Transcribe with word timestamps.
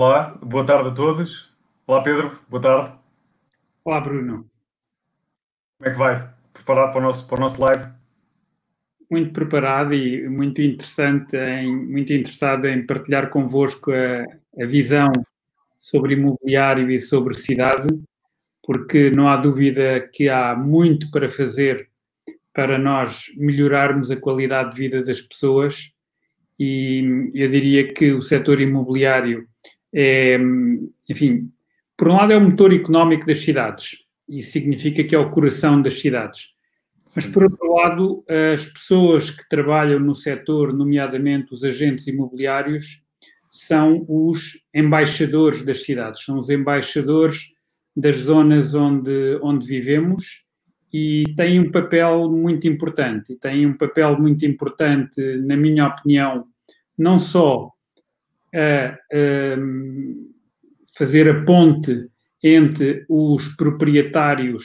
Olá, 0.00 0.38
boa 0.40 0.64
tarde 0.64 0.90
a 0.90 0.92
todos. 0.92 1.52
Olá, 1.84 2.00
Pedro, 2.04 2.38
boa 2.48 2.62
tarde. 2.62 2.96
Olá, 3.84 4.00
Bruno. 4.00 4.48
Como 5.76 5.90
é 5.90 5.90
que 5.90 5.98
vai? 5.98 6.34
Preparado 6.52 6.92
para 6.92 7.00
o 7.00 7.02
nosso, 7.02 7.26
para 7.26 7.36
o 7.36 7.40
nosso 7.40 7.60
live? 7.60 7.82
Muito 9.10 9.32
preparado 9.32 9.92
e 9.92 10.28
muito 10.28 10.62
interessante, 10.62 11.36
em, 11.36 11.74
muito 11.74 12.12
interessado 12.12 12.66
em 12.68 12.86
partilhar 12.86 13.28
convosco 13.28 13.90
a, 13.90 14.62
a 14.62 14.66
visão 14.66 15.10
sobre 15.80 16.14
imobiliário 16.14 16.88
e 16.92 17.00
sobre 17.00 17.34
cidade, 17.34 17.88
porque 18.62 19.10
não 19.10 19.26
há 19.26 19.36
dúvida 19.36 20.08
que 20.12 20.28
há 20.28 20.54
muito 20.54 21.10
para 21.10 21.28
fazer 21.28 21.90
para 22.52 22.78
nós 22.78 23.32
melhorarmos 23.36 24.12
a 24.12 24.16
qualidade 24.16 24.70
de 24.70 24.78
vida 24.78 25.02
das 25.02 25.20
pessoas 25.20 25.92
e 26.56 27.32
eu 27.34 27.48
diria 27.48 27.92
que 27.92 28.12
o 28.12 28.22
setor 28.22 28.60
imobiliário 28.60 29.48
é, 29.94 30.38
enfim, 31.08 31.50
por 31.96 32.08
um 32.08 32.14
lado 32.14 32.32
é 32.32 32.36
o 32.36 32.40
motor 32.40 32.72
económico 32.72 33.26
das 33.26 33.40
cidades, 33.40 33.98
e 34.28 34.42
significa 34.42 35.02
que 35.02 35.14
é 35.14 35.18
o 35.18 35.30
coração 35.30 35.80
das 35.80 35.98
cidades. 36.00 36.50
Mas, 37.16 37.26
por 37.26 37.44
outro 37.44 37.72
lado, 37.72 38.24
as 38.52 38.66
pessoas 38.66 39.30
que 39.30 39.48
trabalham 39.48 39.98
no 39.98 40.14
setor, 40.14 40.74
nomeadamente 40.74 41.54
os 41.54 41.64
agentes 41.64 42.06
imobiliários, 42.06 43.02
são 43.50 44.04
os 44.06 44.62
embaixadores 44.74 45.64
das 45.64 45.82
cidades, 45.84 46.22
são 46.22 46.38
os 46.38 46.50
embaixadores 46.50 47.54
das 47.96 48.16
zonas 48.16 48.74
onde, 48.74 49.38
onde 49.42 49.66
vivemos 49.66 50.44
e 50.92 51.24
têm 51.36 51.58
um 51.60 51.70
papel 51.70 52.30
muito 52.30 52.68
importante. 52.68 53.32
E 53.32 53.36
têm 53.36 53.66
um 53.66 53.76
papel 53.76 54.18
muito 54.20 54.44
importante, 54.44 55.20
na 55.38 55.56
minha 55.56 55.86
opinião, 55.86 56.46
não 56.96 57.18
só 57.18 57.72
a, 58.54 58.98
a 59.12 59.56
fazer 60.96 61.28
a 61.28 61.44
ponte 61.44 62.08
entre 62.42 63.04
os 63.08 63.48
proprietários 63.56 64.64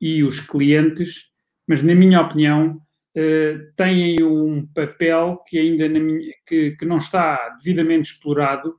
e 0.00 0.22
os 0.22 0.40
clientes, 0.40 1.30
mas, 1.66 1.82
na 1.82 1.94
minha 1.94 2.20
opinião, 2.20 2.80
uh, 3.16 3.72
têm 3.76 4.22
um 4.22 4.66
papel 4.66 5.42
que 5.46 5.58
ainda 5.58 5.88
minha, 5.88 6.34
que, 6.46 6.72
que 6.72 6.84
não 6.84 6.98
está 6.98 7.56
devidamente 7.58 8.12
explorado, 8.12 8.76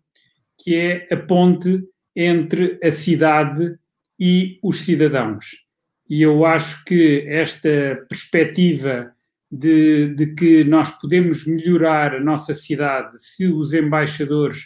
que 0.61 0.75
é 0.75 1.07
a 1.11 1.17
ponte 1.17 1.83
entre 2.15 2.79
a 2.83 2.91
cidade 2.91 3.77
e 4.19 4.59
os 4.63 4.81
cidadãos. 4.81 5.45
E 6.09 6.21
eu 6.21 6.45
acho 6.45 6.83
que 6.85 7.25
esta 7.27 8.05
perspectiva 8.07 9.14
de, 9.57 10.13
de, 10.15 10.27
que 10.27 10.63
nós 10.63 10.89
podemos 10.99 11.45
melhorar 11.45 12.15
a 12.15 12.19
nossa 12.19 12.53
cidade 12.53 13.21
se 13.21 13.47
os 13.47 13.73
embaixadores 13.73 14.57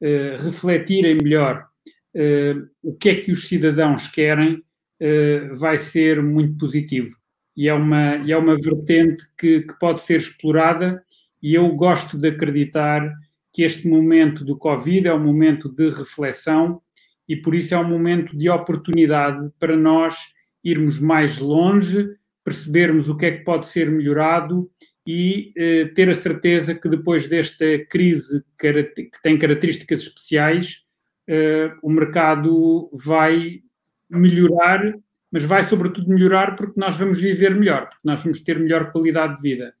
uh, 0.00 0.42
refletirem 0.42 1.16
melhor 1.16 1.66
uh, 2.14 2.68
o 2.82 2.94
que 2.94 3.08
é 3.08 3.14
que 3.16 3.32
os 3.32 3.48
cidadãos 3.48 4.08
querem, 4.08 4.54
uh, 4.56 5.56
vai 5.56 5.78
ser 5.78 6.22
muito 6.22 6.56
positivo. 6.58 7.16
E 7.56 7.68
é 7.68 7.74
uma, 7.74 8.16
e 8.16 8.32
é 8.32 8.36
uma 8.36 8.56
vertente 8.56 9.24
que, 9.38 9.62
que 9.62 9.78
pode 9.78 10.02
ser 10.02 10.20
explorada, 10.20 11.02
e 11.42 11.54
eu 11.54 11.68
gosto 11.74 12.18
de 12.18 12.28
acreditar 12.28 13.10
que 13.52 13.62
este 13.62 13.88
momento 13.88 14.44
do 14.44 14.58
Covid 14.58 15.06
é 15.06 15.14
um 15.14 15.22
momento 15.24 15.68
de 15.68 15.88
reflexão 15.90 16.82
e 17.28 17.36
por 17.36 17.54
isso 17.54 17.74
é 17.74 17.78
um 17.78 17.88
momento 17.88 18.36
de 18.36 18.48
oportunidade 18.50 19.50
para 19.58 19.76
nós 19.76 20.16
irmos 20.64 21.00
mais 21.00 21.38
longe, 21.38 22.08
percebermos 22.44 23.08
o 23.08 23.16
que 23.16 23.26
é 23.26 23.30
que 23.32 23.44
pode 23.44 23.66
ser 23.66 23.90
melhorado 23.90 24.70
e 25.06 25.52
eh, 25.56 25.86
ter 25.94 26.08
a 26.08 26.14
certeza 26.14 26.74
que 26.74 26.88
depois 26.88 27.28
desta 27.28 27.64
crise 27.90 28.44
que 28.58 29.22
tem 29.22 29.38
características 29.38 30.02
especiais, 30.02 30.84
uh, 31.28 31.76
o 31.82 31.90
mercado 31.90 32.90
vai 32.92 33.60
melhorar, 34.08 34.94
mas 35.30 35.44
vai 35.44 35.62
sobretudo 35.62 36.08
melhorar 36.08 36.56
porque 36.56 36.78
nós 36.78 36.96
vamos 36.96 37.20
viver 37.20 37.54
melhor, 37.54 37.88
porque 37.88 38.00
nós 38.08 38.22
vamos 38.22 38.40
ter 38.40 38.58
melhor 38.58 38.92
qualidade 38.92 39.36
de 39.36 39.42
vida. 39.42 39.74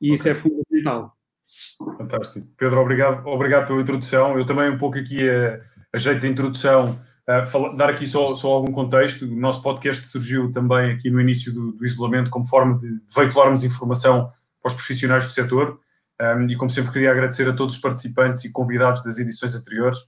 E 0.00 0.08
okay. 0.08 0.14
isso 0.14 0.28
é 0.28 0.34
fundamental. 0.34 1.16
Fantástico. 1.98 2.48
Pedro, 2.56 2.80
obrigado, 2.80 3.26
obrigado 3.26 3.68
pela 3.68 3.80
introdução. 3.80 4.36
Eu 4.36 4.44
também 4.44 4.68
um 4.68 4.78
pouco 4.78 4.98
aqui 4.98 5.28
a, 5.28 5.60
a 5.92 5.98
jeito 5.98 6.20
de 6.20 6.28
introdução, 6.28 6.98
fala, 7.46 7.76
dar 7.76 7.90
aqui 7.90 8.06
só, 8.06 8.34
só 8.34 8.52
algum 8.52 8.72
contexto. 8.72 9.24
O 9.24 9.36
nosso 9.36 9.62
podcast 9.62 10.06
surgiu 10.06 10.52
também 10.52 10.92
aqui 10.92 11.10
no 11.10 11.20
início 11.20 11.52
do, 11.52 11.72
do 11.72 11.84
isolamento 11.84 12.30
como 12.30 12.46
forma 12.46 12.78
de 12.78 12.88
veicularmos 13.14 13.64
informação 13.64 14.30
para 14.62 14.68
os 14.68 14.74
profissionais 14.74 15.24
do 15.24 15.30
setor. 15.30 15.80
Um, 16.20 16.48
e 16.48 16.56
como 16.56 16.70
sempre 16.70 16.92
queria 16.92 17.10
agradecer 17.10 17.48
a 17.48 17.52
todos 17.52 17.74
os 17.74 17.80
participantes 17.80 18.44
e 18.44 18.52
convidados 18.52 19.02
das 19.02 19.18
edições 19.18 19.54
anteriores. 19.54 19.98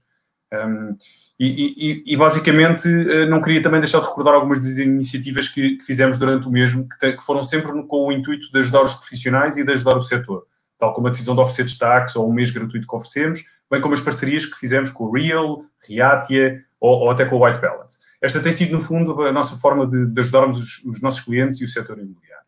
Um, 0.51 0.95
e, 1.39 1.45
e, 1.47 2.13
e, 2.13 2.17
basicamente 2.17 2.89
eh, 2.89 3.25
não 3.25 3.39
queria 3.39 3.61
também 3.61 3.79
deixar 3.79 3.99
de 3.99 4.07
recordar 4.07 4.33
algumas 4.33 4.59
das 4.59 4.77
iniciativas 4.77 5.47
que, 5.47 5.77
que 5.77 5.85
fizemos 5.85 6.17
durante 6.17 6.47
o 6.47 6.51
mesmo, 6.51 6.85
que, 6.89 7.13
que, 7.13 7.23
foram 7.23 7.43
sempre 7.43 7.71
com 7.87 8.07
o 8.07 8.11
intuito 8.11 8.51
de 8.51 8.59
ajudar 8.59 8.81
os 8.81 8.95
profissionais 8.95 9.55
e 9.55 9.63
de 9.63 9.71
ajudar 9.71 9.95
o 9.95 10.01
setor, 10.01 10.45
tal 10.77 10.93
como 10.93 11.07
a 11.07 11.11
decisão 11.11 11.35
de 11.35 11.41
oferecer 11.41 11.63
destaques 11.63 12.15
ou 12.17 12.29
um 12.29 12.33
mês 12.33 12.51
gratuito 12.51 12.85
que 12.85 12.93
oferecemos, 12.93 13.45
bem 13.71 13.79
como 13.79 13.93
as 13.93 14.01
parcerias 14.01 14.45
que 14.45 14.57
fizemos 14.57 14.91
com 14.91 15.05
o 15.05 15.11
Real, 15.13 15.63
Reatia 15.87 16.61
ou, 16.79 17.01
ou 17.01 17.11
até 17.11 17.25
com 17.25 17.35
o 17.35 17.45
White 17.45 17.59
Balance. 17.59 17.97
Esta 18.21 18.41
tem 18.41 18.51
sido, 18.51 18.77
no 18.77 18.83
fundo, 18.83 19.21
a 19.21 19.31
nossa 19.31 19.57
forma 19.57 19.85
de, 19.85 20.07
de 20.07 20.19
ajudarmos 20.19 20.57
os, 20.59 20.85
os, 20.85 21.01
nossos 21.01 21.21
clientes 21.21 21.59
e 21.61 21.65
o 21.65 21.67
setor 21.67 21.97
imobiliário. 21.97 22.45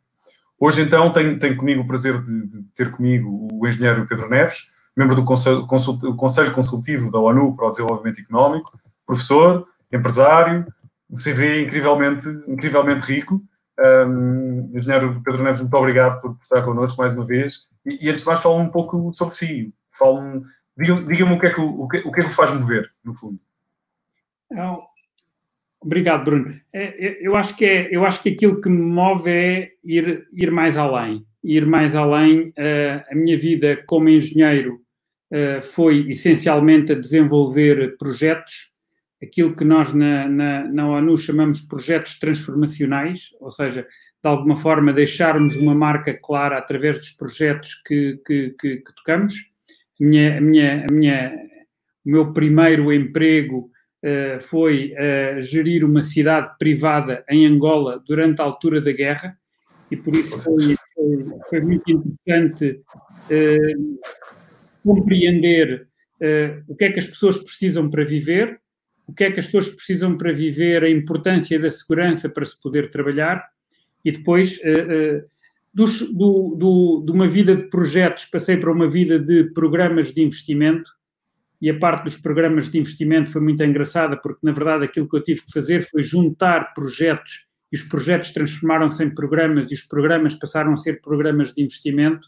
Hoje, 0.60 0.82
então, 0.82 1.12
tenho, 1.12 1.40
tenho 1.40 1.58
comigo 1.58 1.82
o 1.82 1.88
prazer 1.88 2.22
de, 2.22 2.48
de 2.48 2.64
ter 2.76 2.92
comigo 2.92 3.48
o 3.52 3.68
engenheiro 3.68 4.06
Pedro 4.08 4.30
Neves, 4.30 4.68
membro 4.96 5.16
do 5.16 5.24
Conselho, 5.24 5.66
Conselho 5.66 6.52
Consultivo 6.54 7.12
da 7.12 7.20
ONU 7.20 7.56
para 7.56 7.68
o 7.68 7.72
Desenvolvimento 7.72 8.20
Económico, 8.20 8.80
professor, 9.06 9.66
empresário, 9.92 10.66
um 11.10 11.16
CV 11.16 11.64
incrivelmente, 11.64 12.28
incrivelmente 12.48 13.12
rico. 13.12 13.42
Um, 13.80 14.72
engenheiro 14.76 15.22
Pedro 15.24 15.44
Neves, 15.44 15.62
muito 15.62 15.74
obrigado 15.74 16.22
por 16.22 16.38
estar 16.42 16.62
connosco 16.62 17.02
mais 17.02 17.16
uma 17.16 17.26
vez. 17.26 17.70
E, 17.86 18.06
e 18.06 18.10
antes 18.10 18.24
de 18.24 18.30
mais, 18.30 18.42
fala 18.42 18.56
um 18.56 18.70
pouco 18.70 19.12
sobre 19.12 19.36
si. 19.36 19.74
Diga-me 20.78 21.06
diga 21.06 21.26
o, 21.26 21.40
que 21.40 21.48
é 21.48 21.54
que, 21.54 21.60
o, 21.60 21.82
o 21.82 21.88
que 21.88 21.98
é 21.98 22.02
que 22.02 22.20
o 22.20 22.30
faz 22.30 22.52
mover, 22.54 22.90
no 23.04 23.14
fundo. 23.14 23.40
Então, 24.52 24.84
obrigado, 25.80 26.26
Bruno. 26.26 26.60
É, 26.74 27.18
eu, 27.26 27.36
acho 27.36 27.56
que 27.56 27.66
é, 27.66 27.88
eu 27.90 28.06
acho 28.06 28.22
que 28.22 28.30
aquilo 28.30 28.60
que 28.60 28.70
me 28.70 28.82
move 28.82 29.30
é 29.30 29.72
ir, 29.84 30.28
ir 30.34 30.52
mais 30.52 30.78
além 30.78 31.26
ir 31.44 31.66
mais 31.66 31.96
além. 31.96 32.50
Uh, 32.50 33.04
a 33.10 33.16
minha 33.16 33.38
vida 33.38 33.82
como 33.86 34.10
engenheiro 34.10 34.82
uh, 35.32 35.62
foi 35.62 36.10
essencialmente 36.10 36.92
a 36.92 37.00
desenvolver 37.00 37.98
projetos, 37.98 38.72
aquilo 39.22 39.56
que 39.56 39.64
nós 39.64 39.94
na, 39.94 40.28
na, 40.28 40.68
na, 40.68 40.90
ONU 40.90 41.18
chamamos 41.18 41.62
projetos 41.62 42.18
transformacionais, 42.20 43.30
ou 43.40 43.50
seja, 43.50 43.84
de 43.84 44.30
alguma 44.30 44.58
forma 44.58 44.94
deixarmos 44.94 45.56
uma 45.58 45.74
marca 45.74 46.14
clara 46.14 46.58
através 46.58 46.98
dos 46.98 47.12
projetos 47.12 47.82
que, 47.86 48.20
que, 48.26 48.56
que, 48.60 48.78
que 48.78 48.96
tocamos. 48.96 49.34
A 50.00 50.04
minha, 50.04 50.38
a 50.38 50.42
minha, 50.42 50.86
a 50.88 50.94
minha, 50.94 51.36
o 52.06 52.10
meu 52.10 52.34
primeiro 52.34 52.92
emprego 52.92 53.70
foi 54.40 54.94
gerir 55.42 55.86
uma 55.86 56.02
cidade 56.02 56.52
privada 56.58 57.24
em 57.30 57.46
Angola 57.46 58.04
durante 58.06 58.42
a 58.42 58.46
altura 58.46 58.82
da 58.82 58.92
guerra 58.92 59.38
e 59.92 59.96
por 59.96 60.16
isso 60.16 60.40
foi, 60.40 60.76
foi, 60.96 61.40
foi 61.50 61.62
muito 61.62 61.92
interessante 61.92 62.82
uh, 63.30 64.00
compreender 64.84 65.88
o 66.68 66.76
que 66.76 66.86
é 66.86 66.92
que 66.92 67.00
as 67.00 67.08
pessoas 67.08 67.40
precisam 67.40 67.90
para 67.90 68.04
viver, 68.04 68.60
o 69.08 69.14
que 69.14 69.24
é 69.24 69.32
que 69.32 69.40
as 69.40 69.48
pessoas 69.48 69.70
precisam 69.70 70.16
para 70.16 70.32
viver, 70.32 70.84
a 70.84 70.90
importância 70.90 71.60
da 71.60 71.70
segurança 71.70 72.30
para 72.30 72.46
se 72.46 72.60
poder 72.62 72.92
trabalhar 72.92 73.44
e 74.06 74.12
depois 74.12 74.60
dos, 75.74 76.02
do, 76.12 76.56
do, 76.56 77.04
de 77.06 77.12
uma 77.12 77.28
vida 77.28 77.56
de 77.56 77.64
projetos 77.64 78.26
passei 78.26 78.58
para 78.58 78.72
uma 78.72 78.88
vida 78.88 79.18
de 79.18 79.46
programas 79.46 80.14
de 80.14 80.22
investimento 80.22 80.92
e 81.62 81.70
a 81.70 81.78
parte 81.78 82.06
dos 82.06 82.18
programas 82.18 82.72
de 82.72 82.80
investimento 82.80 83.32
foi 83.32 83.42
muito 83.42 83.64
engraçada 83.64 84.18
porque 84.18 84.40
na 84.44 84.52
verdade 84.52 84.86
aquilo 84.86 85.08
que 85.08 85.16
eu 85.16 85.24
tive 85.24 85.42
que 85.46 85.54
fazer 85.54 85.84
foi 85.84 86.02
juntar 86.02 86.74
projetos 86.74 87.46
e 87.72 87.78
os 87.78 87.84
projetos 87.84 88.34
transformaram-se 88.34 89.04
em 89.04 89.14
programas 89.14 89.72
e 89.72 89.76
os 89.76 89.82
programas 89.82 90.34
passaram 90.36 90.74
a 90.74 90.78
ser 90.78 91.02
programas 91.02 91.54
de 91.54 91.62
investimento 91.64 92.28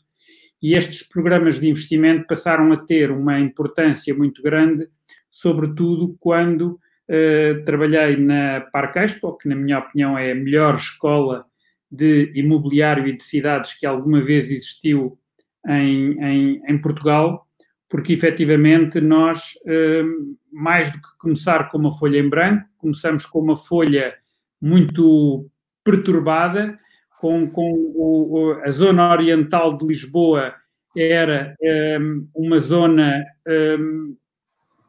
e 0.61 0.75
estes 0.75 1.03
programas 1.03 1.59
de 1.59 1.67
investimento 1.67 2.25
passaram 2.25 2.71
a 2.71 2.77
ter 2.77 3.11
uma 3.11 3.37
importância 3.37 4.15
muito 4.15 4.41
grande, 4.41 4.87
sobretudo 5.29 6.15
quando 6.17 6.79
uh, 7.09 7.65
trabalhei 7.65 8.15
na 8.15 8.61
Parque 8.71 8.99
Expo, 8.99 9.37
que 9.37 9.49
na 9.49 9.55
minha 9.57 9.79
opinião 9.79 10.17
é 10.17 10.31
a 10.31 10.35
melhor 10.35 10.75
escola 10.75 11.45
de 11.91 12.31
imobiliário 12.33 13.05
e 13.05 13.17
de 13.17 13.23
cidades 13.23 13.73
que 13.73 13.85
alguma 13.85 14.21
vez 14.21 14.49
existiu 14.49 15.19
em, 15.67 16.17
em, 16.23 16.61
em 16.65 16.77
Portugal, 16.81 17.45
porque 17.93 18.11
efetivamente 18.11 18.99
nós, 18.99 19.53
uh, 19.67 20.35
mais 20.51 20.91
do 20.91 20.97
que 20.97 21.07
começar 21.19 21.69
com 21.69 21.77
uma 21.77 21.95
folha 21.95 22.17
em 22.17 22.27
branco, 22.27 22.67
começamos 22.79 23.23
com 23.23 23.37
uma 23.37 23.55
folha 23.55 24.15
muito 24.59 25.47
perturbada, 25.83 26.75
com, 27.21 27.47
com 27.47 27.71
o, 27.93 28.59
a 28.65 28.71
zona 28.71 29.11
oriental 29.11 29.77
de 29.77 29.85
Lisboa 29.85 30.55
era 30.97 31.55
um, 32.01 32.27
uma 32.35 32.57
zona 32.57 33.23
um, 33.47 34.17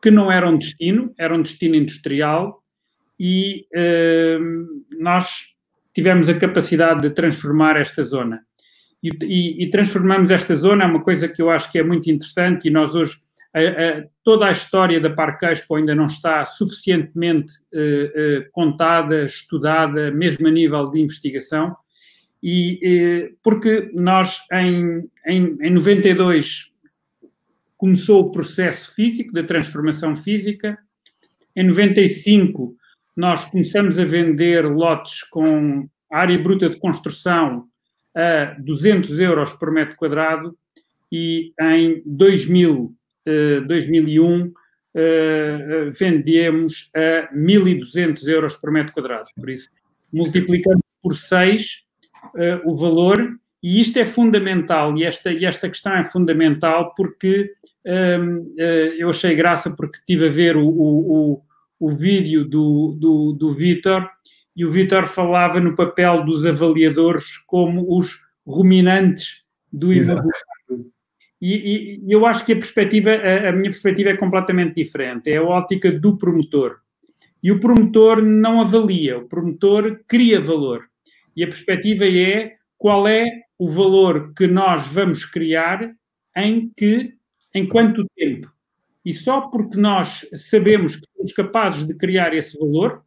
que 0.01 0.11
não 0.11 0.33
era 0.33 0.49
um 0.49 0.57
destino, 0.57 1.13
era 1.19 1.35
um 1.35 1.43
destino 1.43 1.75
industrial 1.75 2.63
e 3.21 3.67
nós 4.99 5.55
tivemos 5.93 6.31
a 6.31 6.39
capacidade 6.39 7.03
de 7.03 7.11
transformar 7.11 7.77
esta 7.77 8.03
zona. 8.03 8.41
E, 9.05 9.65
e, 9.65 9.71
transformamos 9.71 10.31
esta 10.31 10.55
zona, 10.55 10.85
é 10.85 10.87
uma 10.87 11.03
coisa 11.03 11.29
que 11.29 11.43
eu 11.43 11.51
acho 11.51 11.71
que 11.71 11.79
é 11.79 11.83
muito 11.83 12.11
interessante 12.11 12.69
e 12.69 12.71
nós 12.71 12.95
hoje, 12.95 13.19
a, 13.53 13.61
a, 13.61 14.05
toda 14.25 14.47
a 14.47 14.51
história 14.51 14.99
da 14.99 15.11
Parque 15.11 15.45
Expo 15.45 15.77
ainda 15.77 15.95
não 15.95 16.07
está 16.07 16.43
suficientemente 16.47 17.53
uh, 17.75 18.41
uh, 18.41 18.51
contada, 18.51 19.27
estudada, 19.27 20.11
mesmo 20.11 20.49
a 20.49 20.51
nível 20.51 20.87
de 20.87 21.01
investigação, 21.01 21.77
e 22.43 23.29
uh, 23.29 23.37
porque 23.43 23.91
nós 23.93 24.39
em, 24.51 25.07
em, 25.27 25.55
em 25.61 25.71
92 25.71 26.73
começou 27.77 28.23
o 28.23 28.33
processo 28.33 28.95
físico, 28.95 29.35
da 29.35 29.43
transformação 29.43 30.17
física, 30.17 30.79
em 31.55 31.67
95 31.67 32.75
nós 33.15 33.45
começamos 33.45 33.99
a 33.99 34.05
vender 34.07 34.65
lotes 34.65 35.23
com 35.25 35.87
área 36.11 36.39
bruta 36.39 36.71
de 36.71 36.79
construção 36.79 37.69
a 38.15 38.57
200 38.59 39.19
euros 39.21 39.53
por 39.53 39.71
metro 39.73 39.97
quadrado 39.97 40.57
e 41.11 41.53
em 41.61 42.03
2000, 42.07 42.95
2001 43.67 44.47
uh, 44.47 44.53
vendemos 45.93 46.91
a 46.95 47.35
1.200 47.35 48.29
euros 48.29 48.57
por 48.57 48.71
metro 48.71 48.93
quadrado. 48.93 49.27
Por 49.37 49.51
isso, 49.51 49.69
multiplicamos 50.13 50.83
por 51.03 51.17
6 51.17 51.83
uh, 52.35 52.71
o 52.71 52.77
valor 52.77 53.37
e 53.63 53.81
isto 53.81 53.99
é 53.99 54.05
fundamental 54.05 54.97
e 54.97 55.05
esta, 55.05 55.33
e 55.33 55.45
esta 55.45 55.69
questão 55.69 55.95
é 55.95 56.05
fundamental 56.05 56.95
porque 56.95 57.53
uh, 57.87 58.61
eu 58.97 59.11
achei 59.11 59.35
graça 59.35 59.75
porque 59.77 59.99
tive 60.07 60.27
a 60.27 60.31
ver 60.31 60.57
o, 60.57 60.67
o, 60.67 61.33
o 61.33 61.43
o 61.85 61.91
vídeo 61.91 62.45
do, 62.45 62.97
do, 62.99 63.33
do 63.33 63.55
Vitor 63.55 64.09
e 64.57 64.65
o 64.65 64.71
Vitor 64.71 65.07
falava 65.07 65.59
no 65.61 65.75
papel 65.75 66.25
dos 66.25 66.45
avaliadores 66.47 67.39
como 67.47 67.99
os 67.99 68.21
ruminantes 68.47 69.43
do 69.73 69.93
imobiliário. 69.93 70.93
E, 71.41 72.01
e, 72.03 72.13
eu 72.13 72.25
acho 72.25 72.47
que 72.47 72.53
a 72.53 72.57
perspectiva, 72.57 73.11
a, 73.11 73.49
a, 73.51 73.53
minha 73.53 73.71
perspectiva 73.71 74.11
é 74.11 74.17
completamente 74.17 74.77
diferente. 74.77 75.29
É 75.31 75.39
a 75.39 75.43
ótica 75.43 75.93
do 75.93 76.17
promotor. 76.17 76.79
E 77.43 77.53
o 77.53 77.61
promotor 77.61 78.23
não 78.23 78.61
avalia, 78.61 79.19
o 79.19 79.29
promotor 79.29 80.01
cria 80.09 80.41
valor. 80.41 80.89
E 81.37 81.45
a 81.45 81.47
perspectiva 81.47 82.07
é 82.07 82.55
qual 82.79 83.07
é 83.07 83.27
o 83.59 83.71
valor 83.71 84.33
que 84.35 84.47
nós 84.47 84.87
vamos 84.89 85.25
criar 85.25 85.95
em 86.37 86.73
que, 86.75 87.15
em 87.53 87.69
quanto 87.69 88.07
tempo. 88.17 88.51
E 89.05 89.13
só 89.13 89.43
porque 89.43 89.77
nós 89.77 90.27
sabemos 90.35 90.97
que 90.97 91.07
somos 91.15 91.33
capazes 91.35 91.87
de 91.87 91.95
criar 91.95 92.33
esse 92.33 92.59
valor, 92.59 93.04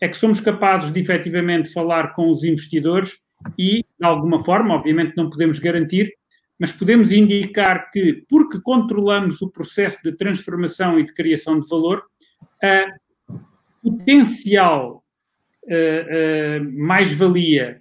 é 0.00 0.08
que 0.08 0.16
somos 0.16 0.40
capazes 0.40 0.92
de 0.92 1.00
efetivamente 1.00 1.72
falar 1.72 2.14
com 2.14 2.30
os 2.30 2.44
investidores 2.44 3.18
e, 3.58 3.84
de 3.98 4.06
alguma 4.06 4.44
forma, 4.44 4.74
obviamente 4.74 5.16
não 5.16 5.30
podemos 5.30 5.58
garantir, 5.58 6.12
mas 6.58 6.72
podemos 6.72 7.12
indicar 7.12 7.90
que, 7.90 8.24
porque 8.28 8.60
controlamos 8.60 9.40
o 9.42 9.50
processo 9.50 9.98
de 10.02 10.16
transformação 10.16 10.98
e 10.98 11.04
de 11.04 11.14
criação 11.14 11.58
de 11.60 11.68
valor, 11.68 12.02
a 12.62 12.86
potencial 13.82 15.04
uh, 15.64 16.60
uh, 16.60 16.78
mais-valia, 16.78 17.80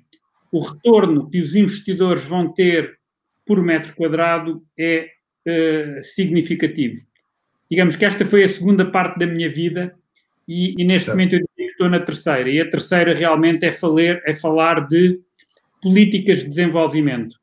o 0.51 0.59
retorno 0.59 1.29
que 1.29 1.39
os 1.39 1.55
investidores 1.55 2.23
vão 2.25 2.53
ter 2.53 2.97
por 3.45 3.63
metro 3.63 3.95
quadrado 3.95 4.63
é 4.77 5.09
uh, 5.47 6.03
significativo 6.03 7.07
digamos 7.69 7.95
que 7.95 8.05
esta 8.05 8.25
foi 8.25 8.43
a 8.43 8.47
segunda 8.47 8.89
parte 8.89 9.19
da 9.19 9.27
minha 9.27 9.51
vida 9.51 9.95
e, 10.47 10.73
e 10.81 10.85
neste 10.85 11.05
certo. 11.05 11.17
momento 11.17 11.33
eu 11.33 11.46
estou 11.77 11.89
na 11.89 12.00
terceira. 12.00 12.50
E 12.50 12.59
a 12.59 12.69
terceira 12.69 13.13
realmente 13.13 13.65
é 13.65 13.71
falar, 13.71 14.21
é 14.25 14.33
falar 14.33 14.88
de 14.88 15.19
políticas 15.81 16.39
de 16.39 16.50
desenvolvimento. 16.50 17.38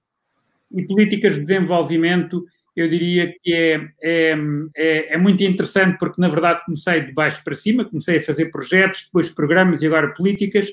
E 0.73 0.83
políticas 0.83 1.35
de 1.35 1.43
desenvolvimento, 1.43 2.45
eu 2.75 2.89
diria 2.89 3.33
que 3.43 3.55
é, 3.55 3.89
é, 4.03 4.37
é, 4.77 5.15
é, 5.15 5.19
muito 5.19 5.43
interessante 5.45 5.97
porque, 5.99 6.21
na 6.21 6.29
verdade, 6.29 6.65
comecei 6.65 7.01
de 7.01 7.13
baixo 7.13 7.43
para 7.45 7.55
cima, 7.55 7.85
comecei 7.85 8.19
a 8.19 8.23
fazer 8.23 8.51
projetos, 8.51 9.05
depois 9.05 9.31
programas 9.31 9.83
e 9.83 9.87
agora 9.87 10.13
políticas. 10.13 10.69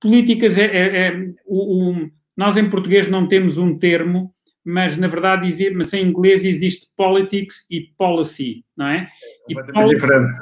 Políticas 0.00 0.58
é, 0.58 0.64
é, 0.64 0.96
é 0.96 1.28
o, 1.46 1.90
o, 1.90 2.10
nós 2.36 2.56
em 2.56 2.68
português 2.68 3.08
não 3.08 3.28
temos 3.28 3.58
um 3.58 3.78
termo 3.78 4.34
mas 4.68 4.98
na 4.98 5.08
verdade 5.08 5.72
mas 5.74 5.94
em 5.94 6.06
inglês 6.06 6.44
existe 6.44 6.88
politics 6.94 7.66
e 7.70 7.90
policy, 7.96 8.62
não 8.76 8.86
é? 8.86 9.08
É 9.50 9.72
policy, 9.72 9.94
diferente. 9.94 10.38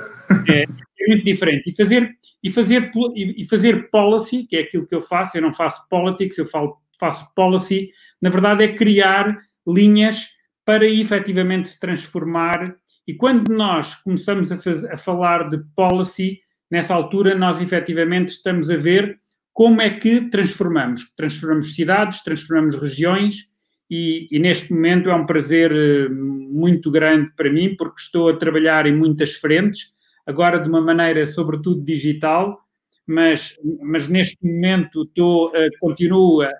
É, 0.50 0.67
muito 1.06 1.25
diferente. 1.25 1.70
E 1.70 1.75
fazer, 1.75 2.11
e, 2.43 2.50
fazer, 2.50 2.91
e 3.14 3.44
fazer 3.44 3.91
policy, 3.91 4.47
que 4.47 4.56
é 4.56 4.61
aquilo 4.61 4.87
que 4.87 4.94
eu 4.94 5.03
faço, 5.03 5.37
eu 5.37 5.43
não 5.43 5.53
faço 5.53 5.88
politics, 5.88 6.38
eu 6.38 6.47
falo, 6.47 6.76
faço 6.99 7.32
policy, 7.35 7.91
na 8.20 8.31
verdade 8.31 8.64
é 8.64 8.69
criar 8.69 9.38
linhas 9.67 10.29
para 10.64 10.87
efetivamente 10.87 11.69
se 11.69 11.79
transformar. 11.79 12.75
E 13.06 13.14
quando 13.14 13.49
nós 13.49 13.94
começamos 13.94 14.50
a, 14.50 14.58
faz, 14.58 14.85
a 14.85 14.97
falar 14.97 15.49
de 15.49 15.58
policy, 15.75 16.41
nessa 16.70 16.94
altura 16.94 17.35
nós 17.35 17.61
efetivamente 17.61 18.29
estamos 18.29 18.69
a 18.70 18.76
ver 18.76 19.20
como 19.53 19.81
é 19.81 19.91
que 19.91 20.29
transformamos. 20.29 21.03
Transformamos 21.17 21.75
cidades, 21.75 22.23
transformamos 22.23 22.75
regiões, 22.75 23.49
e, 23.91 24.29
e, 24.31 24.38
neste 24.38 24.73
momento 24.73 25.08
é 25.08 25.14
um 25.14 25.26
prazer 25.26 25.70
eh, 25.73 26.08
muito 26.08 26.91
grande 26.91 27.31
para 27.37 27.50
mim, 27.50 27.76
porque 27.76 28.00
estou 28.00 28.29
a 28.29 28.37
trabalhar 28.37 28.85
em 28.87 28.97
muitas 28.97 29.35
frentes, 29.35 29.93
agora 30.26 30.58
de 30.58 30.69
uma 30.69 30.81
maneira 30.81 31.25
sobretudo 31.25 31.82
digital, 31.82 32.61
mas, 33.06 33.58
mas 33.81 34.08
neste 34.08 34.37
momento 34.44 35.02
estou, 35.02 35.49
uh, 35.49 35.70
continuo 35.81 36.43
a, 36.43 36.50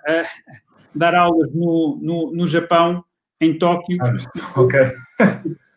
dar 0.95 1.13
aulas 1.13 1.53
no, 1.53 1.99
no, 2.01 2.31
no 2.33 2.47
Japão, 2.47 3.03
em 3.39 3.57
Tóquio. 3.57 3.97
Ah, 4.01 4.15
ok. 4.61 4.79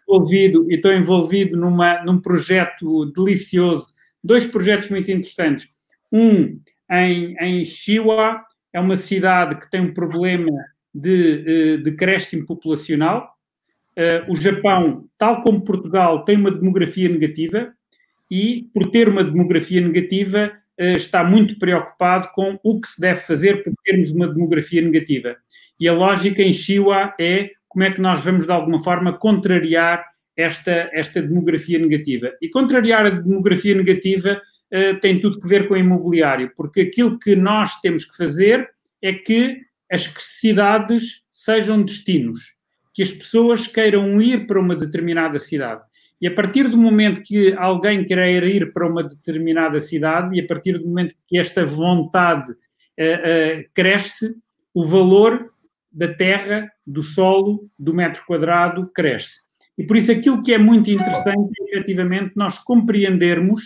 envolvido, 0.08 0.70
estou 0.70 0.92
envolvido 0.92 1.56
numa, 1.56 2.02
num 2.04 2.20
projeto 2.20 3.06
delicioso, 3.12 3.88
dois 4.22 4.46
projetos 4.46 4.88
muito 4.90 5.10
interessantes. 5.10 5.68
Um 6.12 6.60
em, 6.90 7.36
em 7.40 7.64
Shiwa, 7.64 8.44
é 8.72 8.80
uma 8.80 8.96
cidade 8.96 9.56
que 9.56 9.70
tem 9.70 9.80
um 9.80 9.94
problema 9.94 10.50
de 10.92 11.44
eh, 11.46 11.76
decréscimo 11.78 12.46
populacional. 12.46 13.28
Eh, 13.96 14.24
o 14.28 14.36
Japão, 14.36 15.08
tal 15.16 15.40
como 15.42 15.62
Portugal, 15.62 16.24
tem 16.24 16.36
uma 16.36 16.50
demografia 16.50 17.08
negativa 17.08 17.72
e, 18.30 18.68
por 18.72 18.90
ter 18.90 19.08
uma 19.08 19.24
demografia 19.24 19.80
negativa, 19.80 20.52
eh, 20.78 20.92
está 20.92 21.22
muito 21.24 21.58
preocupado 21.58 22.28
com 22.32 22.58
o 22.62 22.80
que 22.80 22.88
se 22.88 23.00
deve 23.00 23.20
fazer 23.20 23.62
por 23.62 23.72
termos 23.84 24.12
uma 24.12 24.28
demografia 24.28 24.80
negativa. 24.80 25.36
E 25.78 25.88
a 25.88 25.92
lógica 25.92 26.42
em 26.42 26.52
Chihuahua 26.52 27.14
é 27.20 27.50
como 27.68 27.84
é 27.84 27.90
que 27.90 28.00
nós 28.00 28.24
vamos, 28.24 28.46
de 28.46 28.52
alguma 28.52 28.82
forma, 28.82 29.12
contrariar 29.12 30.04
esta, 30.36 30.90
esta 30.92 31.20
demografia 31.20 31.78
negativa. 31.78 32.32
E 32.40 32.48
contrariar 32.48 33.06
a 33.06 33.10
demografia 33.10 33.74
negativa 33.74 34.40
uh, 34.72 35.00
tem 35.00 35.20
tudo 35.20 35.38
que 35.38 35.48
ver 35.48 35.68
com 35.68 35.74
o 35.74 35.76
imobiliário, 35.76 36.52
porque 36.56 36.80
aquilo 36.80 37.18
que 37.18 37.36
nós 37.36 37.80
temos 37.80 38.04
que 38.04 38.16
fazer 38.16 38.68
é 39.02 39.12
que 39.12 39.60
as 39.90 40.12
cidades 40.18 41.22
sejam 41.30 41.82
destinos, 41.82 42.54
que 42.94 43.02
as 43.02 43.12
pessoas 43.12 43.66
queiram 43.66 44.20
ir 44.20 44.46
para 44.46 44.60
uma 44.60 44.74
determinada 44.74 45.38
cidade. 45.38 45.82
E 46.20 46.26
a 46.26 46.34
partir 46.34 46.68
do 46.68 46.76
momento 46.76 47.22
que 47.22 47.54
alguém 47.54 48.04
querer 48.04 48.44
ir 48.44 48.72
para 48.72 48.86
uma 48.86 49.02
determinada 49.02 49.80
cidade, 49.80 50.36
e 50.36 50.40
a 50.40 50.46
partir 50.46 50.78
do 50.78 50.86
momento 50.86 51.14
que 51.26 51.38
esta 51.38 51.64
vontade 51.64 52.52
uh, 52.52 52.54
uh, 52.54 53.64
cresce, 53.72 54.34
o 54.74 54.84
valor 54.86 55.50
da 55.90 56.12
terra, 56.12 56.70
do 56.86 57.02
solo, 57.02 57.68
do 57.78 57.94
metro 57.94 58.22
quadrado 58.26 58.90
cresce. 58.94 59.40
E 59.76 59.84
por 59.84 59.96
isso 59.96 60.12
aquilo 60.12 60.42
que 60.42 60.52
é 60.52 60.58
muito 60.58 60.90
interessante 60.90 61.50
é 61.58 61.76
efetivamente 61.76 62.32
nós 62.36 62.58
compreendermos 62.58 63.62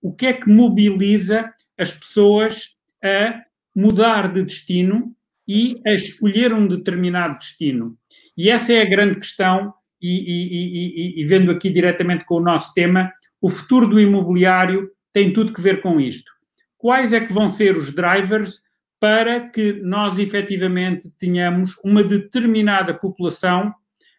o 0.00 0.12
que 0.12 0.26
é 0.26 0.32
que 0.34 0.48
mobiliza 0.50 1.50
as 1.78 1.90
pessoas 1.90 2.76
a 3.02 3.42
mudar 3.74 4.32
de 4.32 4.44
destino 4.44 5.16
e 5.48 5.80
a 5.86 5.92
escolher 5.92 6.52
um 6.52 6.66
determinado 6.66 7.38
destino. 7.38 7.96
E 8.36 8.50
essa 8.50 8.72
é 8.72 8.82
a 8.82 8.88
grande 8.88 9.18
questão, 9.18 9.72
e, 10.06 11.18
e, 11.18 11.22
e, 11.22 11.24
vendo 11.24 11.50
aqui 11.50 11.70
diretamente 11.70 12.24
com 12.24 12.36
o 12.36 12.42
nosso 12.42 12.74
tema, 12.74 13.12
o 13.40 13.48
futuro 13.48 13.86
do 13.86 14.00
imobiliário 14.00 14.90
tem 15.12 15.32
tudo 15.32 15.52
que 15.52 15.60
ver 15.60 15.80
com 15.80 16.00
isto. 16.00 16.30
Quais 16.76 17.12
é 17.12 17.20
que 17.20 17.32
vão 17.32 17.48
ser 17.48 17.76
os 17.76 17.94
drivers 17.94 18.62
para 19.00 19.48
que 19.48 19.72
nós 19.82 20.18
efetivamente 20.18 21.10
tenhamos 21.18 21.74
uma 21.84 22.02
determinada 22.02 22.92
população 22.92 23.72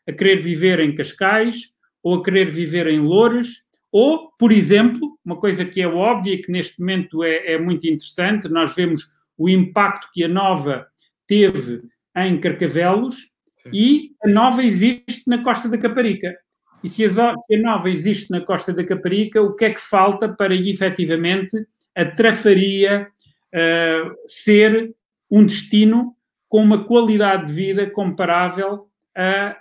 a 0.07 0.11
querer 0.11 0.37
viver 0.37 0.79
em 0.79 0.95
Cascais 0.95 1.69
ou 2.01 2.15
a 2.15 2.23
querer 2.23 2.49
viver 2.51 2.87
em 2.87 2.99
Loures, 2.99 3.63
ou, 3.91 4.31
por 4.37 4.51
exemplo, 4.51 5.17
uma 5.23 5.37
coisa 5.37 5.65
que 5.65 5.81
é 5.81 5.87
óbvia, 5.87 6.41
que 6.41 6.51
neste 6.51 6.79
momento 6.79 7.23
é, 7.23 7.53
é 7.53 7.57
muito 7.57 7.87
interessante, 7.87 8.47
nós 8.47 8.75
vemos 8.75 9.03
o 9.37 9.49
impacto 9.49 10.09
que 10.13 10.23
a 10.23 10.27
nova 10.27 10.87
teve 11.27 11.81
em 12.15 12.39
Carcavelos 12.39 13.34
E 13.73 14.11
a 14.23 14.27
nova 14.27 14.63
existe 14.63 15.23
na 15.27 15.43
Costa 15.43 15.67
da 15.67 15.77
Caparica. 15.77 16.35
E 16.83 16.89
se 16.89 17.03
a, 17.05 17.33
nova 17.61 17.89
existe 17.89 18.29
na 18.29 18.41
Costa 18.41 18.71
da 18.71 18.83
Caparica, 18.83 19.41
o 19.41 19.55
que 19.55 19.65
é 19.65 19.73
que 19.73 19.81
falta 19.81 20.29
para 20.29 20.53
efetivamente 20.55 21.65
a 21.95 22.05
trafaria 22.05 23.07
uh, 23.53 24.15
ser 24.27 24.93
um 25.31 25.45
destino 25.45 26.15
com 26.47 26.61
uma 26.61 26.83
qualidade 26.83 27.47
de 27.47 27.53
vida 27.53 27.89
comparável 27.89 28.87
a, 29.15 29.57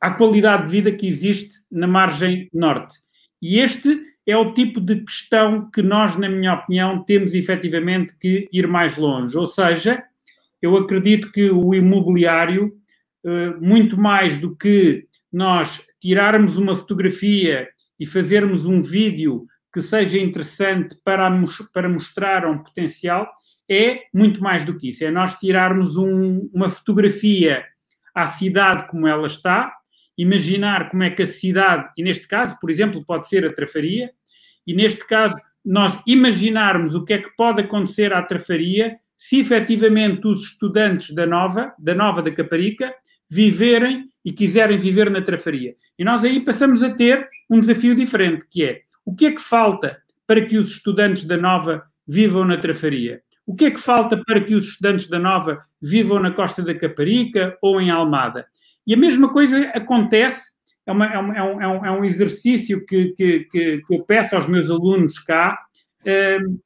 à 0.00 0.10
qualidade 0.10 0.64
de 0.64 0.70
vida 0.70 0.92
que 0.92 1.08
existe 1.08 1.60
na 1.70 1.86
margem 1.86 2.50
norte? 2.52 2.98
E 3.40 3.60
este 3.60 3.98
é 4.26 4.36
o 4.36 4.52
tipo 4.52 4.78
de 4.78 5.02
questão 5.04 5.70
que 5.70 5.80
nós, 5.80 6.18
na 6.18 6.28
minha 6.28 6.52
opinião, 6.52 7.02
temos 7.02 7.32
efetivamente 7.34 8.14
que 8.20 8.46
ir 8.52 8.66
mais 8.66 8.94
longe. 8.94 9.34
Ou 9.38 9.46
seja, 9.46 10.04
eu 10.60 10.76
acredito 10.76 11.32
que 11.32 11.50
o 11.50 11.74
imobiliário, 11.74 12.77
muito 13.60 13.96
mais 13.98 14.38
do 14.38 14.56
que 14.56 15.06
nós 15.32 15.82
tirarmos 16.00 16.56
uma 16.56 16.76
fotografia 16.76 17.68
e 17.98 18.06
fazermos 18.06 18.64
um 18.64 18.80
vídeo 18.80 19.46
que 19.72 19.80
seja 19.80 20.18
interessante 20.18 20.96
para, 21.04 21.30
para 21.72 21.88
mostrar 21.88 22.46
um 22.46 22.58
potencial, 22.58 23.30
é 23.68 24.04
muito 24.14 24.42
mais 24.42 24.64
do 24.64 24.76
que 24.76 24.88
isso. 24.88 25.04
É 25.04 25.10
nós 25.10 25.34
tirarmos 25.36 25.96
um, 25.96 26.48
uma 26.54 26.70
fotografia 26.70 27.64
à 28.14 28.26
cidade 28.26 28.86
como 28.88 29.06
ela 29.06 29.26
está, 29.26 29.74
imaginar 30.16 30.90
como 30.90 31.02
é 31.02 31.10
que 31.10 31.22
a 31.22 31.26
cidade, 31.26 31.88
e 31.96 32.02
neste 32.02 32.26
caso, 32.26 32.58
por 32.60 32.70
exemplo, 32.70 33.04
pode 33.04 33.28
ser 33.28 33.44
a 33.44 33.52
trafaria, 33.52 34.10
e 34.66 34.74
neste 34.74 35.06
caso, 35.06 35.36
nós 35.64 36.00
imaginarmos 36.06 36.94
o 36.94 37.04
que 37.04 37.12
é 37.12 37.18
que 37.18 37.30
pode 37.36 37.60
acontecer 37.60 38.12
à 38.12 38.22
trafaria 38.22 38.98
se 39.18 39.40
efetivamente 39.40 40.28
os 40.28 40.42
estudantes 40.42 41.12
da 41.12 41.26
Nova, 41.26 41.74
da 41.76 41.92
Nova 41.92 42.22
da 42.22 42.30
Caparica, 42.30 42.94
viverem 43.28 44.08
e 44.24 44.32
quiserem 44.32 44.78
viver 44.78 45.10
na 45.10 45.20
trafaria. 45.20 45.74
E 45.98 46.04
nós 46.04 46.22
aí 46.22 46.38
passamos 46.38 46.84
a 46.84 46.90
ter 46.94 47.28
um 47.50 47.58
desafio 47.58 47.96
diferente, 47.96 48.46
que 48.48 48.64
é 48.64 48.82
o 49.04 49.12
que 49.12 49.26
é 49.26 49.32
que 49.32 49.42
falta 49.42 50.00
para 50.24 50.44
que 50.46 50.56
os 50.56 50.70
estudantes 50.70 51.24
da 51.24 51.36
Nova 51.36 51.82
vivam 52.06 52.44
na 52.44 52.56
trafaria? 52.56 53.20
O 53.44 53.56
que 53.56 53.64
é 53.64 53.70
que 53.72 53.80
falta 53.80 54.22
para 54.24 54.40
que 54.40 54.54
os 54.54 54.68
estudantes 54.68 55.08
da 55.08 55.18
Nova 55.18 55.64
vivam 55.82 56.20
na 56.20 56.30
Costa 56.30 56.62
da 56.62 56.74
Caparica 56.74 57.58
ou 57.60 57.80
em 57.80 57.90
Almada? 57.90 58.46
E 58.86 58.94
a 58.94 58.96
mesma 58.96 59.32
coisa 59.32 59.62
acontece, 59.74 60.52
é, 60.86 60.92
uma, 60.92 61.06
é, 61.06 61.18
um, 61.18 61.32
é, 61.32 61.42
um, 61.42 61.84
é 61.86 61.90
um, 61.90 62.04
é 62.04 62.06
exercício 62.06 62.86
que, 62.86 63.14
que, 63.16 63.40
que, 63.50 63.82
eu 63.90 64.04
peço 64.04 64.36
aos 64.36 64.46
meus 64.46 64.70
alunos 64.70 65.18
cá. 65.18 65.58
Uh, 66.02 66.60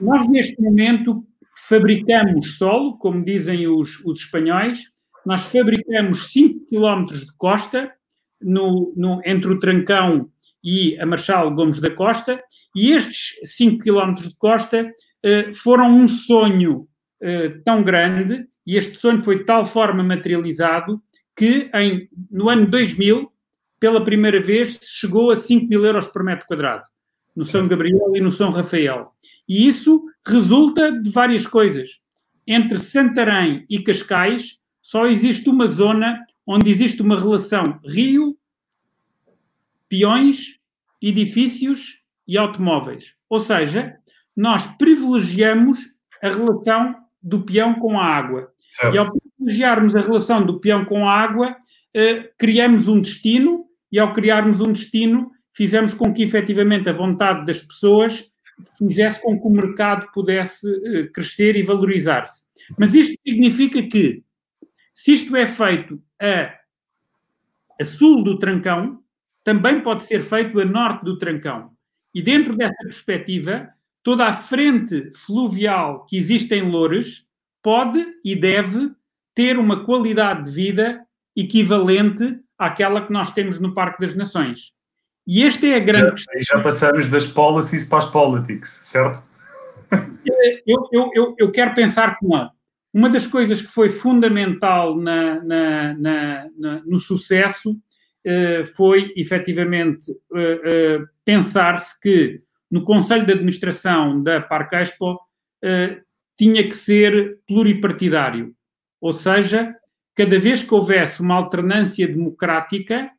nós, 0.00 0.28
neste 0.28 0.60
momento, 0.60 1.24
fabricamos 1.68 2.58
solo, 2.58 2.98
como 2.98 3.24
dizem 3.24 3.68
os, 3.68 4.00
os 4.04 4.20
espanhóis, 4.20 4.80
nós 5.24 5.44
fabricamos 5.44 6.32
5 6.32 6.66
km 6.68 7.06
de 7.06 7.32
costa 7.36 7.92
no, 8.40 8.92
no, 8.96 9.20
entre 9.24 9.52
o 9.52 9.58
Trancão 9.58 10.28
e 10.62 10.98
a 10.98 11.06
Marchal 11.06 11.54
Gomes 11.54 11.80
da 11.80 11.90
Costa, 11.90 12.42
e 12.74 12.92
estes 12.92 13.34
5 13.56 13.78
km 13.78 14.14
de 14.14 14.36
costa 14.36 14.84
uh, 14.84 15.54
foram 15.54 15.94
um 15.94 16.08
sonho 16.08 16.88
uh, 17.22 17.62
tão 17.64 17.82
grande, 17.82 18.44
e 18.66 18.76
este 18.76 18.98
sonho 18.98 19.20
foi 19.20 19.38
de 19.38 19.44
tal 19.44 19.64
forma 19.64 20.02
materializado 20.02 21.00
que 21.36 21.70
em, 21.74 22.08
no 22.30 22.48
ano 22.48 22.66
2000, 22.66 23.30
pela 23.78 24.02
primeira 24.04 24.40
vez, 24.40 24.78
chegou 24.82 25.30
a 25.30 25.36
5 25.36 25.66
mil 25.66 25.84
euros 25.84 26.06
por 26.08 26.22
metro 26.22 26.46
quadrado, 26.46 26.84
no 27.34 27.44
São 27.44 27.66
Gabriel 27.66 28.12
e 28.14 28.20
no 28.20 28.30
São 28.30 28.50
Rafael. 28.50 29.12
E 29.48 29.66
isso 29.66 30.04
resulta 30.26 30.92
de 30.92 31.10
várias 31.10 31.46
coisas. 31.46 32.00
Entre 32.46 32.78
Santarém 32.78 33.64
e 33.68 33.80
Cascais, 33.80 34.58
só 34.80 35.06
existe 35.06 35.48
uma 35.48 35.66
zona 35.66 36.24
onde 36.46 36.70
existe 36.70 37.02
uma 37.02 37.18
relação 37.18 37.80
rio, 37.84 38.36
peões, 39.88 40.58
edifícios 41.00 42.00
e 42.26 42.36
automóveis. 42.36 43.14
Ou 43.28 43.38
seja, 43.38 43.96
nós 44.36 44.66
privilegiamos 44.76 45.78
a 46.22 46.28
relação 46.28 46.94
do 47.22 47.42
peão 47.44 47.74
com 47.74 47.98
a 47.98 48.04
água. 48.04 48.52
Certo. 48.68 48.94
E 48.94 48.98
ao 48.98 49.12
privilegiarmos 49.12 49.94
a 49.94 50.00
relação 50.00 50.44
do 50.44 50.58
peão 50.60 50.84
com 50.84 51.06
a 51.08 51.14
água, 51.14 51.56
eh, 51.94 52.30
criamos 52.38 52.88
um 52.88 53.00
destino 53.00 53.66
e 53.90 53.98
ao 53.98 54.12
criarmos 54.12 54.60
um 54.60 54.72
destino, 54.72 55.30
fizemos 55.52 55.92
com 55.92 56.12
que 56.12 56.22
efetivamente 56.22 56.88
a 56.88 56.92
vontade 56.92 57.44
das 57.44 57.60
pessoas 57.60 58.31
fizesse 58.78 59.20
com 59.20 59.38
que 59.40 59.46
o 59.46 59.50
mercado 59.50 60.10
pudesse 60.12 60.68
eh, 60.84 61.08
crescer 61.08 61.56
e 61.56 61.62
valorizar-se. 61.62 62.42
Mas 62.78 62.94
isto 62.94 63.16
significa 63.26 63.82
que, 63.82 64.22
se 64.92 65.12
isto 65.12 65.34
é 65.36 65.46
feito 65.46 66.02
a, 66.20 66.54
a 67.80 67.84
sul 67.84 68.22
do 68.22 68.38
Trancão, 68.38 69.02
também 69.44 69.80
pode 69.80 70.04
ser 70.04 70.22
feito 70.22 70.60
a 70.60 70.64
norte 70.64 71.04
do 71.04 71.18
Trancão. 71.18 71.72
E 72.14 72.22
dentro 72.22 72.56
dessa 72.56 72.76
perspectiva, 72.82 73.68
toda 74.02 74.26
a 74.26 74.32
frente 74.32 75.12
fluvial 75.14 76.06
que 76.06 76.16
existe 76.16 76.54
em 76.54 76.70
Loures 76.70 77.26
pode 77.62 78.04
e 78.24 78.36
deve 78.36 78.90
ter 79.34 79.58
uma 79.58 79.84
qualidade 79.84 80.44
de 80.44 80.50
vida 80.50 81.06
equivalente 81.34 82.38
àquela 82.58 83.04
que 83.04 83.12
nós 83.12 83.32
temos 83.32 83.60
no 83.60 83.74
Parque 83.74 84.00
das 84.00 84.14
Nações. 84.14 84.72
E 85.26 85.44
esta 85.44 85.66
é 85.66 85.76
a 85.76 85.80
grande 85.80 86.06
já, 86.06 86.12
questão. 86.12 86.58
Já 86.58 86.62
passamos 86.62 87.08
das 87.08 87.26
policies 87.26 87.84
para 87.84 87.98
as 87.98 88.10
politics, 88.10 88.80
certo? 88.84 89.22
Eu, 90.66 90.88
eu, 90.92 91.10
eu, 91.14 91.34
eu 91.38 91.50
quero 91.50 91.74
pensar 91.74 92.16
com 92.18 92.36
ela. 92.36 92.50
Uma 92.92 93.08
das 93.08 93.26
coisas 93.26 93.62
que 93.62 93.70
foi 93.70 93.90
fundamental 93.90 94.96
na, 94.96 95.42
na, 95.42 95.94
na, 95.94 96.82
no 96.84 96.98
sucesso 96.98 97.70
uh, 97.72 98.66
foi, 98.76 99.12
efetivamente, 99.16 100.10
uh, 100.10 101.00
uh, 101.00 101.08
pensar-se 101.24 101.98
que 102.00 102.42
no 102.70 102.84
Conselho 102.84 103.24
de 103.24 103.32
Administração 103.32 104.22
da 104.22 104.40
Parque 104.40 104.76
Expo 104.76 105.18
tinha 106.38 106.66
que 106.66 106.74
ser 106.74 107.38
pluripartidário. 107.46 108.52
Ou 109.00 109.12
seja, 109.12 109.76
cada 110.16 110.40
vez 110.40 110.62
que 110.62 110.74
houvesse 110.74 111.20
uma 111.20 111.36
alternância 111.36 112.08
democrática, 112.08 113.10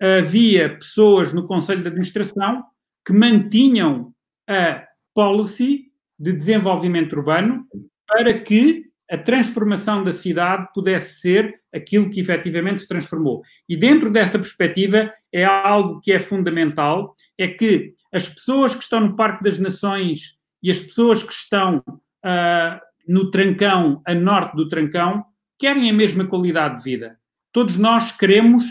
havia 0.00 0.76
pessoas 0.76 1.32
no 1.32 1.46
Conselho 1.46 1.82
de 1.82 1.88
Administração 1.88 2.64
que 3.04 3.12
mantinham 3.12 4.12
a 4.48 4.84
policy 5.14 5.86
de 6.18 6.32
desenvolvimento 6.32 7.14
urbano 7.14 7.66
para 8.06 8.38
que 8.40 8.88
a 9.10 9.16
transformação 9.16 10.04
da 10.04 10.12
cidade 10.12 10.68
pudesse 10.74 11.20
ser 11.20 11.60
aquilo 11.74 12.10
que 12.10 12.20
efetivamente 12.20 12.82
se 12.82 12.88
transformou. 12.88 13.42
E 13.68 13.76
dentro 13.76 14.10
dessa 14.10 14.38
perspectiva 14.38 15.12
é 15.32 15.44
algo 15.44 16.00
que 16.00 16.12
é 16.12 16.20
fundamental, 16.20 17.14
é 17.38 17.48
que 17.48 17.94
as 18.12 18.28
pessoas 18.28 18.74
que 18.74 18.82
estão 18.82 19.00
no 19.00 19.16
Parque 19.16 19.44
das 19.44 19.58
Nações 19.58 20.36
e 20.62 20.70
as 20.70 20.80
pessoas 20.80 21.22
que 21.22 21.32
estão 21.32 21.82
uh, 21.88 22.80
no 23.06 23.30
Trancão, 23.30 24.02
a 24.06 24.14
norte 24.14 24.56
do 24.56 24.68
Trancão, 24.68 25.24
querem 25.58 25.88
a 25.88 25.92
mesma 25.92 26.26
qualidade 26.26 26.78
de 26.78 26.84
vida. 26.84 27.18
Todos 27.52 27.78
nós 27.78 28.12
queremos 28.12 28.64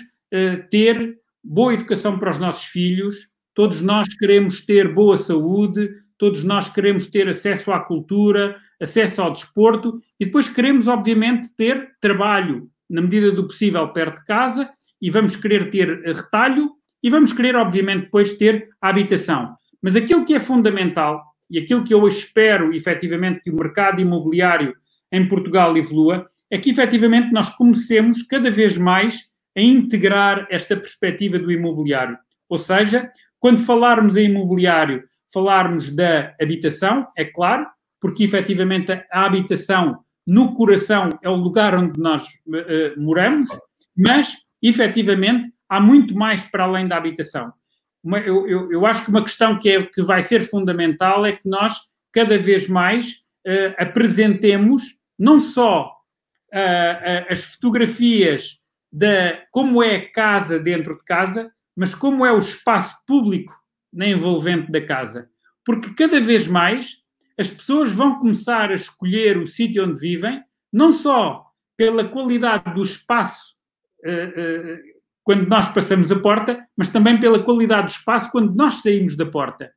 ter 0.70 1.18
boa 1.44 1.74
educação 1.74 2.20
para 2.20 2.32
os 2.32 2.40
nossos 2.40 2.66
filhos, 2.66 3.16
todos 3.54 3.82
nós 3.82 4.08
queremos 4.18 4.66
ter 4.66 4.94
boa 4.94 5.18
saúde, 5.18 5.90
todos 6.18 6.44
nós 6.44 6.70
queremos 6.70 7.08
ter 7.08 7.28
acesso 7.30 7.72
à 7.72 7.80
cultura, 7.80 8.58
acesso 8.82 9.22
ao 9.22 9.32
desporto 9.32 10.02
e 10.20 10.26
depois 10.26 10.50
queremos, 10.50 10.88
obviamente, 10.88 11.56
ter 11.56 11.92
trabalho 12.00 12.70
na 12.90 13.02
medida 13.02 13.32
do 13.32 13.48
possível 13.48 13.88
perto 13.90 14.20
de 14.20 14.26
casa 14.26 14.70
e 15.02 15.10
vamos 15.10 15.36
querer 15.36 15.70
ter 15.70 16.02
retalho 16.04 16.72
e 17.02 17.10
vamos 17.10 17.32
querer, 17.32 17.56
obviamente, 17.56 18.06
depois 18.06 18.36
ter 18.36 18.70
habitação. 18.82 19.56
Mas 19.82 19.96
aquilo 19.96 20.26
que 20.26 20.34
é 20.34 20.40
fundamental 20.40 21.24
e 21.50 21.60
aquilo 21.60 21.84
que 21.84 21.94
eu 21.94 22.08
espero, 22.08 22.74
efetivamente, 22.74 23.42
que 23.42 23.52
o 23.52 23.56
mercado 23.56 24.02
imobiliário 24.02 24.76
em 25.12 25.28
Portugal 25.28 25.78
evolua, 25.78 26.30
é 26.50 26.58
que, 26.58 26.72
efetivamente, 26.72 27.32
nós 27.32 27.50
comecemos 27.56 28.24
cada 28.24 28.50
vez 28.50 28.78
mais 28.78 29.27
a 29.58 29.62
integrar 29.62 30.46
esta 30.52 30.78
perspectiva 30.78 31.40
do 31.40 31.52
imobiliário. 31.52 32.18
Ou 32.48 32.60
seja, 32.60 33.12
quando 33.40 33.60
falarmos 33.60 34.16
em 34.16 34.26
imobiliário, 34.26 35.04
falarmos 35.34 35.94
da 35.94 36.36
habitação, 36.40 37.08
é 37.18 37.26
claro, 37.26 37.66
porque 38.00 38.24
efetivamente 38.24 38.92
a 39.12 39.26
habitação 39.26 40.04
no 40.26 40.54
coração 40.54 41.10
é 41.24 41.30
o 41.30 41.36
lugar 41.36 41.74
onde 41.76 42.00
nós 42.00 42.24
uh, 42.26 43.02
moramos, 43.02 43.50
mas 43.96 44.36
efetivamente 44.62 45.52
há 45.68 45.82
muito 45.82 46.14
mais 46.16 46.44
para 46.46 46.66
além 46.66 46.88
da 46.88 46.98
habitação. 46.98 47.52
Uma, 48.04 48.20
eu, 48.20 48.48
eu, 48.48 48.72
eu, 48.72 48.86
acho 48.86 49.06
que 49.06 49.10
uma 49.10 49.24
questão 49.24 49.58
que, 49.58 49.70
é, 49.70 49.84
que 49.84 50.04
vai 50.04 50.22
ser 50.22 50.42
fundamental 50.42 51.26
é 51.26 51.32
que 51.32 51.50
nós 51.50 51.80
cada 52.12 52.38
vez 52.38 52.68
mais 52.68 53.24
uh, 53.48 53.74
apresentemos 53.78 54.84
não 55.18 55.40
só 55.40 55.96
uh, 56.54 57.26
as 57.32 57.44
fotografias 57.44 58.58
de 58.98 59.46
como 59.52 59.84
é 59.84 59.96
a 59.98 60.12
casa 60.12 60.58
dentro 60.58 60.98
de 60.98 61.04
casa, 61.04 61.52
mas 61.76 61.94
como 61.94 62.26
é 62.26 62.32
o 62.32 62.40
espaço 62.40 62.98
público 63.06 63.56
na 63.94 64.08
envolvente 64.08 64.72
da 64.72 64.82
casa. 64.82 65.30
Porque 65.64 65.94
cada 65.94 66.20
vez 66.20 66.48
mais 66.48 66.98
as 67.40 67.52
pessoas 67.52 67.92
vão 67.92 68.18
começar 68.18 68.72
a 68.72 68.74
escolher 68.74 69.38
o 69.38 69.46
sítio 69.46 69.88
onde 69.88 70.00
vivem, 70.00 70.42
não 70.74 70.92
só 70.92 71.46
pela 71.78 72.06
qualidade 72.06 72.74
do 72.74 72.82
espaço 72.82 73.54
uh, 74.04 74.10
uh, 74.10 74.80
quando 75.24 75.48
nós 75.48 75.70
passamos 75.70 76.12
a 76.12 76.20
porta, 76.20 76.68
mas 76.76 76.90
também 76.90 77.20
pela 77.20 77.44
qualidade 77.44 77.88
do 77.88 77.92
espaço 77.92 78.32
quando 78.32 78.56
nós 78.56 78.82
saímos 78.82 79.16
da 79.16 79.28
porta. 79.28 79.72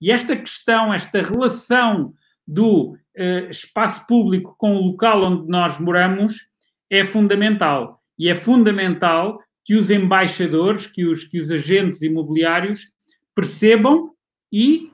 E 0.00 0.10
esta 0.10 0.34
questão, 0.34 0.92
esta 0.92 1.22
relação 1.22 2.12
do 2.44 2.94
uh, 2.94 3.48
espaço 3.48 4.04
público 4.08 4.56
com 4.58 4.74
o 4.74 4.86
local 4.88 5.24
onde 5.24 5.48
nós 5.48 5.78
moramos 5.78 6.48
é 6.90 7.04
fundamental. 7.04 8.02
E 8.18 8.28
é 8.28 8.34
fundamental 8.34 9.38
que 9.64 9.74
os 9.74 9.90
embaixadores, 9.90 10.86
que 10.86 11.04
os, 11.04 11.24
que 11.24 11.38
os 11.38 11.50
agentes 11.50 12.00
imobiliários 12.02 12.92
percebam 13.34 14.10
e 14.52 14.90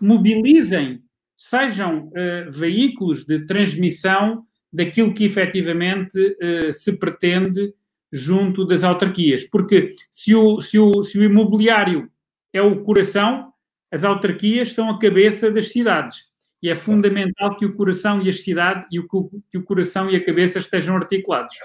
mobilizem, 0.00 1.02
sejam 1.34 2.08
uh, 2.08 2.50
veículos 2.50 3.24
de 3.24 3.46
transmissão 3.46 4.44
daquilo 4.72 5.14
que 5.14 5.24
efetivamente 5.24 6.18
uh, 6.18 6.72
se 6.72 6.98
pretende 6.98 7.72
junto 8.12 8.64
das 8.64 8.84
autarquias. 8.84 9.44
Porque 9.44 9.94
se 10.10 10.34
o, 10.34 10.60
se, 10.60 10.78
o, 10.78 11.02
se 11.02 11.18
o 11.18 11.24
imobiliário 11.24 12.10
é 12.52 12.62
o 12.62 12.82
coração, 12.82 13.52
as 13.90 14.04
autarquias 14.04 14.72
são 14.72 14.90
a 14.90 14.98
cabeça 14.98 15.50
das 15.50 15.70
cidades. 15.70 16.24
E 16.62 16.70
é 16.70 16.74
fundamental 16.74 17.56
que 17.56 17.66
o 17.66 17.74
coração 17.74 18.22
e 18.22 18.28
a 18.28 18.32
cidade 18.32 18.86
e 18.90 18.98
o, 18.98 19.06
que 19.50 19.58
o 19.58 19.64
coração 19.64 20.08
e 20.08 20.16
a 20.16 20.24
cabeça 20.24 20.58
estejam 20.58 20.96
articulados. 20.96 21.56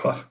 Claro. 0.00 0.24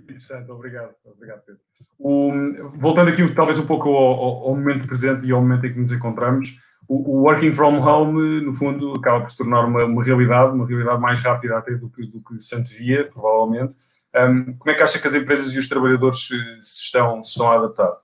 Interessante, 0.00 0.50
obrigado, 0.50 0.94
obrigado 1.04 1.42
Pedro. 1.46 1.60
O, 1.98 2.32
voltando 2.74 3.10
aqui 3.10 3.26
talvez 3.34 3.58
um 3.58 3.66
pouco 3.66 3.88
ao, 3.88 4.48
ao, 4.48 4.54
momento 4.54 4.86
presente 4.86 5.26
e 5.26 5.32
ao 5.32 5.40
momento 5.40 5.66
em 5.66 5.72
que 5.72 5.78
nos 5.78 5.92
encontramos, 5.92 6.58
o, 6.88 6.96
o, 6.96 7.22
working 7.22 7.52
from 7.52 7.78
home, 7.80 8.40
no 8.40 8.54
fundo, 8.54 8.92
acaba 8.94 9.20
por 9.20 9.30
se 9.30 9.36
tornar 9.36 9.64
uma, 9.64 9.84
uma 9.84 10.04
realidade, 10.04 10.54
uma 10.54 10.66
realidade 10.66 11.00
mais 11.00 11.20
rápida 11.20 11.56
até 11.56 11.72
do 11.74 11.88
que, 11.88 12.04
do 12.06 12.20
que 12.20 12.40
se 12.40 12.54
antevia, 12.56 13.08
provavelmente. 13.08 13.76
Um, 14.14 14.54
como 14.58 14.70
é 14.70 14.74
que 14.74 14.82
acha 14.82 14.98
que 14.98 15.06
as 15.06 15.14
empresas 15.14 15.54
e 15.54 15.58
os 15.58 15.68
trabalhadores 15.68 16.26
se 16.26 16.36
estão, 16.60 17.22
se 17.22 17.30
estão 17.30 17.50
a 17.50 17.54
adaptar? 17.54 17.96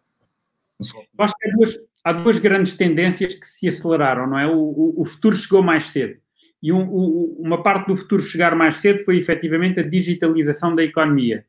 Eu 1.19 1.25
acho 1.25 1.35
que 1.37 1.49
há 1.49 1.57
duas, 1.57 1.79
há 2.05 2.13
duas 2.13 2.39
grandes 2.39 2.77
tendências 2.77 3.35
que 3.35 3.47
se 3.47 3.69
aceleraram, 3.69 4.27
não 4.29 4.39
é? 4.39 4.47
O, 4.47 4.57
o, 4.57 5.03
o 5.03 5.05
futuro 5.05 5.37
chegou 5.37 5.63
mais 5.63 5.91
cedo. 5.91 6.21
E 6.63 6.73
um, 6.73 6.83
uma 7.39 7.63
parte 7.63 7.87
do 7.89 7.97
futuro 7.97 8.23
chegar 8.23 8.55
mais 8.55 8.77
cedo 8.77 9.05
foi 9.05 9.19
efetivamente 9.19 9.81
a 9.81 9.89
digitalização 9.89 10.75
da 10.75 10.83
economia. 10.83 11.45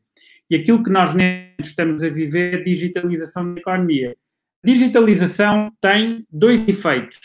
E 0.49 0.55
aquilo 0.55 0.83
que 0.83 0.89
nós 0.89 1.15
estamos 1.59 2.03
a 2.03 2.09
viver 2.09 2.53
é 2.53 2.57
a 2.57 2.63
digitalização 2.63 3.53
da 3.53 3.61
economia. 3.61 4.15
Digitalização 4.63 5.71
tem 5.79 6.25
dois 6.31 6.67
efeitos. 6.67 7.19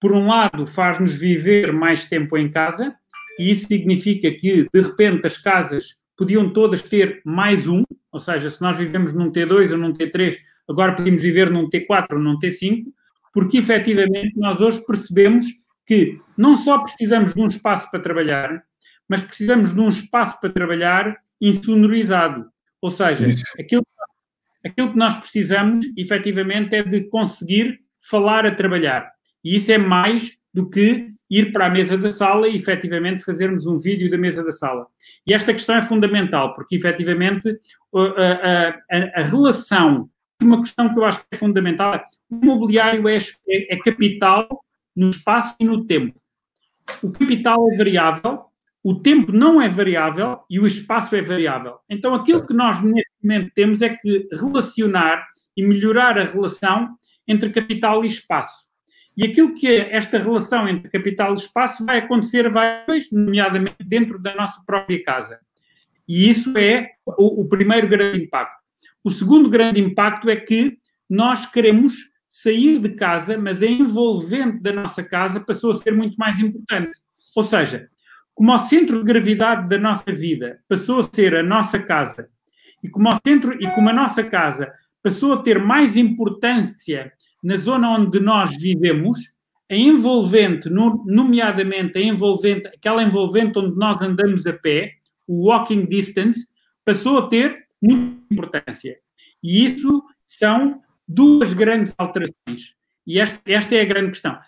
Por 0.00 0.12
um 0.12 0.26
lado, 0.26 0.66
faz-nos 0.66 1.18
viver 1.18 1.72
mais 1.72 2.08
tempo 2.08 2.36
em 2.36 2.50
casa, 2.50 2.94
e 3.38 3.50
isso 3.50 3.66
significa 3.66 4.30
que, 4.30 4.66
de 4.72 4.80
repente, 4.80 5.26
as 5.26 5.38
casas 5.38 5.96
podiam 6.16 6.52
todas 6.52 6.82
ter 6.82 7.20
mais 7.24 7.66
um, 7.66 7.82
ou 8.12 8.20
seja, 8.20 8.50
se 8.50 8.60
nós 8.62 8.76
vivemos 8.76 9.12
num 9.12 9.30
T2 9.30 9.72
ou 9.72 9.78
num 9.78 9.92
T3, 9.92 10.36
agora 10.68 10.94
podemos 10.94 11.20
viver 11.20 11.50
num 11.50 11.68
T4 11.68 12.12
ou 12.12 12.18
num 12.18 12.38
T5, 12.38 12.84
porque 13.32 13.58
efetivamente 13.58 14.32
nós 14.36 14.60
hoje 14.60 14.84
percebemos 14.86 15.44
que 15.86 16.20
não 16.36 16.56
só 16.56 16.78
precisamos 16.78 17.32
de 17.32 17.40
um 17.40 17.46
espaço 17.46 17.90
para 17.90 18.00
trabalhar, 18.00 18.62
mas 19.08 19.22
precisamos 19.22 19.72
de 19.72 19.80
um 19.80 19.88
espaço 19.88 20.38
para 20.40 20.50
trabalhar 20.50 21.16
insonorizado. 21.40 22.46
Ou 22.80 22.90
seja, 22.90 23.28
aquilo, 23.58 23.86
aquilo 24.64 24.90
que 24.92 24.98
nós 24.98 25.14
precisamos, 25.16 25.86
efetivamente, 25.96 26.74
é 26.74 26.82
de 26.82 27.08
conseguir 27.08 27.80
falar 28.02 28.44
a 28.46 28.54
trabalhar. 28.54 29.10
E 29.44 29.56
isso 29.56 29.70
é 29.70 29.78
mais 29.78 30.36
do 30.52 30.68
que 30.68 31.12
ir 31.30 31.52
para 31.52 31.66
a 31.66 31.70
mesa 31.70 31.96
da 31.98 32.10
sala 32.10 32.48
e 32.48 32.56
efetivamente 32.56 33.22
fazermos 33.22 33.66
um 33.66 33.78
vídeo 33.78 34.10
da 34.10 34.18
mesa 34.18 34.44
da 34.44 34.52
sala. 34.52 34.86
E 35.26 35.32
esta 35.32 35.52
questão 35.52 35.76
é 35.76 35.82
fundamental, 35.82 36.54
porque 36.54 36.76
efetivamente 36.76 37.48
a, 37.94 38.78
a, 38.90 39.20
a 39.20 39.24
relação, 39.24 40.08
uma 40.40 40.62
questão 40.62 40.92
que 40.92 40.98
eu 40.98 41.04
acho 41.04 41.20
que 41.20 41.26
é 41.32 41.36
fundamental, 41.36 41.94
é 41.94 42.04
o 42.30 42.36
imobiliário 42.42 43.08
é, 43.08 43.16
é, 43.16 43.74
é 43.74 43.78
capital 43.78 44.48
no 44.96 45.10
espaço 45.10 45.54
e 45.60 45.64
no 45.64 45.84
tempo. 45.84 46.18
O 47.02 47.10
capital 47.10 47.70
é 47.72 47.76
variável, 47.76 48.44
o 48.82 48.94
tempo 48.94 49.32
não 49.32 49.60
é 49.60 49.68
variável 49.68 50.40
e 50.48 50.60
o 50.60 50.66
espaço 50.66 51.14
é 51.16 51.20
variável. 51.20 51.78
Então, 51.90 52.14
aquilo 52.14 52.46
que 52.46 52.54
nós 52.54 52.80
neste 52.82 53.10
momento 53.22 53.50
temos 53.54 53.82
é 53.82 53.90
que 53.90 54.28
relacionar 54.32 55.26
e 55.56 55.66
melhorar 55.66 56.18
a 56.18 56.24
relação 56.24 56.96
entre 57.26 57.50
capital 57.50 58.04
e 58.04 58.08
espaço. 58.08 58.66
E 59.16 59.24
aquilo 59.24 59.54
que 59.54 59.66
é 59.66 59.96
esta 59.96 60.18
relação 60.18 60.68
entre 60.68 60.90
capital 60.90 61.34
e 61.34 61.38
espaço 61.38 61.84
vai 61.84 61.98
acontecer 61.98 62.50
várias 62.50 63.10
nomeadamente 63.10 63.76
dentro 63.84 64.18
da 64.20 64.34
nossa 64.34 64.62
própria 64.64 65.02
casa. 65.02 65.40
E 66.06 66.28
isso 66.28 66.56
é 66.56 66.90
o, 67.04 67.40
o 67.40 67.48
primeiro 67.48 67.88
grande 67.88 68.22
impacto. 68.22 68.56
O 69.02 69.10
segundo 69.10 69.48
grande 69.48 69.80
impacto 69.80 70.28
é 70.28 70.36
que 70.36 70.78
nós 71.08 71.46
queremos 71.46 71.94
sair 72.42 72.78
de 72.78 72.90
casa, 72.90 73.38
mas 73.38 73.62
a 73.62 73.66
envolvente 73.66 74.58
da 74.58 74.70
nossa 74.70 75.02
casa 75.02 75.40
passou 75.40 75.70
a 75.70 75.74
ser 75.74 75.92
muito 75.92 76.16
mais 76.16 76.38
importante. 76.38 76.98
Ou 77.34 77.42
seja, 77.42 77.88
como 78.34 78.52
o 78.52 78.58
centro 78.58 78.98
de 78.98 79.04
gravidade 79.04 79.66
da 79.68 79.78
nossa 79.78 80.12
vida 80.12 80.60
passou 80.68 81.00
a 81.00 81.08
ser 81.10 81.34
a 81.34 81.42
nossa 81.42 81.78
casa 81.78 82.28
e 82.84 82.90
como, 82.90 83.08
o 83.08 83.18
centro, 83.26 83.54
e 83.54 83.70
como 83.70 83.88
a 83.88 83.92
nossa 83.92 84.22
casa 84.22 84.70
passou 85.02 85.32
a 85.32 85.42
ter 85.42 85.58
mais 85.58 85.96
importância 85.96 87.10
na 87.42 87.56
zona 87.56 87.90
onde 87.90 88.20
nós 88.20 88.54
vivemos, 88.58 89.18
a 89.70 89.74
envolvente, 89.74 90.68
nomeadamente 90.68 91.96
a 91.96 92.02
envolvente, 92.02 92.68
aquela 92.68 93.02
envolvente 93.02 93.58
onde 93.58 93.76
nós 93.78 94.00
andamos 94.02 94.46
a 94.46 94.52
pé, 94.52 94.92
o 95.26 95.48
walking 95.48 95.86
distance, 95.86 96.46
passou 96.84 97.18
a 97.18 97.28
ter 97.28 97.66
muita 97.82 98.22
importância. 98.30 98.96
E 99.42 99.64
isso 99.64 100.04
são 100.26 100.82
duas 101.06 101.52
grandes 101.52 101.94
alterações. 101.96 102.74
E 103.06 103.20
esta, 103.20 103.40
esta 103.46 103.74
é 103.74 103.80
a 103.80 103.84
grande 103.84 104.10
questão. 104.10 104.38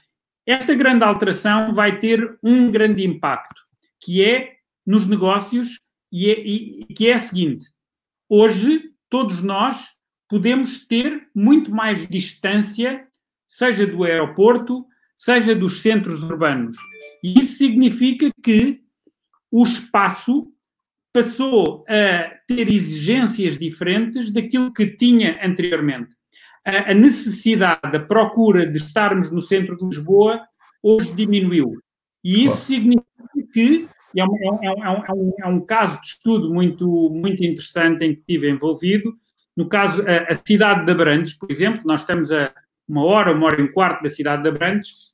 Esta 0.46 0.74
grande 0.74 1.04
alteração 1.04 1.72
vai 1.72 1.98
ter 1.98 2.38
um 2.42 2.70
grande 2.70 3.04
impacto 3.04 3.62
que 4.00 4.24
é 4.24 4.56
nos 4.86 5.06
negócios 5.06 5.80
e, 6.10 6.30
é, 6.30 6.40
e 6.40 6.86
que 6.94 7.08
é 7.08 7.14
a 7.14 7.18
seguinte: 7.18 7.68
hoje 8.28 8.90
todos 9.10 9.42
nós 9.42 9.78
podemos 10.28 10.86
ter 10.86 11.28
muito 11.34 11.70
mais 11.70 12.06
distância, 12.06 13.06
seja 13.46 13.86
do 13.86 14.04
aeroporto, 14.04 14.86
seja 15.16 15.54
dos 15.54 15.80
centros 15.80 16.22
urbanos. 16.22 16.76
E 17.22 17.40
isso 17.40 17.56
significa 17.56 18.30
que 18.42 18.82
o 19.50 19.64
espaço 19.64 20.52
passou 21.12 21.84
a 21.88 22.30
ter 22.46 22.68
exigências 22.68 23.58
diferentes 23.58 24.30
daquilo 24.30 24.72
que 24.72 24.86
tinha 24.86 25.44
anteriormente. 25.44 26.17
A, 26.64 26.90
a 26.90 26.94
necessidade, 26.94 27.96
a 27.96 28.00
procura 28.00 28.66
de 28.66 28.78
estarmos 28.78 29.30
no 29.30 29.40
centro 29.40 29.76
de 29.76 29.84
Lisboa 29.84 30.40
hoje 30.82 31.12
diminuiu. 31.14 31.72
E 32.24 32.44
isso 32.44 32.56
claro. 32.56 32.64
significa 32.64 33.52
que 33.52 33.88
é, 34.16 34.20
é, 34.20 34.24
um, 34.24 34.58
é, 34.62 34.70
um, 34.70 34.84
é, 34.84 35.12
um, 35.12 35.32
é 35.44 35.46
um 35.46 35.60
caso 35.60 36.00
de 36.00 36.08
estudo 36.08 36.52
muito, 36.52 37.10
muito 37.10 37.44
interessante 37.44 38.04
em 38.04 38.14
que 38.14 38.20
estive 38.20 38.50
envolvido. 38.50 39.14
No 39.56 39.68
caso, 39.68 40.02
a, 40.02 40.32
a 40.32 40.34
cidade 40.46 40.84
de 40.84 40.92
Abrantes, 40.92 41.34
por 41.34 41.50
exemplo, 41.50 41.82
nós 41.84 42.00
estamos 42.00 42.32
a 42.32 42.52
uma 42.88 43.04
hora, 43.04 43.32
uma 43.32 43.46
hora 43.46 43.60
e 43.60 43.64
um 43.64 43.72
quarto 43.72 44.02
da 44.02 44.08
cidade 44.08 44.42
de 44.42 44.48
Abrantes 44.48 45.12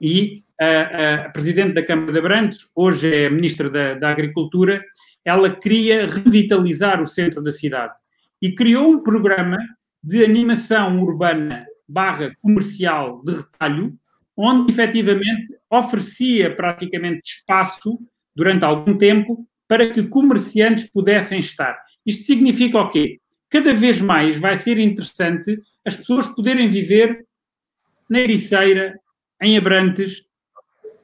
e 0.00 0.44
a, 0.60 1.26
a 1.26 1.30
Presidente 1.30 1.74
da 1.74 1.84
Câmara 1.84 2.12
de 2.12 2.18
Abrantes, 2.18 2.58
hoje 2.74 3.12
é 3.12 3.26
a 3.26 3.30
Ministra 3.30 3.68
da, 3.68 3.94
da 3.94 4.10
Agricultura, 4.10 4.84
ela 5.24 5.50
queria 5.50 6.06
revitalizar 6.06 7.02
o 7.02 7.06
centro 7.06 7.42
da 7.42 7.50
cidade 7.50 7.92
e 8.40 8.54
criou 8.54 8.92
um 8.92 9.02
programa 9.02 9.58
de 10.02 10.24
animação 10.24 11.00
urbana 11.00 11.66
barra 11.88 12.32
comercial 12.40 13.22
de 13.24 13.34
retalho, 13.34 13.98
onde 14.36 14.72
efetivamente 14.72 15.54
oferecia 15.70 16.54
praticamente 16.54 17.22
espaço 17.24 17.98
durante 18.34 18.64
algum 18.64 18.96
tempo 18.96 19.46
para 19.66 19.90
que 19.92 20.06
comerciantes 20.06 20.90
pudessem 20.90 21.40
estar. 21.40 21.78
Isto 22.06 22.24
significa 22.24 22.78
o 22.78 22.88
quê? 22.88 23.20
Cada 23.50 23.74
vez 23.74 24.00
mais 24.00 24.36
vai 24.36 24.56
ser 24.56 24.78
interessante 24.78 25.60
as 25.84 25.96
pessoas 25.96 26.28
poderem 26.28 26.68
viver 26.68 27.26
na 28.08 28.20
Ericeira, 28.20 28.98
em 29.42 29.56
Abrantes, 29.56 30.24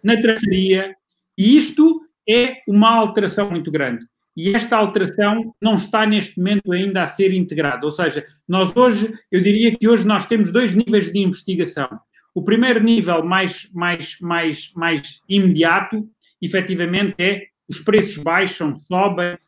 na 0.03 0.21
Trafaria, 0.21 0.95
e 1.37 1.57
isto 1.57 2.07
é 2.29 2.63
uma 2.69 2.95
alteração 2.95 3.51
muito 3.51 3.71
grande. 3.71 4.07
E 4.37 4.55
esta 4.55 4.77
alteração 4.77 5.55
não 5.61 5.77
está 5.77 6.05
neste 6.07 6.39
momento 6.39 6.73
ainda 6.73 7.03
a 7.03 7.07
ser 7.07 7.33
integrada. 7.33 7.87
Ou 7.87 7.93
seja, 7.93 8.25
nós 8.49 8.75
hoje, 8.77 9.13
eu 9.31 9.41
diria 9.41 9.77
que 9.77 9.89
hoje 9.89 10.07
nós 10.07 10.27
temos 10.27 10.53
dois 10.53 10.75
níveis 10.75 11.13
de 11.13 11.21
investigação. 11.21 11.89
O 12.35 12.43
primeiro 12.43 12.83
nível 12.83 13.25
mais, 13.25 13.69
mais, 13.73 14.19
mais, 14.21 14.73
mais 14.75 15.21
imediato 15.29 16.09
efetivamente 16.43 17.15
é 17.19 17.43
os 17.69 17.81
preços 17.81 18.23
baixam, 18.23 18.75
sobem 18.89 19.39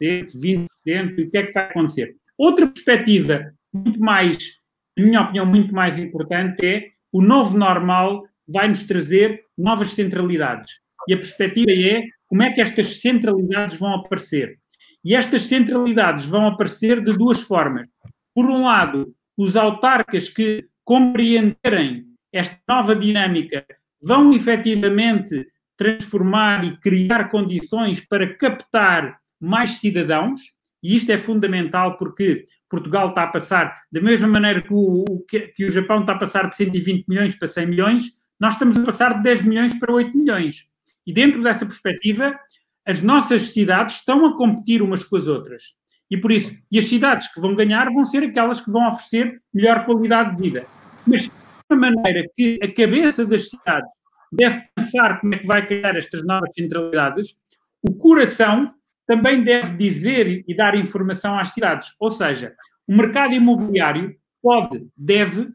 10%, 0.00 0.32
20%, 0.34 1.18
e 1.18 1.22
o 1.22 1.30
que 1.30 1.38
é 1.38 1.42
que 1.44 1.52
vai 1.52 1.64
acontecer? 1.64 2.16
Outra 2.36 2.66
perspectiva 2.66 3.52
muito 3.72 4.00
mais, 4.00 4.58
na 4.96 5.04
minha 5.04 5.20
opinião, 5.20 5.46
muito 5.46 5.74
mais 5.74 5.98
importante 5.98 6.66
é 6.66 6.88
o 7.12 7.22
novo 7.22 7.56
normal 7.56 8.24
vai 8.48 8.68
nos 8.68 8.84
trazer 8.84 9.44
novas 9.56 9.90
centralidades. 9.90 10.74
E 11.08 11.14
a 11.14 11.16
perspectiva 11.16 11.70
é 11.70 12.02
como 12.26 12.42
é 12.42 12.50
que 12.50 12.60
estas 12.60 13.00
centralidades 13.00 13.78
vão 13.78 13.94
aparecer. 13.94 14.58
E 15.04 15.14
estas 15.14 15.42
centralidades 15.42 16.24
vão 16.24 16.46
aparecer 16.46 17.02
de 17.02 17.12
duas 17.12 17.40
formas. 17.40 17.88
Por 18.34 18.46
um 18.46 18.64
lado, 18.64 19.14
os 19.36 19.56
autarcas 19.56 20.28
que 20.28 20.66
compreenderem 20.84 22.06
esta 22.32 22.58
nova 22.68 22.94
dinâmica 22.94 23.64
vão 24.02 24.32
efetivamente 24.32 25.46
transformar 25.76 26.64
e 26.64 26.76
criar 26.78 27.28
condições 27.30 28.00
para 28.00 28.34
captar 28.36 29.18
mais 29.40 29.78
cidadãos, 29.78 30.40
e 30.82 30.96
isto 30.96 31.10
é 31.10 31.18
fundamental 31.18 31.96
porque 31.98 32.44
Portugal 32.68 33.10
está 33.10 33.24
a 33.24 33.28
passar, 33.28 33.82
da 33.92 34.00
mesma 34.00 34.26
maneira 34.26 34.62
que 34.62 34.72
o, 34.72 35.24
que, 35.28 35.48
que 35.48 35.66
o 35.66 35.70
Japão 35.70 36.00
está 36.00 36.12
a 36.12 36.18
passar 36.18 36.48
de 36.48 36.56
120 36.56 37.06
milhões 37.06 37.38
para 37.38 37.48
100 37.48 37.66
milhões, 37.66 38.04
nós 38.40 38.54
estamos 38.54 38.76
a 38.76 38.84
passar 38.84 39.14
de 39.14 39.22
10 39.22 39.42
milhões 39.42 39.78
para 39.78 39.92
8 39.92 40.16
milhões. 40.16 40.68
E 41.06 41.12
dentro 41.12 41.42
dessa 41.42 41.64
perspectiva, 41.64 42.38
as 42.86 43.02
nossas 43.02 43.50
cidades 43.50 43.96
estão 43.96 44.26
a 44.26 44.36
competir 44.36 44.82
umas 44.82 45.04
com 45.04 45.16
as 45.16 45.26
outras. 45.26 45.62
E 46.10 46.16
por 46.16 46.30
isso, 46.30 46.56
e 46.70 46.78
as 46.78 46.86
cidades 46.86 47.32
que 47.32 47.40
vão 47.40 47.54
ganhar 47.54 47.92
vão 47.92 48.04
ser 48.04 48.22
aquelas 48.22 48.60
que 48.60 48.70
vão 48.70 48.88
oferecer 48.88 49.40
melhor 49.52 49.84
qualidade 49.84 50.36
de 50.36 50.42
vida. 50.42 50.66
Mas 51.06 51.30
da 51.68 51.76
maneira 51.76 52.28
que 52.36 52.58
a 52.62 52.72
cabeça 52.72 53.24
das 53.26 53.50
cidades 53.50 53.90
deve 54.32 54.62
pensar 54.74 55.20
como 55.20 55.34
é 55.34 55.38
que 55.38 55.46
vai 55.46 55.66
criar 55.66 55.96
estas 55.96 56.24
novas 56.24 56.50
centralidades, 56.56 57.36
o 57.82 57.94
coração 57.94 58.72
também 59.06 59.42
deve 59.42 59.76
dizer 59.76 60.44
e 60.46 60.56
dar 60.56 60.74
informação 60.74 61.38
às 61.38 61.52
cidades. 61.52 61.94
Ou 61.98 62.10
seja, 62.10 62.54
o 62.86 62.96
mercado 62.96 63.34
imobiliário 63.34 64.16
pode, 64.42 64.86
deve 64.96 65.48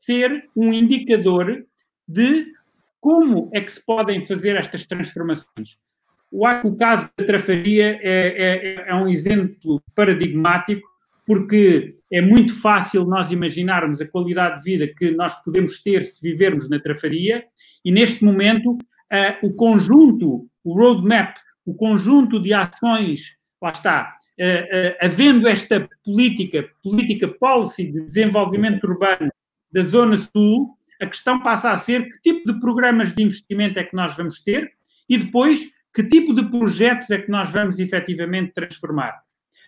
ser 0.00 0.48
um 0.56 0.72
indicador 0.72 1.64
de 2.06 2.46
como 3.00 3.50
é 3.52 3.60
que 3.60 3.70
se 3.70 3.84
podem 3.84 4.20
fazer 4.20 4.56
estas 4.56 4.86
transformações. 4.86 5.78
O 6.30 6.76
caso 6.76 7.08
da 7.16 7.24
Trafaria 7.24 7.98
é, 8.02 8.84
é, 8.84 8.84
é 8.88 8.94
um 8.94 9.08
exemplo 9.08 9.82
paradigmático, 9.94 10.86
porque 11.26 11.96
é 12.12 12.20
muito 12.20 12.54
fácil 12.60 13.04
nós 13.04 13.30
imaginarmos 13.30 14.00
a 14.00 14.06
qualidade 14.06 14.58
de 14.58 14.64
vida 14.64 14.94
que 14.94 15.10
nós 15.10 15.34
podemos 15.42 15.82
ter 15.82 16.04
se 16.04 16.22
vivermos 16.22 16.68
na 16.68 16.78
Trafaria, 16.78 17.44
e 17.84 17.90
neste 17.90 18.24
momento 18.24 18.72
uh, 18.72 19.46
o 19.46 19.54
conjunto, 19.54 20.48
o 20.64 20.74
roadmap, 20.74 21.36
o 21.64 21.74
conjunto 21.74 22.40
de 22.40 22.52
ações, 22.52 23.36
lá 23.60 23.70
está, 23.70 24.16
uh, 24.38 24.42
uh, 24.42 24.96
havendo 25.00 25.48
esta 25.48 25.88
política, 26.04 26.68
política 26.82 27.28
policy 27.28 27.90
de 27.90 28.04
desenvolvimento 28.04 28.84
urbano 28.84 29.30
da 29.72 29.82
Zona 29.82 30.16
Sul, 30.16 30.75
a 31.00 31.06
questão 31.06 31.42
passa 31.42 31.70
a 31.70 31.78
ser 31.78 32.08
que 32.08 32.20
tipo 32.22 32.52
de 32.52 32.60
programas 32.60 33.14
de 33.14 33.22
investimento 33.22 33.78
é 33.78 33.84
que 33.84 33.94
nós 33.94 34.16
vamos 34.16 34.42
ter 34.42 34.70
e 35.08 35.18
depois 35.18 35.70
que 35.94 36.02
tipo 36.02 36.34
de 36.34 36.48
projetos 36.50 37.10
é 37.10 37.18
que 37.18 37.30
nós 37.30 37.50
vamos 37.50 37.78
efetivamente 37.78 38.52
transformar. 38.52 39.18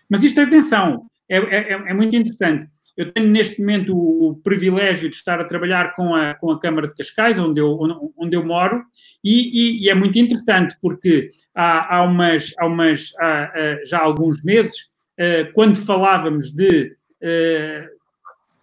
Mas 0.09 0.23
isto, 0.23 0.39
atenção, 0.41 1.07
é, 1.29 1.37
é, 1.37 1.71
é 1.73 1.93
muito 1.93 2.15
interessante. 2.15 2.67
Eu 2.95 3.11
tenho 3.11 3.29
neste 3.29 3.59
momento 3.61 3.95
o, 3.95 4.29
o, 4.29 4.35
privilégio 4.35 5.09
de 5.09 5.15
estar 5.15 5.39
a 5.39 5.45
trabalhar 5.45 5.95
com 5.95 6.13
a, 6.13 6.33
com 6.35 6.51
a 6.51 6.59
Câmara 6.59 6.87
de 6.87 6.95
Cascais, 6.95 7.39
onde 7.39 7.61
eu, 7.61 7.79
onde 8.17 8.35
eu 8.35 8.45
moro, 8.45 8.83
e, 9.23 9.81
e, 9.81 9.85
e 9.85 9.89
é 9.89 9.95
muito 9.95 10.19
interessante 10.19 10.75
porque 10.81 11.31
há, 11.55 11.97
há 11.97 12.03
umas, 12.03 12.53
há 12.59 12.65
umas 12.65 13.13
há, 13.19 13.79
já 13.85 13.99
há 13.99 14.03
alguns 14.03 14.41
meses, 14.43 14.89
uh, 15.19 15.51
quando 15.53 15.77
falávamos 15.77 16.51
de 16.51 16.95
uh, 17.23 17.99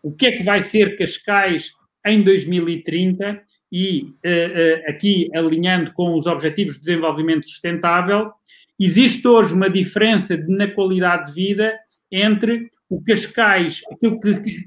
o 0.03 0.13
que 0.13 0.27
é 0.27 0.33
que 0.33 0.45
vai 0.45 0.61
ser 0.61 0.97
Cascais 0.97 1.73
em 2.07 2.23
2030 2.23 3.43
e 3.71 4.03
uh, 4.03 4.89
aqui 4.91 5.29
alinhando 5.35 5.93
com 5.93 6.15
os 6.15 6.27
Objetivos 6.27 6.77
de 6.77 6.83
Desenvolvimento 6.83 7.49
Sustentável, 7.49 8.33
existe 8.79 9.27
hoje 9.27 9.53
uma 9.53 9.69
diferença 9.69 10.37
na 10.49 10.69
qualidade 10.71 11.27
de 11.27 11.33
vida 11.33 11.77
entre 12.11 12.71
o 12.89 13.03
Cascais, 13.03 13.83
aquilo 13.91 14.21
que, 14.21 14.67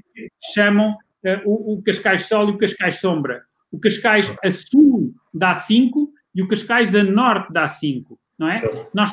chamam 0.52 0.90
uh, 0.90 1.40
o, 1.46 1.74
o, 1.74 1.82
Cascais 1.82 2.26
Sol 2.26 2.48
e 2.48 2.52
o 2.52 2.58
Cascais 2.58 3.00
Sombra. 3.00 3.42
O 3.72 3.78
Cascais 3.78 4.30
a 4.44 4.50
sul 4.50 5.14
dá 5.32 5.54
5 5.54 6.12
e 6.34 6.42
o 6.42 6.48
Cascais 6.48 6.94
a 6.94 7.02
norte 7.02 7.52
dá 7.52 7.66
5, 7.66 8.18
não 8.38 8.48
é? 8.48 8.58
Sim. 8.58 8.68
Nós 8.94 9.10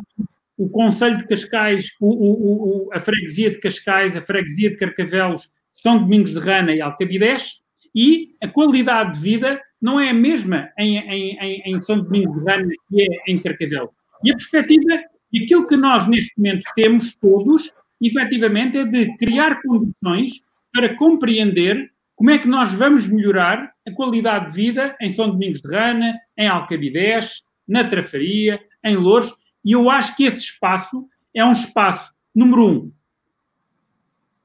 o 0.58 0.68
Conselho 0.70 1.18
de 1.18 1.28
Cascais, 1.28 1.92
o, 2.02 2.88
o, 2.88 2.90
a 2.92 3.00
Freguesia 3.00 3.52
de 3.52 3.60
Cascais, 3.60 4.18
a 4.18 4.22
Freguesia 4.24 4.72
de 4.72 4.76
Carcavelos, 4.76 5.52
São 5.72 6.00
Domingos 6.00 6.32
de 6.32 6.40
Rana 6.40 6.74
e 6.74 6.82
Alcabidez, 6.82 7.60
e 7.98 8.36
a 8.44 8.48
qualidade 8.48 9.14
de 9.14 9.20
vida 9.20 9.60
não 9.82 10.00
é 10.00 10.12
a 10.12 10.14
mesma 10.14 10.70
em, 10.78 11.00
em, 11.00 11.62
em 11.66 11.82
São 11.82 12.00
Domingos 12.00 12.38
de 12.38 12.46
Rana 12.48 12.72
que 12.88 13.02
é 13.02 13.32
em 13.32 13.42
Carcavelos. 13.42 13.90
E 14.24 14.30
a 14.30 14.36
perspectiva, 14.36 15.04
e 15.34 15.44
aquilo 15.44 15.66
que 15.66 15.76
nós 15.76 16.08
neste 16.08 16.38
momento 16.38 16.70
temos 16.76 17.16
todos, 17.16 17.74
efetivamente, 18.00 18.78
é 18.78 18.86
de 18.86 19.18
criar 19.18 19.64
condições 19.64 20.44
para 20.72 20.96
compreender 20.96 21.92
como 22.16 22.30
é 22.30 22.38
que 22.38 22.48
nós 22.48 22.72
vamos 22.72 23.10
melhorar 23.10 23.74
a 23.88 23.92
qualidade 23.92 24.52
de 24.52 24.52
vida 24.52 24.96
em 25.02 25.10
São 25.10 25.32
Domingos 25.32 25.60
de 25.60 25.68
Rana, 25.68 26.20
em 26.38 26.48
Alcabidez, 26.48 27.42
na 27.68 27.84
Trafaria, 27.84 28.62
em 28.86 28.96
Louros, 28.96 29.34
e 29.66 29.72
eu 29.72 29.90
acho 29.90 30.16
que 30.16 30.24
esse 30.24 30.40
espaço 30.40 31.08
é 31.36 31.44
um 31.44 31.52
espaço, 31.52 32.12
número 32.34 32.68
um, 32.68 32.92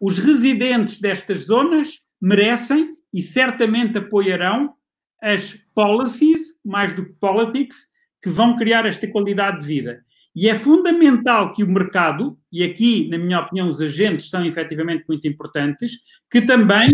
os 0.00 0.18
residentes 0.18 0.98
destas 0.98 1.42
zonas 1.42 2.02
merecem 2.20 2.96
e 3.12 3.22
certamente 3.22 3.98
apoiarão 3.98 4.74
as 5.20 5.54
policies, 5.74 6.54
mais 6.64 6.94
do 6.94 7.06
que 7.06 7.12
politics, 7.14 7.76
que 8.22 8.30
vão 8.30 8.56
criar 8.56 8.86
esta 8.86 9.06
qualidade 9.08 9.60
de 9.60 9.66
vida. 9.66 10.04
E 10.34 10.48
é 10.48 10.54
fundamental 10.54 11.52
que 11.52 11.62
o 11.62 11.68
mercado, 11.68 12.38
e 12.50 12.62
aqui, 12.62 13.08
na 13.08 13.18
minha 13.18 13.40
opinião, 13.40 13.68
os 13.68 13.80
agentes 13.80 14.30
são 14.30 14.44
efetivamente 14.44 15.04
muito 15.06 15.28
importantes, 15.28 15.92
que 16.30 16.40
também 16.40 16.92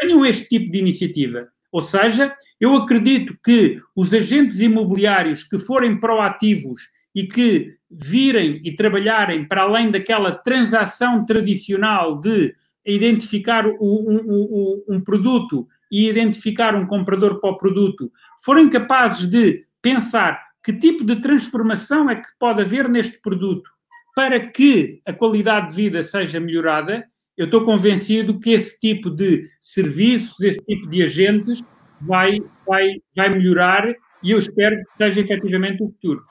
tenham 0.00 0.24
este 0.24 0.48
tipo 0.48 0.70
de 0.70 0.78
iniciativa. 0.78 1.48
Ou 1.72 1.82
seja, 1.82 2.34
eu 2.60 2.76
acredito 2.76 3.36
que 3.44 3.80
os 3.94 4.14
agentes 4.14 4.60
imobiliários 4.60 5.42
que 5.42 5.58
forem 5.58 5.98
proativos 5.98 6.80
e 7.14 7.26
que 7.26 7.74
virem 7.90 8.60
e 8.64 8.74
trabalharem 8.74 9.46
para 9.46 9.62
além 9.62 9.90
daquela 9.90 10.32
transação 10.32 11.24
tradicional 11.24 12.20
de 12.20 12.54
identificar 12.86 13.66
um, 13.66 13.74
um, 13.80 14.84
um, 14.88 15.00
produto 15.00 15.66
e 15.90 16.08
identificar 16.08 16.74
um 16.74 16.86
comprador 16.86 17.40
para 17.40 17.50
o 17.50 17.58
produto, 17.58 18.10
forem 18.44 18.68
capazes 18.68 19.26
de 19.26 19.64
pensar 19.82 20.40
que 20.62 20.72
tipo 20.72 21.04
de 21.04 21.16
transformação 21.16 22.08
é 22.10 22.16
que 22.16 22.28
pode 22.38 22.62
haver 22.62 22.88
neste 22.88 23.20
produto 23.20 23.70
para 24.14 24.40
que 24.40 25.00
a 25.04 25.12
qualidade 25.12 25.68
de 25.68 25.76
vida 25.76 26.02
seja 26.02 26.40
melhorada, 26.40 27.06
eu 27.36 27.44
estou 27.44 27.64
convencido 27.66 28.40
que 28.40 28.50
esse 28.50 28.80
tipo 28.80 29.10
de 29.10 29.46
serviços, 29.60 30.40
esse 30.40 30.60
tipo 30.64 30.88
de 30.88 31.02
agentes 31.02 31.62
vai, 32.00 32.38
vai, 32.66 32.94
vai 33.14 33.28
melhorar 33.28 33.94
e 34.22 34.30
eu 34.30 34.38
espero 34.38 34.76
que 34.76 34.96
seja 34.96 35.20
efetivamente 35.20 35.82
o 35.82 35.88
futuro. 35.88 36.24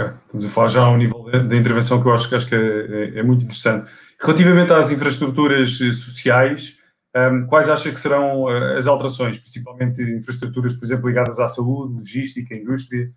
Ok, 0.00 0.16
estamos 0.24 0.44
a 0.46 0.48
falar 0.48 0.68
já 0.68 0.82
ao 0.82 0.96
nível 0.96 1.24
da 1.24 1.56
intervenção 1.56 2.00
que 2.00 2.08
eu 2.08 2.14
acho 2.14 2.28
que, 2.28 2.34
acho 2.34 2.48
que 2.48 2.54
é, 2.54 2.58
é, 2.58 3.18
é 3.18 3.22
muito 3.22 3.44
interessante. 3.44 3.90
Relativamente 4.20 4.72
às 4.72 4.90
infraestruturas 4.90 5.78
eh, 5.80 5.92
sociais, 5.92 6.78
um, 7.16 7.46
quais 7.46 7.68
acha 7.68 7.90
que 7.90 7.98
serão 7.98 8.44
uh, 8.44 8.76
as 8.76 8.86
alterações, 8.86 9.38
principalmente 9.38 10.02
infraestruturas, 10.02 10.74
por 10.74 10.84
exemplo, 10.84 11.08
ligadas 11.08 11.38
à 11.38 11.48
saúde, 11.48 11.94
logística, 11.94 12.54
indústria? 12.54 13.10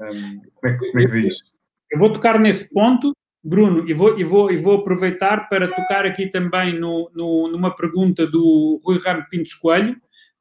Um, 0.00 0.40
como, 0.54 0.74
é 0.74 0.78
que, 0.78 0.90
como 0.90 1.00
é 1.00 1.06
que 1.06 1.12
vê 1.12 1.28
isso? 1.28 1.44
Eu 1.90 1.98
vou 1.98 2.12
tocar 2.12 2.38
nesse 2.38 2.68
ponto, 2.70 3.12
Bruno, 3.42 3.88
e 3.88 3.94
vou, 3.94 4.18
e 4.18 4.24
vou, 4.24 4.50
e 4.50 4.56
vou 4.56 4.80
aproveitar 4.80 5.48
para 5.48 5.68
tocar 5.68 6.04
aqui 6.04 6.26
também 6.26 6.78
no, 6.78 7.10
no 7.14 7.48
numa 7.48 7.74
pergunta 7.74 8.26
do 8.26 8.80
Rui 8.84 8.98
Ramos 8.98 9.26
Pintos 9.30 9.54
Coelho, 9.54 9.96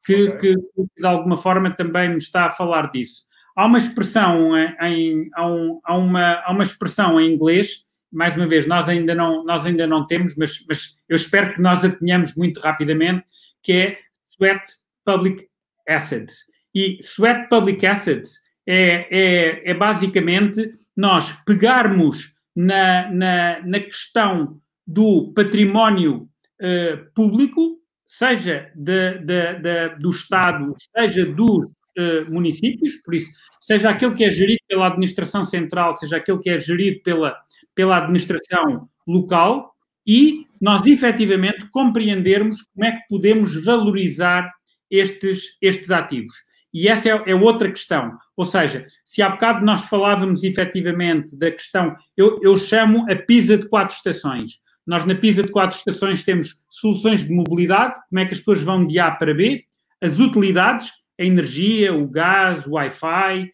que, 0.06 0.30
okay. 0.30 0.56
que, 0.56 0.84
de 0.98 1.06
alguma 1.06 1.38
forma 1.38 1.70
também 1.72 2.10
me 2.10 2.18
está 2.18 2.46
a 2.46 2.52
falar 2.52 2.92
disso. 2.92 3.27
Há 3.58 3.66
uma 3.66 3.80
expressão 3.80 4.56
em, 4.56 5.30
há, 5.34 5.48
um, 5.48 5.82
há, 5.84 5.98
uma, 5.98 6.34
há 6.46 6.52
uma 6.52 6.64
expressão 6.64 7.20
em 7.20 7.34
inglês 7.34 7.88
mais 8.12 8.36
uma 8.36 8.48
vez, 8.48 8.66
nós 8.66 8.88
ainda 8.88 9.14
não, 9.14 9.44
nós 9.44 9.66
ainda 9.66 9.86
não 9.86 10.04
temos, 10.04 10.36
mas, 10.36 10.64
mas 10.68 10.96
eu 11.10 11.16
espero 11.16 11.54
que 11.54 11.62
nós 11.62 11.84
a 11.84 11.90
tenhamos 11.90 12.36
muito 12.36 12.60
rapidamente, 12.60 13.26
que 13.62 13.74
é 13.74 14.00
Sweat 14.34 14.64
Public 15.06 15.48
Assets. 15.88 16.46
E 16.74 17.00
Sweat 17.02 17.50
Public 17.50 17.86
Assets 17.86 18.40
é, 18.66 19.08
é, 19.10 19.72
é 19.72 19.74
basicamente 19.74 20.74
nós 20.96 21.32
pegarmos 21.46 22.34
na, 22.56 23.12
na, 23.12 23.60
na 23.62 23.80
questão 23.80 24.60
do 24.86 25.34
património 25.36 26.30
uh, 26.62 27.12
público, 27.14 27.78
seja 28.06 28.72
de, 28.74 29.20
de, 29.20 29.60
de, 29.60 29.90
do 30.00 30.12
Estado, 30.12 30.74
seja 30.96 31.26
dos 31.26 31.68
uh, 31.98 32.32
municípios, 32.32 32.96
por 33.04 33.14
isso, 33.14 33.30
seja 33.60 33.90
aquele 33.90 34.14
que 34.14 34.24
é 34.24 34.32
gerido 34.32 34.62
pela 34.68 34.88
administração 34.88 35.44
central, 35.44 35.98
seja 35.98 36.18
aquele 36.18 36.40
que 36.40 36.50
é 36.50 36.60
gerido 36.60 37.02
pela, 37.04 37.38
pela 37.76 37.98
administração 37.98 38.88
local 39.08 39.74
e 40.06 40.46
nós 40.60 40.86
efetivamente 40.86 41.68
compreendermos 41.70 42.62
como 42.74 42.86
é 42.86 42.92
que 42.92 43.08
podemos 43.10 43.64
valorizar 43.64 44.52
estes, 44.90 45.58
estes 45.62 45.92
ativos. 45.92 46.34
E 46.74 46.88
essa 46.88 47.10
é, 47.10 47.32
é, 47.32 47.36
outra 47.36 47.72
questão. 47.72 48.18
Ou 48.36 48.46
seja, 48.46 48.86
se 49.04 49.22
há 49.22 49.30
bocado 49.30 49.66
nós 49.66 49.86
falávamos 49.86 50.44
efetivamente 50.44 51.36
da 51.36 51.52
questão, 51.52 51.96
eu, 52.16 52.40
eu 52.42 52.58
chamo 52.58 53.10
a 53.10 53.16
PISA 53.16 53.58
de 53.58 53.68
quatro 53.68 53.96
estações. 53.96 54.60
Nós 54.86 55.06
na 55.06 55.16
PISA 55.16 55.44
de 55.44 55.50
quatro 55.50 55.78
estações 55.78 56.24
temos 56.24 56.64
soluções 56.70 57.26
de 57.26 57.34
mobilidade, 57.34 58.00
como 58.10 58.20
é 58.20 58.26
que 58.26 58.34
as 58.34 58.40
pessoas 58.40 58.62
vão 58.62 58.86
de 58.86 59.00
A 59.00 59.12
para 59.12 59.34
B, 59.34 59.66
as 60.02 60.20
utilidades, 60.20 60.92
a 61.20 61.24
energia, 61.24 61.94
o 61.94 62.08
gás, 62.08 62.66
o 62.66 62.72
Wi-Fi, 62.74 63.52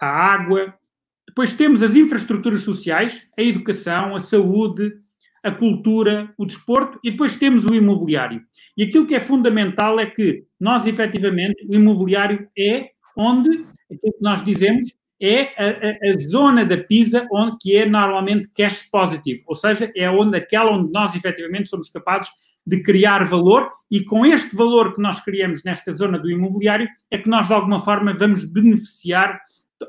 a 0.00 0.06
água. 0.06 0.74
Depois 1.26 1.54
temos 1.54 1.82
as 1.82 1.94
infraestruturas 1.94 2.62
sociais, 2.62 3.28
a 3.38 3.42
educação, 3.42 4.16
a 4.16 4.20
saúde, 4.20 4.92
a 5.42 5.50
cultura, 5.50 6.32
o 6.38 6.46
desporto 6.46 6.98
e 7.02 7.10
depois 7.10 7.36
temos 7.36 7.66
o 7.66 7.74
imobiliário. 7.74 8.42
E 8.76 8.84
aquilo 8.84 9.06
que 9.06 9.14
é 9.14 9.20
fundamental 9.20 9.98
é 9.98 10.06
que 10.06 10.44
nós, 10.58 10.86
efetivamente, 10.86 11.66
o 11.68 11.74
imobiliário 11.74 12.48
é 12.56 12.90
onde, 13.16 13.50
aquilo 13.90 14.12
que 14.12 14.22
nós 14.22 14.44
dizemos, 14.44 14.94
é 15.20 15.52
a, 15.56 15.68
a, 15.68 16.10
a, 16.10 16.18
zona 16.28 16.64
da 16.64 16.76
PISA 16.76 17.26
onde, 17.32 17.56
que 17.60 17.76
é 17.76 17.86
normalmente 17.86 18.48
cash 18.56 18.88
positive, 18.90 19.42
ou 19.46 19.54
seja, 19.54 19.92
é 19.96 20.10
onde, 20.10 20.36
aquela 20.36 20.72
onde 20.72 20.92
nós 20.92 21.14
efetivamente 21.14 21.68
somos 21.68 21.88
capazes 21.90 22.28
de 22.66 22.82
criar 22.82 23.24
valor 23.24 23.70
e 23.90 24.04
com 24.04 24.24
este 24.24 24.54
valor 24.54 24.94
que 24.94 25.02
nós 25.02 25.22
criamos 25.24 25.62
nesta 25.64 25.92
zona 25.92 26.18
do 26.18 26.30
imobiliário 26.30 26.88
é 27.10 27.18
que 27.18 27.28
nós 27.28 27.48
de 27.48 27.54
alguma 27.54 27.84
forma 27.84 28.14
vamos 28.14 28.44
beneficiar 28.50 29.40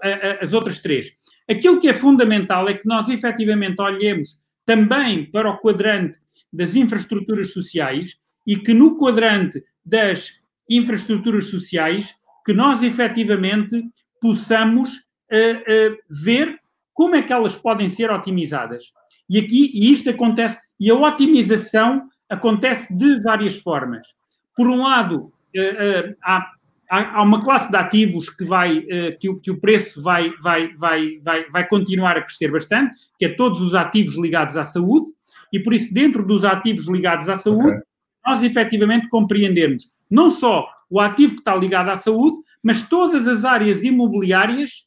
a, 0.02 0.44
as 0.44 0.54
outras 0.54 0.80
três. 0.80 1.12
Aquilo 1.50 1.80
que 1.80 1.88
é 1.88 1.94
fundamental 1.94 2.68
é 2.68 2.74
que 2.74 2.88
nós 2.88 3.08
efetivamente 3.10 3.82
olhemos 3.82 4.40
também 4.66 5.30
para 5.30 5.50
o 5.50 5.58
quadrante 5.58 6.20
das 6.52 6.76
infraestruturas 6.76 7.54
sociais 7.54 8.18
e 8.46 8.58
que 8.58 8.74
no 8.74 8.98
quadrante 8.98 9.62
das 9.86 10.32
infraestruturas 10.70 11.46
sociais 11.50 12.14
que 12.46 12.54
nós 12.54 12.84
efetivamente 12.84 13.84
possamos 14.22 14.90
uh, 14.90 14.94
uh, 14.94 15.98
ver 16.10 16.58
como 16.94 17.16
é 17.16 17.22
que 17.22 17.34
elas 17.34 17.56
podem 17.56 17.88
ser 17.88 18.12
otimizadas. 18.12 18.86
E 19.30 19.40
aqui, 19.40 19.72
e 19.74 19.92
isto 19.92 20.10
acontece, 20.10 20.60
e 20.80 20.90
a 20.90 20.96
otimização 20.96 22.08
acontece 22.30 22.96
de 22.96 23.22
várias 23.22 23.60
formas. 23.60 24.08
Por 24.56 24.68
um 24.68 24.84
lado, 24.84 25.32
uh, 25.56 26.16
há, 26.24 26.52
há, 26.90 27.24
uma 27.24 27.42
classe 27.42 27.70
de 27.70 27.78
ativos 27.78 28.30
que 28.30 28.46
vai, 28.46 28.86
que, 29.20 29.30
o, 29.30 29.40
que 29.40 29.52
o 29.52 29.60
preço 29.60 30.02
vai, 30.02 30.32
vai, 30.42 30.74
vai, 30.76 31.20
vai, 31.22 31.50
vai 31.50 31.68
continuar 31.68 32.18
a 32.18 32.22
crescer 32.22 32.52
bastante, 32.52 32.96
que 33.18 33.26
é 33.26 33.30
todos 33.30 33.62
os 33.62 33.74
ativos 33.74 34.16
ligados 34.16 34.58
à 34.58 34.64
saúde, 34.64 35.12
e 35.52 35.60
por 35.60 35.74
isso, 35.74 35.94
dentro 35.94 36.26
dos 36.26 36.44
ativos 36.44 36.88
ligados 36.88 37.30
à 37.30 37.38
saúde, 37.38 37.68
okay. 37.68 37.82
nós 38.26 38.44
efetivamente 38.44 39.08
compreendermos 39.08 39.88
não 40.10 40.30
só 40.30 40.68
o 40.90 41.00
ativo 41.00 41.34
que 41.34 41.42
está 41.42 41.56
ligado 41.56 41.90
à 41.90 41.98
saúde, 41.98 42.38
mas 42.62 42.88
todas 42.88 43.28
as 43.28 43.44
áreas 43.44 43.84
imobiliárias 43.84 44.86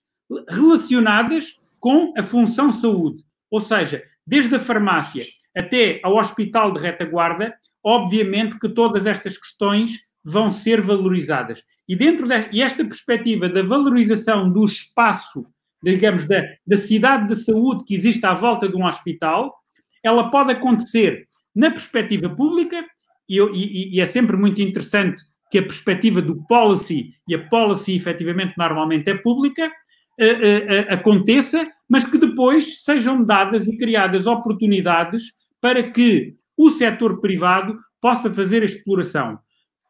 relacionadas 0.48 1.58
com 1.80 2.14
a 2.16 2.22
função 2.22 2.72
saúde. 2.72 3.22
Ou 3.50 3.60
seja, 3.60 4.02
desde 4.24 4.54
a 4.54 4.60
farmácia 4.60 5.24
até 5.56 6.00
ao 6.02 6.16
hospital 6.16 6.72
de 6.72 6.80
retaguarda, 6.80 7.54
obviamente 7.82 8.58
que 8.58 8.68
todas 8.68 9.06
estas 9.06 9.38
questões 9.38 10.00
vão 10.24 10.50
ser 10.50 10.82
valorizadas. 10.82 11.62
E 11.88 11.94
dentro 11.94 12.26
de, 12.26 12.48
e 12.52 12.62
esta 12.62 12.84
perspectiva 12.84 13.48
da 13.48 13.62
valorização 13.62 14.52
do 14.52 14.64
espaço, 14.64 15.44
digamos, 15.82 16.26
da, 16.26 16.42
da 16.66 16.76
cidade 16.76 17.28
de 17.28 17.36
saúde 17.36 17.84
que 17.84 17.94
existe 17.94 18.26
à 18.26 18.34
volta 18.34 18.68
de 18.68 18.76
um 18.76 18.84
hospital, 18.84 19.54
ela 20.02 20.30
pode 20.30 20.52
acontecer 20.52 21.28
na 21.54 21.70
perspectiva 21.70 22.28
pública, 22.28 22.84
e, 23.28 23.40
e, 23.40 23.96
e 23.96 24.00
é 24.00 24.06
sempre 24.06 24.36
muito 24.36 24.60
interessante 24.60 25.22
que 25.50 25.58
a 25.58 25.62
perspectiva 25.62 26.20
do 26.20 26.44
policy, 26.46 27.14
e 27.28 27.34
a 27.34 27.48
policy 27.48 27.96
efetivamente 27.96 28.54
normalmente 28.58 29.08
é 29.08 29.14
pública, 29.14 29.68
uh, 29.68 30.24
uh, 30.24 30.94
aconteça, 30.94 31.66
mas 31.88 32.04
que 32.04 32.18
depois 32.18 32.82
sejam 32.82 33.24
dadas 33.24 33.66
e 33.68 33.76
criadas 33.76 34.26
oportunidades 34.26 35.32
para 35.66 35.82
que 35.90 36.36
o 36.56 36.70
setor 36.70 37.20
privado 37.20 37.76
possa 38.00 38.32
fazer 38.32 38.62
a 38.62 38.66
exploração. 38.66 39.36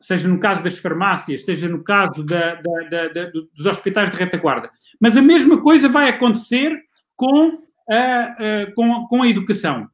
Seja 0.01 0.27
no 0.27 0.41
caso 0.41 0.63
das 0.63 0.79
farmácias, 0.79 1.45
seja 1.45 1.69
no 1.69 1.85
caso 1.85 2.25
da, 2.25 2.55
da, 2.89 3.09
da, 3.09 3.31
dos 3.31 3.67
hospitais 3.67 4.11
de 4.11 4.17
retaguarda. 4.17 4.71
Mas 4.99 5.19
a 5.19 5.21
mesma 5.21 5.61
coisa 5.61 5.87
vai 5.87 6.09
acontecer 6.09 6.81
com 7.15 7.63
a, 7.91 8.67
com, 8.75 9.07
com 9.07 9.23
a 9.23 9.29
educação. 9.29 9.87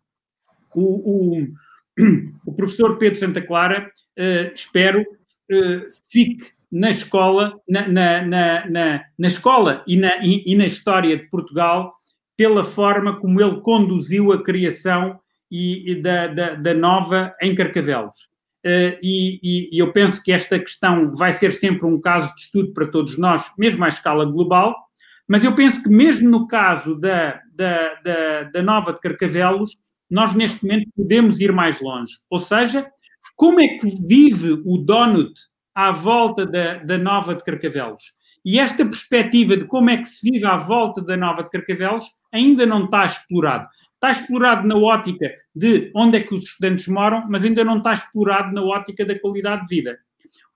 O, 0.72 1.40
o, 1.40 1.48
o, 2.46 2.54
professor 2.54 2.96
Pedro 2.96 3.18
Santa 3.18 3.42
Clara, 3.42 3.90
uh, 4.16 4.54
espero, 4.54 5.00
uh, 5.02 5.90
fique 6.08 6.52
na 6.70 6.92
escola, 6.92 7.60
na, 7.68 7.88
na, 7.88 8.22
na, 8.24 9.04
na 9.18 9.26
escola 9.26 9.82
e 9.84 9.96
e, 9.96 10.52
e 10.52 10.54
na 10.54 10.66
história 10.66 11.16
de 11.16 11.28
Portugal 11.28 11.92
pela 12.36 12.62
forma 12.62 13.18
como 13.18 13.40
ele 13.40 13.60
conduziu 13.62 14.30
a 14.30 14.40
criação 14.40 15.20
e, 15.52 15.92
e 15.92 16.02
da, 16.02 16.26
da, 16.28 16.54
da, 16.54 16.74
nova 16.74 17.34
em 17.40 17.54
Carcavelos. 17.54 18.16
Uh, 18.64 18.96
e, 19.02 19.68
e, 19.72 19.82
eu 19.82 19.92
penso 19.92 20.22
que 20.22 20.32
esta 20.32 20.58
questão 20.58 21.14
vai 21.14 21.32
ser 21.32 21.52
sempre 21.52 21.86
um 21.86 22.00
caso 22.00 22.34
de 22.34 22.42
estudo 22.42 22.72
para 22.72 22.86
todos 22.86 23.18
nós, 23.18 23.44
mesmo 23.58 23.84
à 23.84 23.88
escala 23.88 24.24
global, 24.24 24.74
mas 25.28 25.44
eu 25.44 25.54
penso 25.54 25.82
que 25.82 25.88
mesmo 25.88 26.30
no 26.30 26.48
caso 26.48 26.98
da, 26.98 27.40
da, 27.54 27.94
da, 28.02 28.42
da 28.44 28.62
nova 28.62 28.92
de 28.92 29.00
Carcavelos, 29.00 29.76
nós 30.10 30.34
neste 30.34 30.64
momento 30.64 30.90
podemos 30.96 31.40
ir 31.40 31.52
mais 31.52 31.80
longe. 31.80 32.12
Ou 32.30 32.38
seja, 32.38 32.90
como 33.36 33.60
é 33.60 33.68
que 33.78 33.94
vive 34.06 34.62
o 34.64 34.78
donut 34.78 35.32
à 35.74 35.90
volta 35.90 36.44
da, 36.46 36.74
da 36.74 36.98
Nova 36.98 37.34
de 37.34 37.42
Carcavelos. 37.42 38.02
E 38.44 38.58
esta 38.58 38.84
perspectiva 38.84 39.56
de 39.56 39.64
como 39.64 39.90
é 39.90 39.96
que 39.96 40.04
se 40.04 40.30
vive 40.30 40.44
à 40.44 40.56
volta 40.56 41.00
da 41.00 41.16
Nova 41.16 41.42
de 41.42 41.50
Carcavelos 41.50 42.04
ainda 42.32 42.66
não 42.66 42.84
está 42.84 43.04
explorado. 43.04 43.68
Está 44.02 44.10
explorado 44.10 44.66
na 44.66 44.74
ótica 44.76 45.32
de 45.54 45.92
onde 45.94 46.16
é 46.16 46.20
que 46.20 46.34
os 46.34 46.42
estudantes 46.42 46.88
moram, 46.88 47.24
mas 47.30 47.44
ainda 47.44 47.62
não 47.62 47.78
está 47.78 47.94
explorado 47.94 48.52
na 48.52 48.60
ótica 48.60 49.06
da 49.06 49.16
qualidade 49.16 49.62
de 49.62 49.68
vida. 49.68 49.96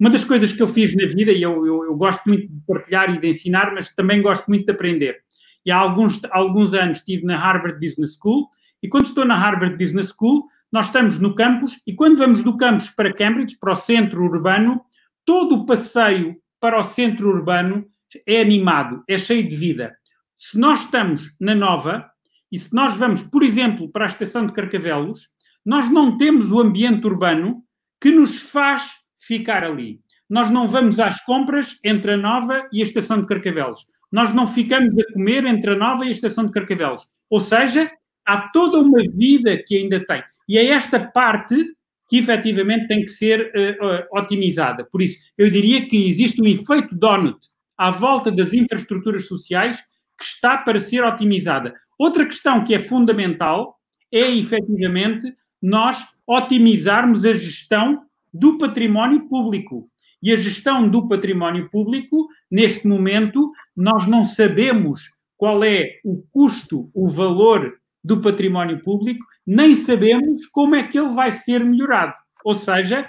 Uma 0.01 0.11
das 0.11 0.25
coisas 0.25 0.51
que 0.51 0.61
eu 0.61 0.67
fiz 0.67 0.97
na 0.97 1.07
vida, 1.07 1.31
e 1.31 1.43
eu, 1.43 1.65
eu, 1.65 1.85
eu 1.85 1.95
gosto 1.95 2.25
muito 2.27 2.49
de 2.49 2.61
partilhar 2.67 3.09
e 3.15 3.21
de 3.21 3.29
ensinar, 3.29 3.73
mas 3.73 3.95
também 3.95 4.21
gosto 4.21 4.49
muito 4.49 4.67
de 4.67 4.73
aprender. 4.73 5.21
E 5.65 5.71
há 5.71 5.77
alguns, 5.77 6.21
alguns 6.33 6.75
anos 6.75 6.99
estive 6.99 7.25
na 7.25 7.39
Harvard 7.39 7.79
Business 7.79 8.19
School, 8.21 8.49
e 8.83 8.89
quando 8.89 9.05
estou 9.05 9.25
na 9.25 9.37
Harvard 9.37 9.77
Business 9.77 10.13
School, 10.13 10.45
nós 10.73 10.87
estamos 10.87 11.21
no 11.21 11.33
campus, 11.33 11.81
e 11.87 11.95
quando 11.95 12.19
vamos 12.19 12.43
do 12.43 12.57
campus 12.57 12.91
para 12.91 13.15
Cambridge, 13.15 13.57
para 13.61 13.75
o 13.75 13.77
centro 13.77 14.25
urbano, 14.25 14.81
todo 15.25 15.55
o 15.55 15.67
passeio 15.67 16.35
para 16.61 16.81
o 16.81 16.83
centro 16.83 17.29
urbano 17.29 17.87
é 18.27 18.41
animado, 18.41 19.05
é 19.09 19.17
cheio 19.17 19.49
de 19.49 19.55
vida. 19.55 19.97
Se 20.37 20.59
nós 20.59 20.81
estamos 20.81 21.31
na 21.39 21.55
Nova 21.55 22.11
e 22.51 22.59
se 22.59 22.75
nós 22.75 22.97
vamos, 22.97 23.23
por 23.23 23.43
exemplo, 23.43 23.89
para 23.89 24.05
a 24.05 24.09
estação 24.09 24.47
de 24.47 24.53
Carcavelos, 24.53 25.31
nós 25.65 25.91
não 25.91 26.17
temos 26.17 26.51
o 26.51 26.61
ambiente 26.61 27.07
urbano 27.07 27.63
que 28.01 28.11
nos 28.11 28.39
faz 28.39 28.89
ficar 29.19 29.65
ali. 29.65 30.01
Nós 30.29 30.51
não 30.51 30.69
vamos 30.69 31.01
às 31.01 31.21
compras 31.25 31.79
entre 31.85 32.13
a 32.13 32.17
Nova 32.17 32.69
e 32.73 32.81
a 32.81 32.85
estação 32.85 33.21
de 33.21 33.27
Carcavelos. 33.27 33.87
Nós 34.11 34.33
não 34.33 34.47
ficamos 34.47 34.97
a 34.99 35.13
comer 35.13 35.45
entre 35.45 35.73
a 35.73 35.77
Nova 35.77 36.05
e 36.05 36.09
a 36.09 36.13
estação 36.13 36.47
de 36.47 36.53
Carcavelos. 36.53 37.03
Ou 37.29 37.41
seja, 37.41 37.91
há 38.25 38.49
toda 38.49 38.79
uma 38.79 39.03
vida 39.13 39.57
que 39.67 39.77
ainda 39.77 40.05
tem. 40.05 40.23
E 40.49 40.59
é 40.59 40.67
esta 40.67 41.01
parte 41.01 41.75
que 42.09 42.19
efetivamente 42.19 42.87
tem 42.87 43.03
que 43.03 43.11
ser 43.11 43.51
uh, 43.51 44.19
otimizada. 44.19 44.85
Por 44.85 45.03
isso, 45.03 45.19
eu 45.37 45.51
diria 45.51 45.89
que 45.89 46.09
existe 46.09 46.41
um 46.41 46.47
efeito 46.47 46.95
donut 46.95 47.39
à 47.77 47.91
volta 47.91 48.31
das 48.31 48.53
infraestruturas 48.53 49.27
sociais 49.27 49.77
que 50.17 50.25
está 50.25 50.57
para 50.57 50.79
ser 50.79 51.03
otimizada. 51.05 51.75
Outra 51.99 52.27
questão 52.27 52.63
que 52.63 52.75
é 52.75 52.81
fundamental 52.81 53.79
é 54.13 54.31
efetivamente 54.31 55.35
nós 55.63 55.99
otimizarmos 56.27 57.25
a 57.25 57.35
gestão 57.35 58.03
do 58.33 58.59
património 58.59 59.29
público. 59.29 59.89
E 60.23 60.33
a 60.33 60.37
gestão 60.37 60.89
do 60.89 61.09
património 61.09 61.71
público, 61.71 62.29
neste 62.51 62.87
momento, 62.87 63.53
nós 63.77 64.07
não 64.07 64.25
sabemos 64.25 65.11
qual 65.37 65.63
é 65.63 66.01
o 66.05 66.23
custo, 66.33 66.91
o 66.95 67.09
valor 67.09 67.79
do 68.03 68.21
património 68.21 68.83
público, 68.83 69.25
nem 69.47 69.75
sabemos 69.75 70.47
como 70.47 70.75
é 70.75 70.83
que 70.83 70.99
ele 70.99 71.15
vai 71.15 71.33
ser 71.33 71.65
melhorado. 71.65 72.15
Ou 72.45 72.55
seja, 72.55 73.09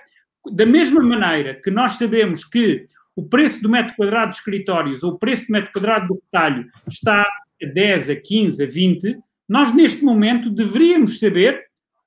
da 0.51 0.65
mesma 0.65 1.01
maneira 1.01 1.59
que 1.61 1.71
nós 1.71 1.93
sabemos 1.93 2.43
que 2.43 2.85
o 3.15 3.27
preço 3.27 3.61
do 3.61 3.69
metro 3.69 3.95
quadrado 3.95 4.31
de 4.31 4.37
escritórios 4.37 5.03
ou 5.03 5.13
o 5.13 5.19
preço 5.19 5.47
do 5.47 5.53
metro 5.53 5.71
quadrado 5.71 6.07
do 6.07 6.13
retalho 6.15 6.69
está 6.87 7.25
10, 7.65 8.09
a 8.09 8.15
15, 8.15 8.63
a 8.63 8.67
20, 8.67 9.19
nós 9.47 9.73
neste 9.73 10.03
momento 10.03 10.49
deveríamos 10.49 11.19
saber 11.19 11.63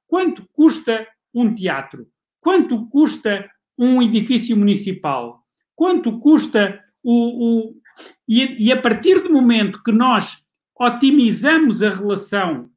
quanto 0.07 0.47
custa 0.53 1.07
um 1.35 1.55
teatro, 1.55 2.07
quanto 2.41 2.87
custa 2.89 3.49
um 3.79 4.03
edifício 4.03 4.57
municipal, 4.57 5.43
quanto 5.75 6.19
custa 6.19 6.83
o. 7.03 7.69
o 7.69 7.81
e, 8.29 8.67
e 8.67 8.73
a 8.73 8.81
partir 8.81 9.23
do 9.23 9.33
momento 9.33 9.83
que 9.83 9.93
nós 9.93 10.39
otimizamos 10.79 11.83
a 11.83 11.91
relação 11.91 12.71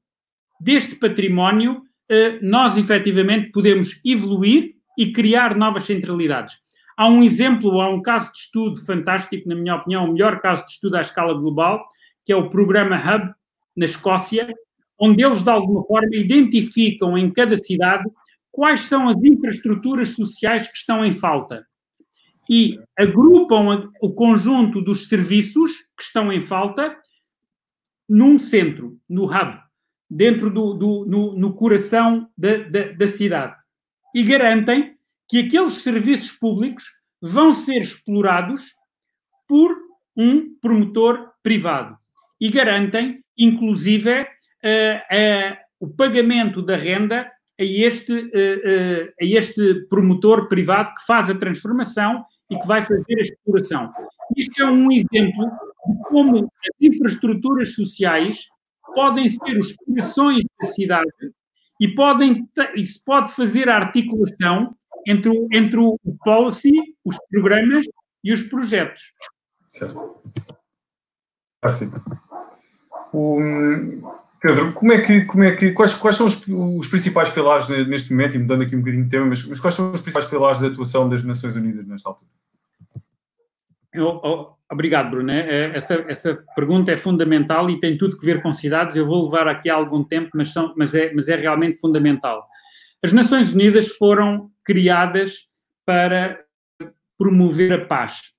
deste 0.59 0.95
património, 0.95 1.83
eh, 2.09 2.39
nós 2.41 2.77
efetivamente 2.77 3.51
podemos 3.51 3.99
evoluir 4.05 4.75
e 4.97 5.11
criar 5.11 5.55
novas 5.55 5.85
centralidades. 5.85 6.53
Há 6.95 7.07
um 7.07 7.23
exemplo, 7.23 7.81
há 7.81 7.89
um 7.89 8.01
caso 8.01 8.31
de 8.33 8.39
estudo 8.39 8.85
fantástico, 8.85 9.47
na 9.47 9.55
minha 9.55 9.75
opinião, 9.75 10.05
o 10.05 10.13
melhor 10.13 10.39
caso 10.41 10.65
de 10.65 10.73
estudo 10.73 10.95
à 10.95 11.01
escala 11.01 11.33
global, 11.33 11.83
que 12.25 12.31
é 12.31 12.35
o 12.35 12.49
programa 12.49 12.95
Hub, 12.95 13.33
na 13.75 13.85
Escócia, 13.85 14.53
onde 14.99 15.23
eles, 15.23 15.43
de 15.43 15.49
alguma 15.49 15.83
forma, 15.83 16.15
identificam 16.15 17.17
em 17.17 17.31
cada 17.31 17.57
cidade 17.57 18.09
quais 18.51 18.81
são 18.81 19.09
as 19.09 19.17
infraestruturas 19.23 20.09
sociais 20.09 20.67
que 20.67 20.77
estão 20.77 21.05
em 21.05 21.13
falta. 21.13 21.65
E 22.49 22.79
agrupam 22.97 23.89
o 24.01 24.13
conjunto 24.13 24.81
dos 24.81 25.07
serviços 25.07 25.71
que 25.97 26.03
estão 26.03 26.31
em 26.31 26.41
falta 26.41 26.95
num 28.07 28.37
centro, 28.37 28.99
no 29.09 29.25
hub, 29.25 29.59
dentro 30.09 30.49
do, 30.49 30.73
do 30.73 31.05
no, 31.05 31.35
no, 31.37 31.55
coração 31.55 32.29
da, 32.37 32.57
da, 32.57 32.91
da 32.91 33.07
cidade. 33.07 33.55
E 34.13 34.21
garantem 34.23 34.95
que 35.27 35.39
aqueles 35.39 35.81
serviços 35.81 36.31
públicos 36.31 36.83
vão 37.21 37.53
ser 37.53 37.81
explorados 37.81 38.61
por 39.47 39.75
um 40.15 40.53
promotor 40.61 41.31
privado 41.41 41.97
e 42.43 42.49
garantem, 42.49 43.23
inclusive, 43.37 44.19
uh, 44.19 44.25
uh, 44.25 45.57
o 45.79 45.87
pagamento 45.87 46.61
da 46.61 46.75
renda 46.75 47.31
a 47.57 47.63
este, 47.63 48.11
uh, 48.11 49.13
a 49.21 49.25
este 49.25 49.87
promotor 49.87 50.49
privado 50.49 50.93
que 50.93 51.05
faz 51.05 51.29
a 51.29 51.35
transformação 51.35 52.25
e 52.51 52.59
que 52.59 52.67
vai 52.67 52.81
fazer 52.81 53.17
a 53.17 53.21
exploração. 53.21 53.93
Isto 54.35 54.61
é 54.61 54.65
um 54.65 54.91
exemplo 54.91 55.45
de 55.87 56.03
como 56.09 56.39
as 56.39 56.75
infraestruturas 56.81 57.73
sociais 57.75 58.41
podem 58.93 59.29
ser 59.29 59.57
os 59.57 59.73
corações 59.77 60.43
da 60.61 60.67
cidade 60.67 61.31
e, 61.79 61.95
podem, 61.95 62.45
e 62.75 62.85
se 62.85 63.01
pode 63.05 63.31
fazer 63.31 63.69
a 63.69 63.77
articulação 63.77 64.75
entre 65.07 65.29
o, 65.29 65.47
entre 65.49 65.79
o 65.79 65.97
policy, 66.25 66.73
os 67.05 67.17
programas 67.31 67.85
e 68.21 68.33
os 68.33 68.43
projetos. 68.43 69.13
Certo. 69.71 70.21
Pedro, 74.43 74.73
como 74.73 74.91
é 74.91 74.99
que, 74.99 75.23
como 75.23 75.43
é 75.43 75.55
que, 75.55 75.71
quais, 75.71 75.93
quais 75.93 76.17
são 76.17 76.27
os, 76.27 76.45
os, 76.47 76.87
principais 76.89 77.29
pilares 77.29 77.69
neste 77.87 78.11
momento, 78.11 78.35
e 78.35 78.39
mudando 78.39 78.63
aqui 78.63 78.75
um 78.75 78.79
bocadinho 78.79 79.05
de 79.05 79.09
tema, 79.09 79.25
mas, 79.27 79.45
mas 79.45 79.57
quais 79.57 79.73
são 79.73 79.93
os 79.93 80.01
principais 80.01 80.25
pilares 80.25 80.59
da 80.59 80.67
atuação 80.67 81.07
das 81.07 81.23
Nações 81.23 81.55
Unidas 81.55 81.87
nesta 81.87 82.09
altura? 82.09 82.29
Eu, 83.93 84.19
oh, 84.21 84.55
obrigado, 84.69 85.11
Bruno. 85.11 85.31
É, 85.31 85.39
é, 85.39 85.77
essa, 85.77 85.93
essa 86.09 86.43
pergunta 86.55 86.91
é 86.91 86.97
fundamental 86.97 87.69
e 87.69 87.79
tem 87.79 87.97
tudo 87.97 88.17
que 88.17 88.25
ver 88.25 88.41
com 88.41 88.53
cidades. 88.53 88.97
Eu 88.97 89.05
vou 89.05 89.25
levar 89.25 89.47
aqui 89.47 89.69
algum 89.69 90.03
tempo, 90.03 90.31
mas, 90.33 90.51
são, 90.51 90.73
mas, 90.75 90.93
é, 90.93 91.13
mas 91.13 91.29
é 91.29 91.37
realmente 91.37 91.79
fundamental. 91.79 92.45
As 93.01 93.13
Nações 93.13 93.53
Unidas 93.53 93.95
foram 93.95 94.49
criadas 94.65 95.47
para 95.85 96.39
promover 97.17 97.71
a 97.71 97.85
paz. 97.85 98.32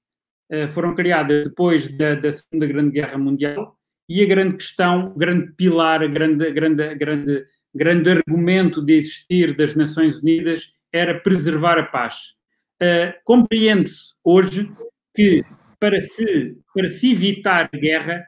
Uh, 0.55 0.71
foram 0.73 0.95
criadas 0.95 1.45
depois 1.45 1.89
da, 1.97 2.15
da, 2.15 2.31
Segunda 2.31 2.67
Grande 2.67 2.93
Guerra 2.93 3.19
Mundial 3.19 3.77
e 4.09 4.23
a 4.23 4.27
grande 4.27 4.57
questão, 4.57 5.07
o 5.07 5.19
grande 5.19 5.51
pilar, 5.53 6.03
a 6.03 6.07
grande, 6.07 6.49
grande, 6.53 6.95
grande, 6.95 7.47
grande 7.75 8.11
argumento 8.11 8.81
de 8.81 8.93
existir 8.93 9.57
das 9.57 9.75
Nações 9.75 10.21
Unidas 10.21 10.73
era 10.93 11.19
preservar 11.19 11.79
a 11.79 11.83
paz. 11.83 12.35
Uh, 12.81 13.13
Compreende-se 13.25 14.15
hoje 14.23 14.71
que 15.17 15.43
para 15.81 16.01
se, 16.03 16.57
para 16.73 16.89
se 16.89 17.13
evitar 17.13 17.71
a 17.73 17.77
guerra 17.77 18.25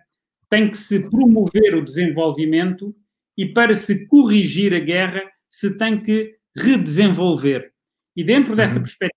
tem 0.50 0.70
que 0.70 0.78
se 0.78 1.08
promover 1.10 1.74
o 1.76 1.84
desenvolvimento 1.84 2.92
e 3.36 3.46
para 3.46 3.74
se 3.74 4.06
corrigir 4.06 4.74
a 4.74 4.80
guerra 4.80 5.22
se 5.50 5.76
tem 5.76 6.00
que 6.02 6.34
redesenvolver. 6.56 7.72
E 8.16 8.24
dentro 8.24 8.50
uhum. 8.50 8.56
dessa 8.56 8.80
perspectiva 8.80 9.16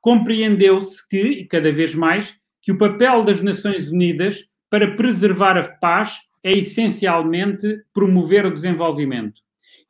compreendeu-se 0.00 1.06
que, 1.08 1.20
e 1.20 1.46
cada 1.46 1.70
vez 1.70 1.94
mais, 1.94 2.39
que 2.62 2.72
o 2.72 2.78
papel 2.78 3.22
das 3.22 3.42
Nações 3.42 3.88
Unidas 3.88 4.44
para 4.68 4.94
preservar 4.94 5.56
a 5.56 5.68
paz 5.68 6.18
é 6.42 6.52
essencialmente 6.52 7.82
promover 7.92 8.46
o 8.46 8.52
desenvolvimento. 8.52 9.40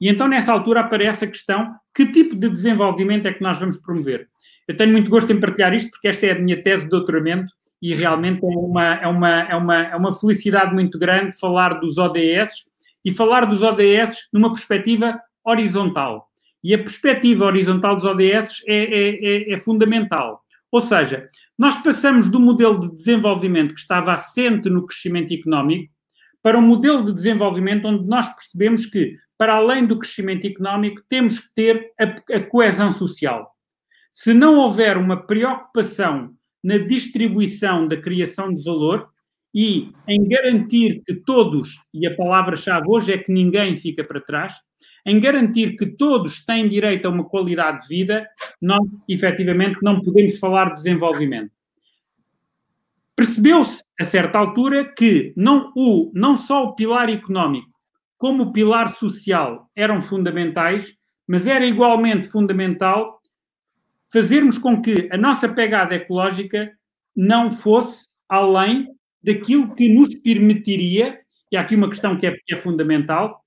E 0.00 0.08
então, 0.08 0.26
nessa 0.26 0.52
altura, 0.52 0.80
aparece 0.80 1.24
a 1.24 1.28
questão: 1.28 1.74
que 1.94 2.12
tipo 2.12 2.34
de 2.34 2.48
desenvolvimento 2.48 3.26
é 3.26 3.32
que 3.32 3.42
nós 3.42 3.58
vamos 3.58 3.76
promover? 3.76 4.28
Eu 4.66 4.76
tenho 4.76 4.92
muito 4.92 5.10
gosto 5.10 5.30
em 5.32 5.40
partilhar 5.40 5.74
isto, 5.74 5.90
porque 5.90 6.08
esta 6.08 6.26
é 6.26 6.32
a 6.32 6.38
minha 6.38 6.62
tese 6.62 6.84
de 6.84 6.90
doutoramento 6.90 7.52
e 7.82 7.94
realmente 7.94 8.44
é 8.44 8.46
uma, 8.46 8.94
é 8.94 9.06
uma, 9.06 9.40
é 9.40 9.56
uma, 9.56 9.76
é 9.76 9.96
uma 9.96 10.18
felicidade 10.18 10.72
muito 10.72 10.98
grande 10.98 11.38
falar 11.38 11.80
dos 11.80 11.98
ODS 11.98 12.64
e 13.04 13.12
falar 13.12 13.46
dos 13.46 13.62
ODS 13.62 14.28
numa 14.32 14.52
perspectiva 14.52 15.18
horizontal. 15.44 16.28
E 16.62 16.74
a 16.74 16.78
perspectiva 16.78 17.46
horizontal 17.46 17.96
dos 17.96 18.04
ODS 18.04 18.62
é, 18.66 18.76
é, 18.76 19.50
é, 19.50 19.52
é 19.54 19.58
fundamental. 19.58 20.42
Ou 20.70 20.80
seja, 20.80 21.28
nós 21.60 21.76
passamos 21.82 22.30
do 22.30 22.40
modelo 22.40 22.80
de 22.80 22.96
desenvolvimento 22.96 23.74
que 23.74 23.80
estava 23.80 24.14
assente 24.14 24.70
no 24.70 24.86
crescimento 24.86 25.34
económico 25.34 25.92
para 26.42 26.58
um 26.58 26.62
modelo 26.62 27.04
de 27.04 27.12
desenvolvimento 27.12 27.86
onde 27.86 28.08
nós 28.08 28.34
percebemos 28.34 28.86
que, 28.86 29.14
para 29.36 29.56
além 29.56 29.84
do 29.84 29.98
crescimento 29.98 30.46
económico, 30.46 31.02
temos 31.06 31.38
que 31.38 31.54
ter 31.54 31.92
a, 32.00 32.04
a 32.36 32.40
coesão 32.40 32.90
social. 32.90 33.54
Se 34.14 34.32
não 34.32 34.56
houver 34.56 34.96
uma 34.96 35.26
preocupação 35.26 36.34
na 36.64 36.78
distribuição 36.78 37.86
da 37.86 37.98
criação 37.98 38.54
de 38.54 38.64
valor 38.64 39.10
e 39.54 39.92
em 40.08 40.26
garantir 40.26 41.02
que 41.06 41.14
todos, 41.14 41.76
e 41.92 42.06
a 42.06 42.16
palavra-chave 42.16 42.86
hoje 42.88 43.12
é 43.12 43.18
que 43.18 43.30
ninguém 43.30 43.76
fica 43.76 44.02
para 44.02 44.22
trás, 44.22 44.54
em 45.06 45.20
garantir 45.20 45.76
que 45.76 45.86
todos 45.86 46.44
têm 46.44 46.68
direito 46.68 47.06
a 47.06 47.10
uma 47.10 47.24
qualidade 47.24 47.82
de 47.82 47.88
vida, 47.88 48.28
nós 48.60 48.80
efetivamente 49.08 49.78
não 49.82 50.00
podemos 50.00 50.38
falar 50.38 50.66
de 50.70 50.74
desenvolvimento. 50.74 51.52
Percebeu-se 53.16 53.82
a 54.00 54.04
certa 54.04 54.38
altura 54.38 54.84
que 54.84 55.32
não, 55.36 55.72
o, 55.76 56.10
não 56.14 56.36
só 56.36 56.64
o 56.64 56.74
pilar 56.74 57.10
económico 57.10 57.70
como 58.16 58.44
o 58.44 58.52
pilar 58.52 58.90
social 58.90 59.70
eram 59.74 60.02
fundamentais, 60.02 60.94
mas 61.26 61.46
era 61.46 61.64
igualmente 61.64 62.28
fundamental 62.28 63.18
fazermos 64.12 64.58
com 64.58 64.82
que 64.82 65.08
a 65.10 65.16
nossa 65.16 65.48
pegada 65.48 65.94
ecológica 65.94 66.70
não 67.16 67.52
fosse 67.52 68.08
além 68.28 68.88
daquilo 69.22 69.74
que 69.74 69.88
nos 69.88 70.14
permitiria, 70.16 71.20
e 71.50 71.56
há 71.56 71.60
aqui 71.60 71.74
uma 71.74 71.88
questão 71.88 72.16
que 72.18 72.26
é, 72.26 72.32
que 72.32 72.54
é 72.54 72.56
fundamental, 72.56 73.42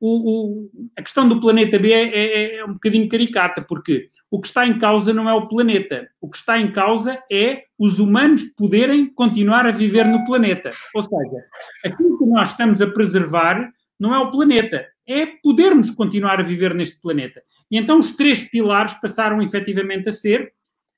o, 0.00 0.64
o, 0.64 0.70
a 0.96 1.02
questão 1.02 1.28
do 1.28 1.40
planeta 1.40 1.78
B 1.78 1.92
é, 1.92 2.08
é, 2.08 2.56
é, 2.56 2.64
um 2.64 2.74
bocadinho 2.74 3.08
caricata, 3.08 3.62
porque 3.62 4.10
o 4.30 4.40
que 4.40 4.46
está 4.46 4.66
em 4.66 4.78
causa 4.78 5.12
não 5.12 5.28
é 5.28 5.34
o 5.34 5.48
planeta, 5.48 6.08
o 6.20 6.28
que 6.28 6.36
está 6.36 6.58
em 6.58 6.70
causa 6.70 7.22
é 7.30 7.64
os 7.78 7.98
humanos 7.98 8.44
poderem 8.56 9.06
continuar 9.06 9.66
a 9.66 9.72
viver 9.72 10.06
no 10.06 10.24
planeta. 10.24 10.70
Ou 10.94 11.02
seja, 11.02 11.44
aquilo 11.84 12.16
que 12.18 12.26
nós 12.26 12.50
estamos 12.50 12.80
a 12.80 12.86
preservar 12.86 13.72
não 13.98 14.14
é 14.14 14.18
o 14.18 14.30
planeta, 14.30 14.86
é 15.06 15.26
podermos 15.26 15.90
continuar 15.90 16.38
a 16.38 16.44
viver 16.44 16.74
neste 16.74 17.00
planeta. 17.00 17.42
E 17.70 17.76
então 17.76 17.98
os 17.98 18.12
três 18.12 18.44
pilares 18.48 18.94
passaram 19.00 19.42
efetivamente 19.42 20.08
a 20.08 20.12
ser 20.12 20.52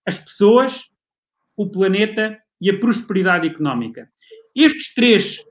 as 0.04 0.18
pessoas, 0.18 0.90
o 1.56 1.70
planeta 1.70 2.38
e 2.60 2.68
a 2.68 2.78
prosperidade 2.78 3.46
económica. 3.46 4.10
Estes 4.54 4.92
três 4.92 5.42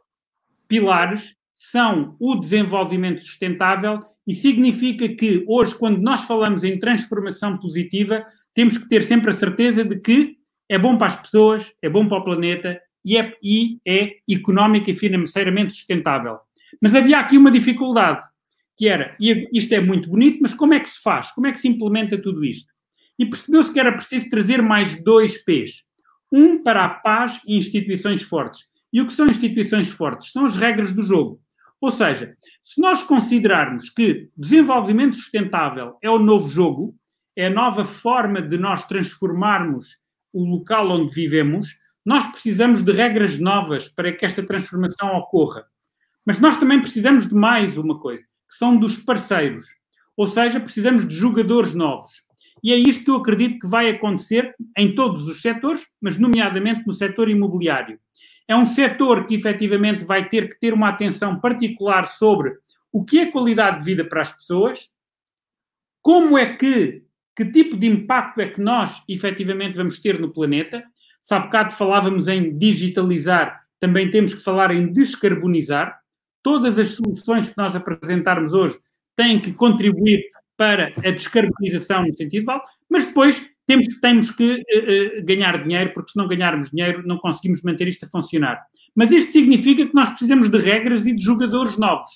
pilares 0.67 1.35
são 1.59 2.15
o 2.21 2.35
desenvolvimento 2.35 3.21
sustentável 3.21 3.99
e 4.25 4.33
significa 4.33 5.09
que 5.09 5.43
hoje, 5.45 5.75
quando 5.75 6.01
nós 6.01 6.23
falamos 6.23 6.63
em 6.63 6.79
transformação 6.79 7.57
positiva, 7.57 8.25
temos 8.53 8.77
que 8.77 8.87
ter 8.87 9.03
sempre 9.03 9.29
a 9.29 9.33
certeza 9.33 9.83
de 9.83 9.99
que 9.99 10.37
é 10.69 10.79
bom 10.79 10.97
para 10.97 11.07
as 11.07 11.17
pessoas, 11.17 11.73
é 11.81 11.89
bom 11.89 12.07
para 12.07 12.19
o 12.19 12.23
planeta 12.23 12.81
e 13.03 13.17
é, 13.17 13.35
e 13.43 13.79
é 13.85 14.15
económica 14.29 14.89
e 14.89 14.95
financeiramente 14.95 15.73
sustentável. 15.73 16.39
Mas 16.81 16.95
havia 16.95 17.19
aqui 17.19 17.37
uma 17.37 17.51
dificuldade 17.51 18.25
que 18.77 18.87
era, 18.87 19.17
isto 19.19 19.73
é 19.73 19.81
muito 19.81 20.09
bonito, 20.09 20.39
mas 20.41 20.53
como 20.53 20.73
é 20.73 20.79
que 20.79 20.89
se 20.89 21.01
faz? 21.01 21.29
Como 21.31 21.45
é 21.45 21.51
que 21.51 21.57
se 21.57 21.67
implementa 21.67 22.17
tudo 22.17 22.45
isto? 22.45 22.71
E 23.17 23.25
percebeu-se 23.25 23.73
que 23.73 23.79
era 23.79 23.91
preciso 23.91 24.29
trazer 24.29 24.61
mais 24.61 25.03
dois 25.03 25.43
P's. 25.43 25.83
Um 26.31 26.63
para 26.63 26.85
a 26.85 26.89
paz 26.89 27.41
e 27.45 27.57
instituições 27.57 28.21
fortes. 28.21 28.69
E 28.93 29.01
o 29.01 29.07
que 29.07 29.13
são 29.13 29.27
instituições 29.27 29.89
fortes? 29.89 30.31
São 30.31 30.45
as 30.45 30.55
regras 30.55 30.95
do 30.95 31.03
jogo. 31.03 31.41
Ou 31.81 31.91
seja, 31.91 32.35
se 32.63 32.81
nós 32.81 33.03
considerarmos 33.03 33.89
que 33.89 34.29
desenvolvimento 34.35 35.15
sustentável 35.15 35.97
é 36.01 36.09
o 36.09 36.19
novo 36.19 36.49
jogo, 36.49 36.95
é 37.35 37.47
a 37.47 37.49
nova 37.49 37.85
forma 37.85 38.41
de 38.41 38.57
nós 38.57 38.85
transformarmos 38.85 39.97
o 40.33 40.43
local 40.43 40.89
onde 40.91 41.13
vivemos, 41.13 41.67
nós 42.05 42.25
precisamos 42.27 42.83
de 42.83 42.91
regras 42.91 43.39
novas 43.39 43.87
para 43.87 44.11
que 44.11 44.25
esta 44.25 44.43
transformação 44.43 45.15
ocorra. 45.15 45.65
Mas 46.25 46.39
nós 46.39 46.59
também 46.59 46.81
precisamos 46.81 47.27
de 47.27 47.33
mais 47.33 47.77
uma 47.77 47.99
coisa 47.99 48.21
que 48.21 48.55
são 48.55 48.77
dos 48.77 48.97
parceiros. 48.97 49.65
Ou 50.17 50.27
seja, 50.27 50.59
precisamos 50.59 51.07
de 51.07 51.15
jogadores 51.15 51.73
novos. 51.73 52.11
E 52.61 52.73
é 52.73 52.75
isto 52.75 53.05
que 53.05 53.11
eu 53.11 53.15
acredito 53.15 53.59
que 53.59 53.67
vai 53.67 53.89
acontecer 53.89 54.53
em 54.77 54.93
todos 54.93 55.27
os 55.27 55.41
setores, 55.41 55.81
mas 56.01 56.17
nomeadamente 56.17 56.85
no 56.85 56.91
setor 56.91 57.29
imobiliário. 57.29 57.99
É 58.49 58.55
um 58.55 58.65
setor 58.65 59.27
que 59.27 59.35
efetivamente 59.35 60.03
vai 60.03 60.27
ter 60.27 60.49
que 60.49 60.59
ter 60.59 60.73
uma 60.73 60.89
atenção 60.89 61.39
particular 61.39 62.07
sobre 62.07 62.57
o 62.91 63.05
que 63.05 63.19
é 63.19 63.27
qualidade 63.27 63.77
de 63.77 63.85
vida 63.85 64.03
para 64.03 64.23
as 64.23 64.35
pessoas, 64.35 64.89
como 66.01 66.35
é 66.35 66.55
que 66.55 67.03
que 67.35 67.45
tipo 67.53 67.77
de 67.77 67.87
impacto 67.87 68.41
é 68.41 68.49
que 68.49 68.59
nós 68.59 69.01
efetivamente 69.07 69.77
vamos 69.77 70.01
ter 70.01 70.19
no 70.19 70.33
planeta. 70.33 70.83
Se 71.23 71.33
há 71.33 71.39
bocado 71.39 71.71
falávamos 71.71 72.27
em 72.27 72.57
digitalizar, 72.57 73.65
também 73.79 74.11
temos 74.11 74.33
que 74.33 74.41
falar 74.41 74.71
em 74.71 74.91
descarbonizar. 74.91 76.01
Todas 76.43 76.77
as 76.77 76.89
soluções 76.89 77.47
que 77.47 77.57
nós 77.57 77.73
apresentarmos 77.73 78.53
hoje 78.53 78.77
têm 79.15 79.39
que 79.39 79.53
contribuir 79.53 80.21
para 80.57 80.91
a 80.97 81.11
descarbonização 81.11 82.05
no 82.05 82.13
sentido 82.13 82.45
de 82.45 82.61
mas 82.89 83.05
depois 83.05 83.49
temos, 83.69 83.99
temos 83.99 84.31
que 84.31 84.55
uh, 84.55 85.25
ganhar 85.25 85.63
dinheiro, 85.63 85.91
porque 85.93 86.11
se 86.11 86.17
não 86.17 86.27
ganharmos 86.27 86.71
dinheiro 86.71 87.03
não 87.05 87.19
conseguimos 87.19 87.61
manter 87.61 87.87
isto 87.87 88.03
a 88.03 88.09
funcionar. 88.09 88.59
Mas 88.95 89.11
isto 89.11 89.31
significa 89.31 89.85
que 89.85 89.93
nós 89.93 90.09
precisamos 90.09 90.49
de 90.49 90.57
regras 90.57 91.05
e 91.05 91.15
de 91.15 91.23
jogadores 91.23 91.77
novos. 91.77 92.09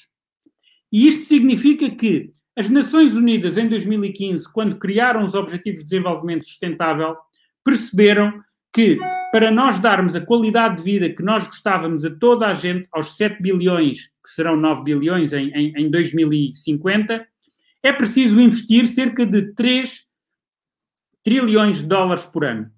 E 0.92 1.08
isto 1.08 1.26
significa 1.26 1.92
que 1.92 2.32
as 2.58 2.72
Nações 2.72 3.16
Unidas, 3.16 3.56
em 3.56 3.68
2015, 3.68 4.52
quando 4.52 4.78
criaram 4.78 5.24
os 5.24 5.36
Objetivos 5.36 5.82
de 5.82 5.86
Desenvolvimento 5.86 6.48
Sustentável, 6.48 7.16
perceberam 7.64 8.42
que 8.74 8.98
para 9.32 9.52
nós 9.52 9.80
darmos 9.80 10.16
a 10.16 10.26
qualidade 10.26 10.78
de 10.78 10.84
vida 10.84 11.10
que 11.12 11.22
nós 11.22 11.46
gostávamos 11.46 12.04
a 12.04 12.10
toda 12.10 12.48
a 12.48 12.56
gente, 12.56 12.88
aos 12.92 13.16
7 13.16 13.40
bilhões, 13.40 14.08
que 14.24 14.30
serão 14.30 14.56
9 14.56 14.84
bilhões 14.84 15.34
em, 15.34 15.52
em, 15.52 15.74
em 15.78 15.92
2050, 15.92 17.28
é 17.84 17.94
preciso 17.94 18.40
investir 18.40 18.88
cerca 18.88 19.24
de 19.24 19.54
3 19.54 20.03
trilhões 21.24 21.78
de 21.78 21.88
dólares 21.88 22.26
por 22.26 22.44
ano. 22.44 22.70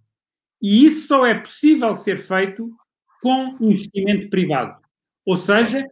E 0.62 0.86
isso 0.86 1.08
só 1.08 1.26
é 1.26 1.34
possível 1.34 1.96
ser 1.96 2.18
feito 2.18 2.72
com 3.22 3.58
investimento 3.60 4.30
privado. 4.30 4.80
Ou 5.26 5.36
seja, 5.36 5.84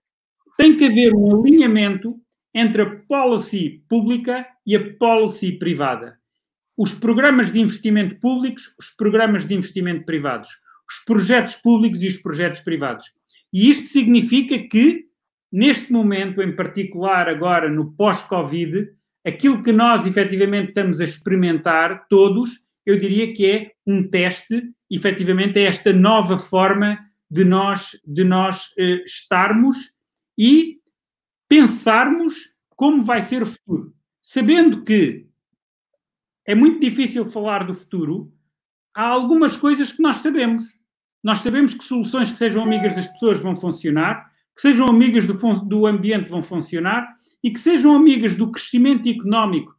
tem 0.58 0.78
que 0.78 0.86
haver 0.86 1.14
um 1.16 1.42
alinhamento 1.42 2.20
entre 2.54 2.84
a 2.84 2.96
policy 3.08 3.84
pública 3.90 4.48
e 4.66 4.76
a 4.76 4.94
policy 4.98 5.54
privada. 5.54 6.20
Os 6.78 6.94
programas 6.94 7.52
de 7.52 7.60
investimento 7.60 8.20
públicos, 8.20 8.74
os 8.80 8.90
programas 8.90 9.48
de 9.48 9.56
investimento 9.56 10.06
privados. 10.06 10.50
Os 10.90 11.04
projetos 11.06 11.56
públicos 11.56 12.02
e 12.04 12.08
os 12.08 12.18
projetos 12.18 12.62
privados. 12.62 13.08
E 13.52 13.70
isto 13.70 13.88
significa 13.88 14.58
que, 14.68 15.06
neste 15.52 15.92
momento, 15.92 16.42
em 16.42 16.56
particular 16.56 17.28
agora 17.28 17.70
no 17.70 17.94
pós-Covid, 17.94 18.90
aquilo 19.26 19.64
que 19.64 19.72
nós 19.72 20.06
efetivamente 20.06 20.70
estamos 20.70 21.00
a 21.00 21.06
experimentar, 21.06 22.08
todos, 22.08 22.50
eu 22.86 23.00
diria 23.00 23.34
que 23.34 23.46
é 23.46 23.72
um 23.88 24.08
teste, 24.08 24.74
efetivamente, 24.92 25.58
é 25.58 25.64
esta 25.64 25.94
nova 25.94 26.38
forma 26.38 27.00
de 27.32 27.44
nós, 27.44 28.00
de 28.06 28.24
nós 28.24 28.66
uh, 28.78 29.04
estarmos 29.06 29.94
e 30.38 30.80
pensarmos 31.48 32.36
como 32.76 33.04
vai 33.04 33.22
ser 33.22 33.44
o 33.44 33.46
futuro. 33.46 33.94
Sabendo 34.22 34.84
que 34.84 35.28
é 36.46 36.54
muito 36.54 36.80
difícil 36.80 37.26
falar 37.26 37.64
do 37.66 37.74
futuro, 37.74 38.34
há 38.94 39.06
algumas 39.06 39.56
coisas 39.56 39.92
que 39.92 40.02
nós 40.02 40.18
sabemos. 40.18 40.64
Nós 41.24 41.40
sabemos 41.40 41.74
que 41.74 41.84
soluções 41.84 42.32
que 42.32 42.38
sejam 42.38 42.64
amigas 42.64 42.96
das 42.96 43.08
pessoas 43.08 43.40
vão 43.40 43.56
funcionar, 43.56 44.30
que 44.54 44.62
sejam 44.62 44.88
amigas 44.88 45.26
do, 45.26 45.34
do 45.62 45.86
ambiente 45.86 46.30
vão 46.30 46.44
funcionar 46.44 47.08
e 47.44 47.52
que 47.52 47.60
sejam 47.60 47.96
amigas 47.96 48.36
do 48.36 48.52
crescimento 48.52 49.08
económico 49.10 49.72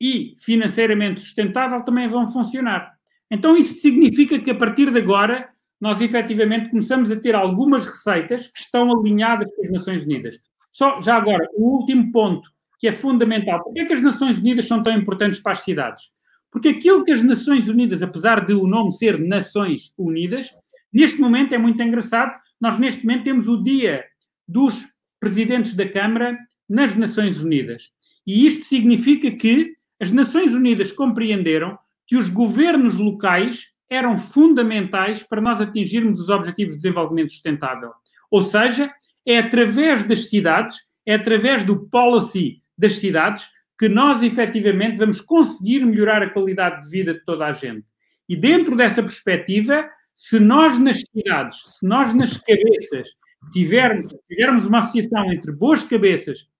e 0.00 0.34
financeiramente 0.38 1.20
sustentável 1.20 1.84
também 1.84 2.08
vão 2.08 2.30
funcionar. 2.30 2.92
Então, 3.30 3.56
isso 3.56 3.74
significa 3.80 4.38
que 4.38 4.50
a 4.50 4.54
partir 4.54 4.90
de 4.90 4.98
agora 4.98 5.48
nós 5.80 6.00
efetivamente 6.00 6.70
começamos 6.70 7.10
a 7.10 7.16
ter 7.16 7.34
algumas 7.34 7.84
receitas 7.84 8.48
que 8.48 8.60
estão 8.60 8.92
alinhadas 8.92 9.48
com 9.54 9.64
as 9.64 9.70
Nações 9.72 10.04
Unidas. 10.04 10.36
Só, 10.72 11.00
já 11.00 11.16
agora, 11.16 11.46
o 11.54 11.78
último 11.78 12.10
ponto 12.12 12.48
que 12.82 12.88
é 12.88 12.92
fundamental. 12.92 13.62
Por 13.62 13.72
que, 13.72 13.80
é 13.80 13.84
que 13.84 13.92
as 13.92 14.02
Nações 14.02 14.38
Unidas 14.38 14.66
são 14.66 14.82
tão 14.82 14.96
importantes 14.96 15.40
para 15.40 15.52
as 15.52 15.60
cidades? 15.60 16.10
Porque 16.50 16.68
aquilo 16.68 17.04
que 17.04 17.12
as 17.12 17.22
Nações 17.22 17.68
Unidas, 17.68 18.02
apesar 18.02 18.44
de 18.44 18.54
o 18.54 18.66
nome 18.66 18.90
ser 18.92 19.20
Nações 19.20 19.94
Unidas, 19.96 20.50
neste 20.92 21.20
momento 21.20 21.54
é 21.54 21.58
muito 21.58 21.80
engraçado. 21.80 22.32
Nós, 22.60 22.78
neste 22.80 23.06
momento, 23.06 23.24
temos 23.24 23.46
o 23.46 23.62
dia 23.62 24.04
dos 24.48 24.84
presidentes 25.20 25.74
da 25.74 25.88
Câmara 25.88 26.36
nas 26.72 26.96
Nações 26.96 27.38
Unidas. 27.38 27.90
E 28.26 28.46
isto 28.46 28.64
significa 28.64 29.30
que 29.30 29.74
as 30.00 30.10
Nações 30.10 30.54
Unidas 30.54 30.90
compreenderam 30.90 31.78
que 32.06 32.16
os 32.16 32.30
governos 32.30 32.96
locais 32.96 33.72
eram 33.90 34.16
fundamentais 34.16 35.22
para 35.22 35.42
nós 35.42 35.60
atingirmos 35.60 36.18
os 36.18 36.30
Objetivos 36.30 36.72
de 36.72 36.78
Desenvolvimento 36.78 37.30
Sustentável. 37.30 37.90
Ou 38.30 38.40
seja, 38.40 38.90
é 39.26 39.38
através 39.38 40.06
das 40.06 40.30
cidades, 40.30 40.78
é 41.04 41.14
através 41.14 41.62
do 41.62 41.90
policy 41.90 42.62
das 42.76 42.94
cidades 42.94 43.44
que 43.78 43.86
nós 43.86 44.22
efetivamente 44.22 44.96
vamos 44.96 45.20
conseguir 45.20 45.84
melhorar 45.84 46.22
a 46.22 46.30
qualidade 46.30 46.84
de 46.84 46.88
vida 46.88 47.12
de 47.12 47.20
toda 47.20 47.44
a 47.44 47.52
gente. 47.52 47.84
E 48.26 48.34
dentro 48.34 48.74
dessa 48.74 49.02
perspectiva, 49.02 49.86
se 50.14 50.40
nós 50.40 50.78
nas 50.78 51.02
cidades, 51.02 51.60
se 51.78 51.86
nós 51.86 52.14
nas 52.14 52.38
cabeças 52.38 53.10
tivermos, 53.52 54.06
tivermos 54.26 54.64
uma 54.64 54.78
associação 54.78 55.30
entre 55.30 55.52
boas 55.52 55.84
cabeças 55.84 56.50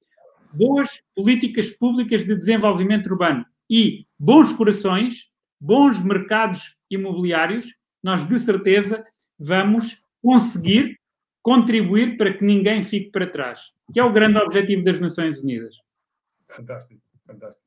boas 0.54 1.02
políticas 1.14 1.70
públicas 1.70 2.24
de 2.24 2.36
desenvolvimento 2.36 3.06
urbano 3.06 3.44
e 3.70 4.06
bons 4.18 4.52
corações, 4.52 5.26
bons 5.60 6.02
mercados 6.02 6.76
imobiliários, 6.90 7.74
nós 8.02 8.26
de 8.28 8.38
certeza 8.38 9.04
vamos 9.38 10.02
conseguir 10.22 10.98
contribuir 11.42 12.16
para 12.16 12.32
que 12.32 12.44
ninguém 12.44 12.84
fique 12.84 13.10
para 13.10 13.26
trás, 13.26 13.60
que 13.92 13.98
é 13.98 14.04
o 14.04 14.12
grande 14.12 14.38
objetivo 14.38 14.84
das 14.84 15.00
Nações 15.00 15.40
Unidas. 15.40 15.74
Fantástico, 16.48 17.00
fantástico. 17.26 17.64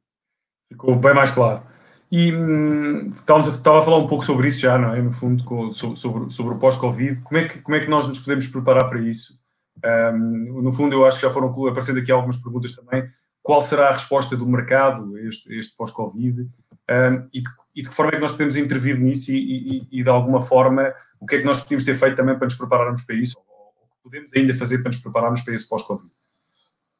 Ficou 0.71 0.95
bem 0.95 1.13
mais 1.13 1.31
claro. 1.31 1.63
E 2.11 2.33
hum, 2.33 3.09
a, 3.09 3.39
estava 3.39 3.79
a 3.79 3.81
falar 3.81 3.97
um 3.97 4.07
pouco 4.07 4.23
sobre 4.23 4.47
isso 4.47 4.61
já, 4.61 4.77
não 4.77 4.93
é? 4.93 5.01
No 5.01 5.11
fundo, 5.11 5.43
com, 5.43 5.71
sobre, 5.71 6.31
sobre 6.31 6.53
o 6.53 6.59
pós-Covid. 6.59 7.21
Como, 7.21 7.37
é 7.37 7.47
como 7.47 7.75
é 7.75 7.79
que 7.79 7.89
nós 7.89 8.07
nos 8.07 8.19
podemos 8.19 8.47
preparar 8.47 8.87
para 8.87 9.01
isso? 9.01 9.39
Um, 9.83 10.61
no 10.61 10.71
fundo, 10.71 10.95
eu 10.95 11.05
acho 11.05 11.19
que 11.19 11.25
já 11.25 11.33
foram 11.33 11.49
aparecendo 11.67 11.99
aqui 11.99 12.11
algumas 12.11 12.37
perguntas 12.37 12.73
também. 12.73 13.05
Qual 13.41 13.61
será 13.61 13.89
a 13.89 13.93
resposta 13.93 14.35
do 14.35 14.47
mercado 14.47 15.15
a 15.15 15.21
este, 15.21 15.53
este 15.57 15.75
pós-Covid? 15.75 16.41
Um, 16.41 17.27
e, 17.33 17.43
e, 17.75 17.81
de, 17.81 17.89
que 17.89 17.95
forma 17.95 18.11
é 18.11 18.15
que 18.15 18.21
nós 18.21 18.31
podemos 18.31 18.57
intervir 18.57 18.99
nisso 18.99 19.31
e, 19.31 19.67
e, 19.67 19.99
e, 19.99 20.03
de 20.03 20.09
alguma 20.09 20.41
forma, 20.41 20.93
o 21.19 21.25
que 21.25 21.35
é 21.35 21.39
que 21.39 21.45
nós 21.45 21.61
podemos 21.61 21.83
ter 21.83 21.95
feito 21.95 22.15
também 22.15 22.35
para 22.35 22.45
nos 22.45 22.55
prepararmos 22.55 23.03
para 23.03 23.15
isso? 23.15 23.37
Ou 23.37 23.43
o 23.43 23.87
que 23.87 24.03
podemos 24.03 24.31
ainda 24.35 24.53
fazer 24.53 24.79
para 24.79 24.89
nos 24.89 24.99
prepararmos 24.99 25.41
para 25.41 25.53
esse 25.53 25.67
pós-Covid? 25.67 26.09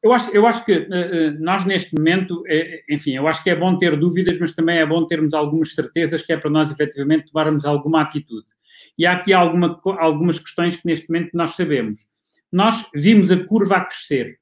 Eu 0.02 0.12
acho, 0.12 0.30
eu 0.30 0.46
acho 0.46 0.64
que 0.64 0.76
uh, 0.76 1.40
nós, 1.40 1.64
neste 1.64 1.94
momento, 1.96 2.44
é, 2.46 2.82
enfim, 2.90 3.16
eu 3.16 3.26
acho 3.26 3.42
que 3.42 3.50
é 3.50 3.56
bom 3.56 3.76
ter 3.76 3.96
dúvidas, 3.96 4.38
mas 4.38 4.54
também 4.54 4.78
é 4.78 4.86
bom 4.86 5.04
termos 5.06 5.34
algumas 5.34 5.74
certezas 5.74 6.22
que 6.22 6.32
é 6.32 6.36
para 6.36 6.50
nós, 6.50 6.70
efetivamente, 6.70 7.32
tomarmos 7.32 7.64
alguma 7.64 8.02
atitude. 8.02 8.46
E 8.98 9.04
há 9.04 9.12
aqui 9.12 9.32
alguma, 9.32 9.80
algumas 9.98 10.38
questões 10.38 10.76
que, 10.76 10.86
neste 10.86 11.08
momento, 11.08 11.30
nós 11.34 11.56
sabemos 11.56 12.06
nós 12.56 12.86
vimos 12.94 13.30
a 13.30 13.44
curva 13.44 13.76
a 13.76 13.84
crescer. 13.84 14.38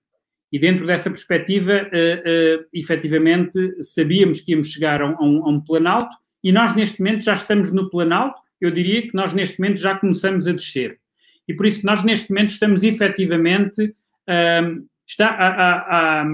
E 0.52 0.56
dentro 0.56 0.86
dessa 0.86 1.10
perspectiva, 1.10 1.72
uh, 1.72 2.60
uh, 2.60 2.64
efetivamente, 2.72 3.82
sabíamos 3.82 4.40
que 4.40 4.52
íamos 4.52 4.68
chegar 4.68 5.02
a 5.02 5.20
um, 5.20 5.44
a 5.44 5.48
um 5.50 5.60
planalto 5.60 6.16
e 6.44 6.52
nós, 6.52 6.76
neste 6.76 7.00
momento, 7.00 7.24
já 7.24 7.34
estamos 7.34 7.72
no 7.72 7.90
planalto. 7.90 8.40
Eu 8.60 8.70
diria 8.70 9.02
que 9.02 9.16
nós, 9.16 9.32
neste 9.32 9.58
momento, 9.58 9.80
já 9.80 9.98
começamos 9.98 10.46
a 10.46 10.52
descer. 10.52 11.00
E 11.48 11.54
por 11.54 11.66
isso, 11.66 11.84
nós, 11.84 12.04
neste 12.04 12.30
momento, 12.30 12.50
estamos 12.50 12.84
efetivamente. 12.84 13.82
Uh, 13.82 14.86
está 15.04 15.30
a, 15.30 15.48
a, 15.48 16.22
a, 16.22 16.24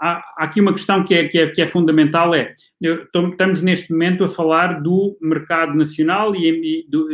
há, 0.00 0.22
aqui 0.38 0.60
uma 0.60 0.72
questão 0.72 1.04
que 1.04 1.14
é, 1.14 1.24
que 1.28 1.38
é, 1.38 1.46
que 1.48 1.62
é 1.62 1.66
fundamental, 1.66 2.34
é, 2.34 2.54
estamos 2.82 3.62
neste 3.62 3.92
momento 3.92 4.24
a 4.24 4.28
falar 4.28 4.80
do 4.80 5.16
mercado 5.20 5.74
nacional 5.74 6.34
e, 6.34 6.48
em, 6.48 6.90
do, 6.90 7.08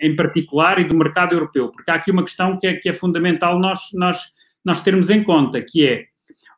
em 0.00 0.14
particular 0.14 0.78
e 0.78 0.84
do 0.84 0.96
mercado 0.96 1.34
europeu, 1.34 1.70
porque 1.70 1.90
há 1.90 1.94
aqui 1.94 2.10
uma 2.10 2.24
questão 2.24 2.56
que 2.58 2.66
é, 2.66 2.74
que 2.74 2.88
é 2.88 2.92
fundamental 2.92 3.58
nós, 3.58 3.80
nós, 3.94 4.18
nós 4.64 4.82
termos 4.82 5.10
em 5.10 5.22
conta, 5.22 5.62
que 5.62 5.86
é 5.86 6.04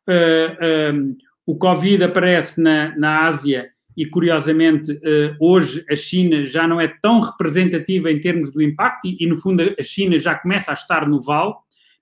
uh, 0.09 0.95
uh, 0.95 1.17
o 1.47 1.57
Covid 1.57 2.05
aparece 2.05 2.61
na, 2.61 2.97
na 2.97 3.27
Ásia 3.27 3.71
e, 3.95 4.07
curiosamente, 4.07 4.99
hoje 5.39 5.85
a 5.91 5.95
China 5.95 6.47
já 6.47 6.67
não 6.67 6.81
é 6.81 6.89
tão 7.03 7.21
representativa 7.21 8.11
em 8.11 8.19
termos 8.19 8.51
do 8.51 8.63
impacto 8.63 9.07
e, 9.07 9.19
e, 9.21 9.27
no 9.27 9.39
fundo, 9.39 9.63
a 9.79 9.83
China 9.83 10.19
já 10.19 10.35
começa 10.35 10.71
a 10.71 10.75
estar 10.75 11.07
no 11.07 11.21
vale, 11.21 11.53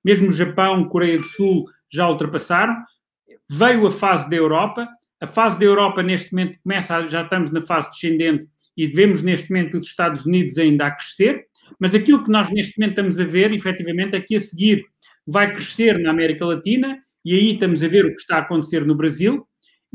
mesmo 0.04 0.28
o 0.28 0.32
Japão, 0.32 0.88
Coreia 0.88 1.18
do 1.18 1.24
Sul 1.24 1.64
já 1.92 2.08
ultrapassaram, 2.08 2.76
veio 3.50 3.84
a 3.88 3.90
fase 3.90 4.30
da 4.30 4.36
Europa, 4.36 4.88
a 5.20 5.26
fase 5.26 5.58
da 5.58 5.64
Europa 5.64 6.04
neste 6.04 6.32
momento 6.32 6.56
começa, 6.62 7.08
já 7.08 7.22
estamos 7.22 7.50
na 7.50 7.60
fase 7.66 7.90
descendente 7.90 8.46
e 8.76 8.86
vemos 8.86 9.22
neste 9.22 9.50
momento 9.50 9.76
os 9.76 9.86
Estados 9.86 10.24
Unidos 10.24 10.56
ainda 10.56 10.86
a 10.86 10.90
crescer, 10.92 11.46
mas 11.78 11.92
aquilo 11.92 12.22
que 12.22 12.30
nós 12.30 12.48
neste 12.50 12.78
momento 12.78 12.92
estamos 12.92 13.18
a 13.18 13.24
ver, 13.24 13.52
efetivamente, 13.52 14.14
é 14.14 14.20
que 14.20 14.36
a 14.36 14.40
seguir 14.40 14.84
vai 15.26 15.52
crescer 15.52 15.98
na 15.98 16.10
América 16.10 16.46
Latina 16.46 16.98
e 17.24 17.34
aí 17.34 17.52
estamos 17.54 17.82
a 17.82 17.88
ver 17.88 18.06
o 18.06 18.14
que 18.14 18.20
está 18.20 18.36
a 18.36 18.40
acontecer 18.40 18.86
no 18.86 18.94
Brasil. 18.94 19.44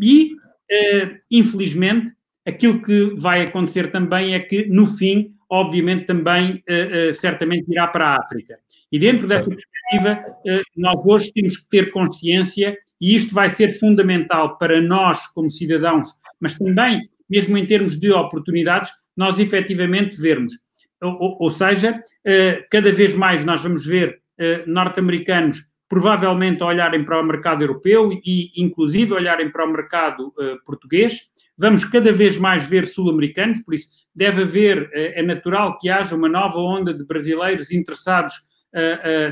E, 0.02 0.34
uh, 0.34 1.16
infelizmente, 1.32 2.12
aquilo 2.46 2.82
que 2.82 3.14
vai 3.16 3.42
acontecer 3.42 3.90
também 3.90 4.36
é 4.36 4.40
que, 4.40 4.68
no 4.68 4.86
fim, 4.86 5.34
obviamente, 5.50 6.06
também 6.06 6.64
uh, 6.70 7.10
uh, 7.10 7.14
certamente 7.14 7.72
irá 7.72 7.88
para 7.88 8.10
a 8.10 8.16
África. 8.22 8.60
E 8.92 9.00
dentro 9.00 9.28
dessa 9.28 9.50
perspectiva, 9.50 10.24
nós 10.78 10.96
hoje 11.06 11.34
temos 11.34 11.58
que 11.58 11.68
ter 11.70 11.92
consciência 11.92 12.78
e 13.00 13.16
isto 13.16 13.34
vai 13.34 13.50
ser 13.50 13.78
fundamental 13.80 14.58
para 14.58 14.82
nós 14.82 15.28
como 15.34 15.50
cidadãos, 15.50 16.10
mas 16.40 16.58
também, 16.58 17.10
mesmo 17.30 17.58
em 17.58 17.66
termos 17.66 18.00
de 18.00 18.12
oportunidades, 18.12 18.90
nós 19.16 19.40
efetivamente 19.40 20.20
vermos. 20.20 20.54
Ou, 21.02 21.38
ou 21.40 21.52
seja, 21.52 21.92
uh, 21.92 22.66
cada 22.70 22.92
vez 22.92 23.14
mais 23.14 23.46
nós 23.46 23.62
vamos 23.62 23.86
ver 23.86 24.20
uh, 24.40 24.70
norte-americanos 24.70 25.58
provavelmente 25.88 26.64
olharem 26.64 27.06
para 27.06 27.22
o 27.22 27.24
mercado 27.24 27.64
europeu 27.64 28.12
e, 28.12 28.52
inclusive, 28.58 29.14
olharem 29.14 29.52
para 29.52 29.66
o 29.66 29.72
mercado 29.72 30.28
uh, 30.30 30.58
português. 30.66 31.30
Vamos 31.58 31.86
cada 31.86 32.12
vez 32.12 32.38
mais 32.38 32.66
ver 32.66 32.88
sul-americanos, 32.88 33.60
por 33.60 33.76
isso 33.76 33.88
deve 34.14 34.42
haver, 34.44 34.90
é 34.94 35.22
natural 35.22 35.78
que 35.78 35.90
haja 35.90 36.16
uma 36.16 36.28
nova 36.28 36.58
onda 36.58 36.94
de 36.94 37.06
brasileiros 37.06 37.72
interessados 37.72 38.34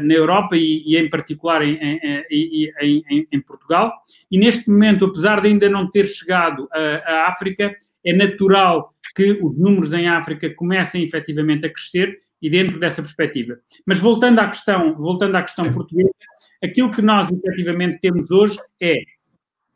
na 0.01 0.13
Europa 0.13 0.55
e, 0.55 0.83
e, 0.85 0.97
em 0.97 1.09
particular 1.09 1.61
em, 1.61 1.77
em, 2.31 2.71
em, 2.81 3.27
em, 3.31 3.41
Portugal. 3.41 3.91
E 4.31 4.37
neste 4.37 4.69
momento, 4.69 5.05
apesar 5.05 5.41
de 5.41 5.49
ainda 5.49 5.69
não 5.69 5.89
ter 5.89 6.07
chegado 6.07 6.67
à 6.71 7.27
África, 7.27 7.75
é 8.05 8.13
natural 8.13 8.93
que 9.15 9.31
os 9.33 9.57
números 9.57 9.93
em 9.93 10.07
África 10.07 10.49
comecem 10.55 11.03
efetivamente 11.03 11.65
a 11.65 11.69
crescer 11.69 12.17
e 12.41 12.49
dentro 12.49 12.79
dessa 12.79 13.01
perspectiva. 13.01 13.57
Mas 13.85 13.99
voltando 13.99 14.39
à 14.39 14.47
questão, 14.47 14.95
voltando 14.97 15.35
à 15.35 15.43
questão 15.43 15.71
portuguesa, 15.71 16.11
aquilo 16.63 16.91
que 16.91 17.01
nós 17.01 17.31
efetivamente 17.31 17.99
temos 18.01 18.29
hoje 18.29 18.57
é, 18.81 18.95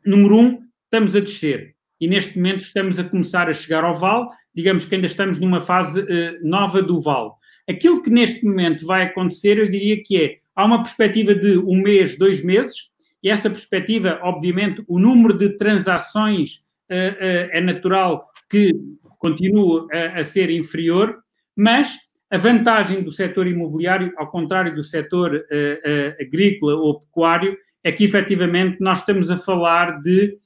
número 0.04 0.36
um, 0.36 0.58
estamos 0.84 1.16
a 1.16 1.20
descer 1.20 1.74
e 2.00 2.06
neste 2.06 2.36
momento 2.36 2.60
estamos 2.60 2.98
a 2.98 3.04
começar 3.04 3.48
a 3.48 3.54
chegar 3.54 3.84
ao 3.84 3.94
vale, 3.94 4.28
digamos 4.54 4.84
que 4.84 4.94
ainda 4.94 5.06
estamos 5.06 5.40
numa 5.40 5.60
fase 5.60 6.00
uh, 6.00 6.38
nova 6.42 6.82
do 6.82 7.00
vale. 7.00 7.30
Aquilo 7.68 8.02
que 8.02 8.10
neste 8.10 8.44
momento 8.44 8.86
vai 8.86 9.02
acontecer, 9.04 9.58
eu 9.58 9.70
diria 9.70 10.02
que 10.02 10.16
é, 10.16 10.38
há 10.56 10.64
uma 10.64 10.82
perspectiva 10.82 11.34
de 11.34 11.58
um 11.58 11.82
mês, 11.82 12.16
dois 12.16 12.42
meses, 12.42 12.88
e 13.22 13.28
essa 13.28 13.50
perspectiva, 13.50 14.18
obviamente, 14.22 14.82
o 14.88 14.98
número 14.98 15.36
de 15.36 15.58
transações 15.58 16.62
uh, 16.90 16.94
uh, 16.94 17.50
é 17.52 17.60
natural 17.60 18.26
que 18.48 18.72
continue 19.18 19.86
a, 19.92 20.20
a, 20.20 20.24
ser 20.24 20.50
inferior, 20.50 21.18
mas 21.54 21.94
a 22.30 22.38
vantagem 22.38 23.02
do 23.02 23.10
setor 23.10 23.46
imobiliário, 23.46 24.12
ao 24.16 24.30
contrário 24.30 24.74
do 24.74 24.84
setor 24.84 25.34
uh, 25.34 26.22
agrícola 26.22 26.74
ou 26.76 27.00
pecuário, 27.00 27.56
é 27.84 27.92
que 27.92 28.04
efetivamente 28.04 28.78
nós 28.80 29.00
estamos 29.00 29.30
a 29.30 29.36
falar 29.36 30.00
de 30.00 30.38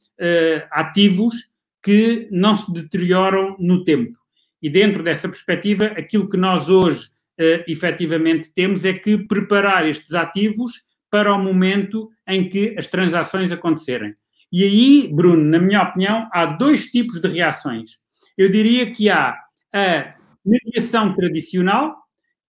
ativos 0.70 1.34
que 1.82 2.28
não 2.30 2.54
se 2.54 2.72
deterioram 2.72 3.56
no 3.58 3.82
tempo. 3.82 4.16
E 4.62 4.70
dentro 4.70 5.02
dessa 5.02 5.28
perspectiva, 5.28 5.86
aquilo 5.86 6.30
que 6.30 6.36
nós 6.36 6.68
hoje 6.68 7.11
uh, 7.40 7.64
efetivamente 7.66 8.52
temos 8.54 8.84
é 8.84 8.92
que 8.92 9.26
preparar 9.26 9.86
estes 9.88 10.14
ativos 10.14 10.74
para 11.10 11.34
o 11.34 11.38
momento 11.38 12.08
em 12.26 12.48
que 12.48 12.74
as 12.78 12.88
transações 12.88 13.52
acontecerem. 13.52 14.14
E 14.50 14.64
aí, 14.64 15.10
Bruno, 15.12 15.42
na 15.44 15.58
minha 15.58 15.82
opinião, 15.82 16.28
há 16.32 16.46
dois 16.46 16.86
tipos 16.90 17.20
de 17.20 17.28
reações. 17.28 17.98
Eu 18.36 18.50
diria 18.50 18.90
que 18.92 19.08
há 19.08 19.36
a 19.74 20.14
mediação 20.44 21.14
tradicional, 21.14 21.96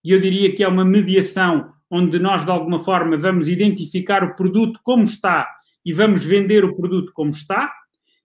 e 0.05 0.11
eu 0.11 0.21
diria 0.21 0.55
que 0.55 0.65
é 0.65 0.69
uma 0.69 0.85
mediação 0.85 1.73
onde 1.91 2.19
nós, 2.19 2.45
de 2.45 2.51
alguma 2.51 2.81
forma, 2.81 3.17
vamos 3.17 3.49
identificar 3.49 4.25
o 4.25 4.35
produto 4.35 4.81
como 4.83 5.05
está 5.05 5.49
e 5.85 5.93
vamos 5.93 6.25
vender 6.25 6.65
o 6.65 6.75
produto 6.75 7.13
como 7.13 7.31
está, 7.31 7.73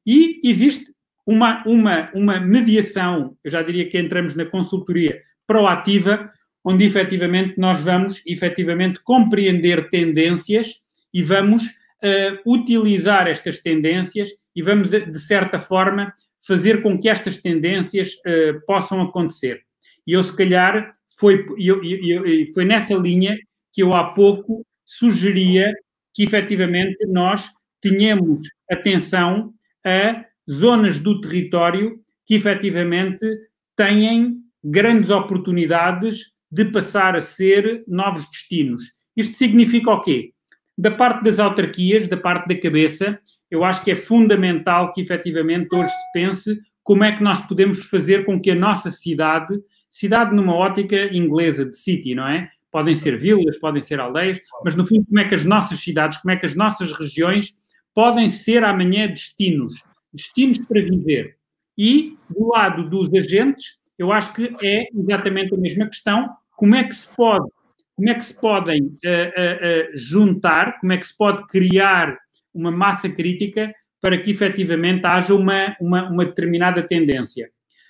e 0.05 0.39
existe 0.43 0.91
uma, 1.25 1.61
uma, 1.67 2.09
uma 2.13 2.39
mediação, 2.39 3.35
eu 3.43 3.51
já 3.51 3.61
diria 3.61 3.89
que 3.89 3.99
entramos 3.99 4.35
na 4.35 4.45
consultoria 4.45 5.21
proativa, 5.45 6.31
onde 6.67 6.83
efetivamente 6.83 7.53
nós 7.57 7.81
vamos 7.81 8.21
efetivamente 8.25 8.99
compreender 9.01 9.89
tendências 9.89 10.81
e 11.13 11.23
vamos 11.23 11.63
uh, 11.63 12.37
utilizar 12.45 13.25
estas 13.25 13.59
tendências 13.59 14.29
e 14.53 14.61
vamos, 14.61 14.89
de 14.89 15.19
certa 15.21 15.61
forma, 15.61 16.13
fazer 16.45 16.81
com 16.81 16.99
que 16.99 17.07
estas 17.07 17.37
tendências 17.37 18.15
uh, 18.15 18.59
possam 18.65 19.01
acontecer. 19.01 19.61
E 20.05 20.11
eu, 20.11 20.21
se 20.21 20.35
calhar, 20.35 20.93
foi, 21.17 21.45
eu, 21.57 21.81
eu, 21.81 22.27
eu, 22.27 22.53
foi 22.53 22.65
nessa 22.65 22.95
linha 22.95 23.37
que 23.71 23.81
eu 23.81 23.93
há 23.93 24.03
pouco 24.13 24.65
sugeria 24.83 25.71
que 26.13 26.23
efetivamente 26.23 26.97
nós 27.07 27.47
tenhamos 27.79 28.45
atenção 28.69 29.53
a 29.85 30.25
zonas 30.51 30.99
do 30.99 31.21
território 31.21 31.97
que 32.25 32.35
efetivamente 32.35 33.25
têm 33.73 34.41
grandes 34.61 35.09
oportunidades 35.09 36.35
de 36.51 36.65
passar 36.65 37.15
a 37.15 37.21
ser 37.21 37.81
novos 37.87 38.29
destinos. 38.29 38.83
Isto 39.15 39.37
significa 39.37 39.91
o 39.91 40.01
quê? 40.01 40.31
Da 40.77 40.91
parte 40.91 41.23
das 41.23 41.39
autarquias, 41.39 42.07
da 42.07 42.17
parte 42.17 42.47
da 42.47 42.59
cabeça, 42.59 43.19
eu 43.49 43.63
acho 43.63 43.83
que 43.83 43.91
é 43.91 43.95
fundamental 43.95 44.93
que 44.93 45.01
efetivamente 45.01 45.73
hoje 45.73 45.89
se 45.89 46.11
pense 46.13 46.59
como 46.83 47.03
é 47.03 47.11
que 47.11 47.23
nós 47.23 47.41
podemos 47.47 47.85
fazer 47.85 48.25
com 48.25 48.39
que 48.39 48.51
a 48.51 48.55
nossa 48.55 48.91
cidade, 48.91 49.59
cidade 49.89 50.35
numa 50.35 50.55
ótica 50.55 51.13
inglesa 51.13 51.65
de 51.65 51.75
city, 51.75 52.15
não 52.15 52.27
é? 52.27 52.49
Podem 52.71 52.95
ser 52.95 53.17
vilas, 53.17 53.57
podem 53.57 53.81
ser 53.81 53.99
aldeias, 53.99 54.39
mas 54.63 54.75
no 54.75 54.85
fundo, 54.85 55.05
como 55.05 55.19
é 55.19 55.25
que 55.25 55.35
as 55.35 55.43
nossas 55.43 55.79
cidades, 55.79 56.17
como 56.19 56.31
é 56.31 56.37
que 56.37 56.45
as 56.45 56.55
nossas 56.55 56.91
regiões 56.93 57.57
podem 57.93 58.29
ser 58.29 58.63
amanhã 58.63 59.07
destinos, 59.07 59.73
destinos 60.13 60.65
para 60.67 60.81
viver. 60.81 61.35
E 61.77 62.15
do 62.29 62.47
lado 62.47 62.89
dos 62.89 63.09
agentes, 63.13 63.79
eu 63.97 64.11
acho 64.11 64.33
que 64.33 64.55
é 64.63 64.87
exatamente 64.93 65.53
a 65.53 65.57
mesma 65.57 65.87
questão. 65.87 66.29
Como 66.55 66.75
é 66.75 66.83
que 66.83 66.93
se 66.93 67.07
pode, 67.15 67.49
como 67.95 68.09
é 68.09 68.13
que 68.13 68.23
se 68.23 68.39
podem 68.39 68.81
uh, 68.81 68.87
uh, 68.87 68.91
uh, 68.91 69.97
juntar, 69.97 70.79
como 70.79 70.93
é 70.93 70.97
que 70.97 71.07
se 71.07 71.17
pode 71.17 71.47
criar 71.47 72.17
uma 72.53 72.71
massa 72.71 73.09
crítica 73.09 73.73
para 74.01 74.17
que 74.17 74.31
efetivamente 74.31 75.05
haja 75.05 75.33
uma, 75.33 75.75
uma, 75.81 76.09
uma 76.09 76.25
determinada 76.25 76.83
tendência. 76.83 77.49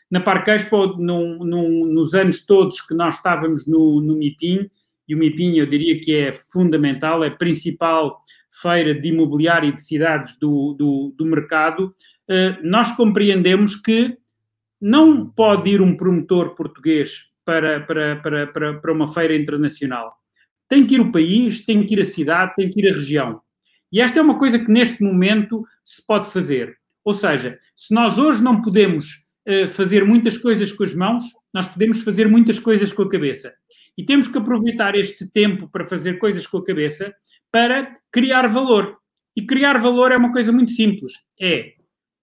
Na 0.10 0.22
Parquespo, 0.22 0.96
num, 0.98 1.40
num, 1.40 1.86
nos 1.86 2.14
anos 2.14 2.46
todos 2.46 2.80
que 2.80 2.94
nós 2.94 3.16
estávamos 3.16 3.68
no, 3.68 4.02
no 4.02 4.16
MIPIM, 4.16 4.70
e 5.08 5.16
o 5.16 5.18
MIPIM 5.18 5.58
eu 5.58 5.66
diria 5.66 6.00
que 6.00 6.16
é 6.16 6.34
fundamental, 6.52 7.24
é 7.24 7.28
a 7.28 7.36
principal 7.36 8.18
feira 8.62 8.96
de 8.96 9.10
imobiliário 9.10 9.70
e 9.70 9.76
de 9.76 9.84
cidades 9.84 10.38
do, 10.40 10.74
do, 10.74 11.14
do 11.18 11.26
mercado, 11.26 11.94
nós 12.64 12.92
compreendemos 12.96 13.76
que 13.76 14.18
não 14.82 15.26
pode 15.26 15.70
ir 15.72 15.82
um 15.82 15.96
promotor 15.96 16.56
português 16.56 17.26
para, 17.44 17.80
para, 17.82 18.16
para, 18.18 18.48
para, 18.48 18.74
para 18.80 18.94
uma 18.94 19.08
feira 19.08 19.36
internacional. 19.36 20.14
Tem 20.70 20.86
que 20.86 20.96
ir 20.96 21.02
o 21.02 21.12
país, 21.12 21.66
tem 21.66 21.86
que 21.86 21.94
ir 21.94 22.02
a 22.02 22.06
cidade, 22.06 22.54
tem 22.56 22.70
que 22.70 22.80
ir 22.82 22.90
a 22.90 22.94
região. 22.94 23.42
E 23.92 24.02
esta 24.02 24.20
é 24.20 24.22
uma 24.22 24.38
coisa 24.38 24.60
que 24.60 24.70
neste 24.70 25.02
momento 25.02 25.66
se 25.84 26.06
pode 26.06 26.30
fazer. 26.30 26.78
Ou 27.04 27.14
seja, 27.14 27.58
se 27.76 27.94
nós 27.94 28.18
hoje 28.18 28.44
não 28.44 28.62
podemos 28.62 29.06
uh, 29.48 29.68
fazer 29.70 30.04
muitas 30.04 30.38
coisas 30.38 30.72
com 30.74 30.84
as 30.84 30.94
mãos, 30.94 31.24
nós 31.54 31.66
podemos 31.68 32.04
fazer 32.04 32.28
muitas 32.28 32.60
coisas 32.60 32.92
com 32.92 33.04
a 33.04 33.10
cabeça. 33.10 33.54
E 33.98 34.04
temos 34.04 34.28
que 34.28 34.38
aproveitar 34.38 34.94
este 34.96 35.28
tempo 35.32 35.70
para 35.70 35.88
fazer 35.88 36.20
coisas 36.20 36.46
com 36.46 36.58
a 36.58 36.66
cabeça 36.66 37.14
para 37.52 37.98
criar 38.12 38.48
valor. 38.48 38.98
E 39.36 39.46
criar 39.46 39.80
valor 39.80 40.12
é 40.12 40.18
uma 40.18 40.34
coisa 40.34 40.52
muito 40.52 40.72
simples. 40.72 41.14
É 41.40 41.78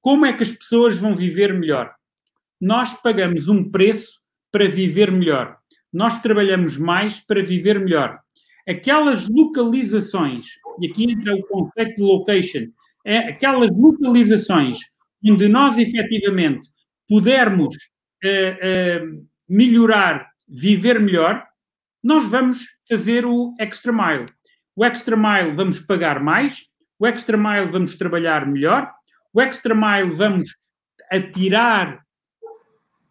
como 0.04 0.26
é 0.26 0.34
que 0.34 0.42
as 0.42 0.52
pessoas 0.52 0.98
vão 0.98 1.16
viver 1.16 1.58
melhor? 1.58 1.90
Nós 2.64 2.94
pagamos 3.02 3.46
um 3.46 3.70
preço 3.70 4.22
para 4.50 4.70
viver 4.70 5.12
melhor. 5.12 5.58
Nós 5.92 6.22
trabalhamos 6.22 6.78
mais 6.78 7.20
para 7.20 7.42
viver 7.42 7.78
melhor. 7.78 8.18
Aquelas 8.66 9.28
localizações, 9.28 10.46
e 10.80 10.86
aqui 10.88 11.12
entra 11.12 11.34
o 11.34 11.46
conceito 11.46 11.96
de 11.96 12.02
location, 12.02 12.66
é 13.04 13.18
aquelas 13.18 13.68
localizações 13.70 14.78
onde 15.22 15.46
nós 15.46 15.76
efetivamente 15.76 16.66
pudermos 17.06 17.76
uh, 18.24 19.08
uh, 19.08 19.26
melhorar, 19.46 20.30
viver 20.48 20.98
melhor, 20.98 21.46
nós 22.02 22.26
vamos 22.28 22.64
fazer 22.88 23.26
o 23.26 23.54
extra 23.60 23.92
mile. 23.92 24.24
O 24.74 24.86
extra 24.86 25.16
mile 25.18 25.54
vamos 25.54 25.80
pagar 25.80 26.18
mais, 26.18 26.62
o 26.98 27.06
extra 27.06 27.36
mile 27.36 27.70
vamos 27.70 27.94
trabalhar 27.96 28.46
melhor, 28.46 28.90
o 29.34 29.42
extra 29.42 29.74
mile 29.74 30.14
vamos 30.14 30.56
atirar 31.10 32.03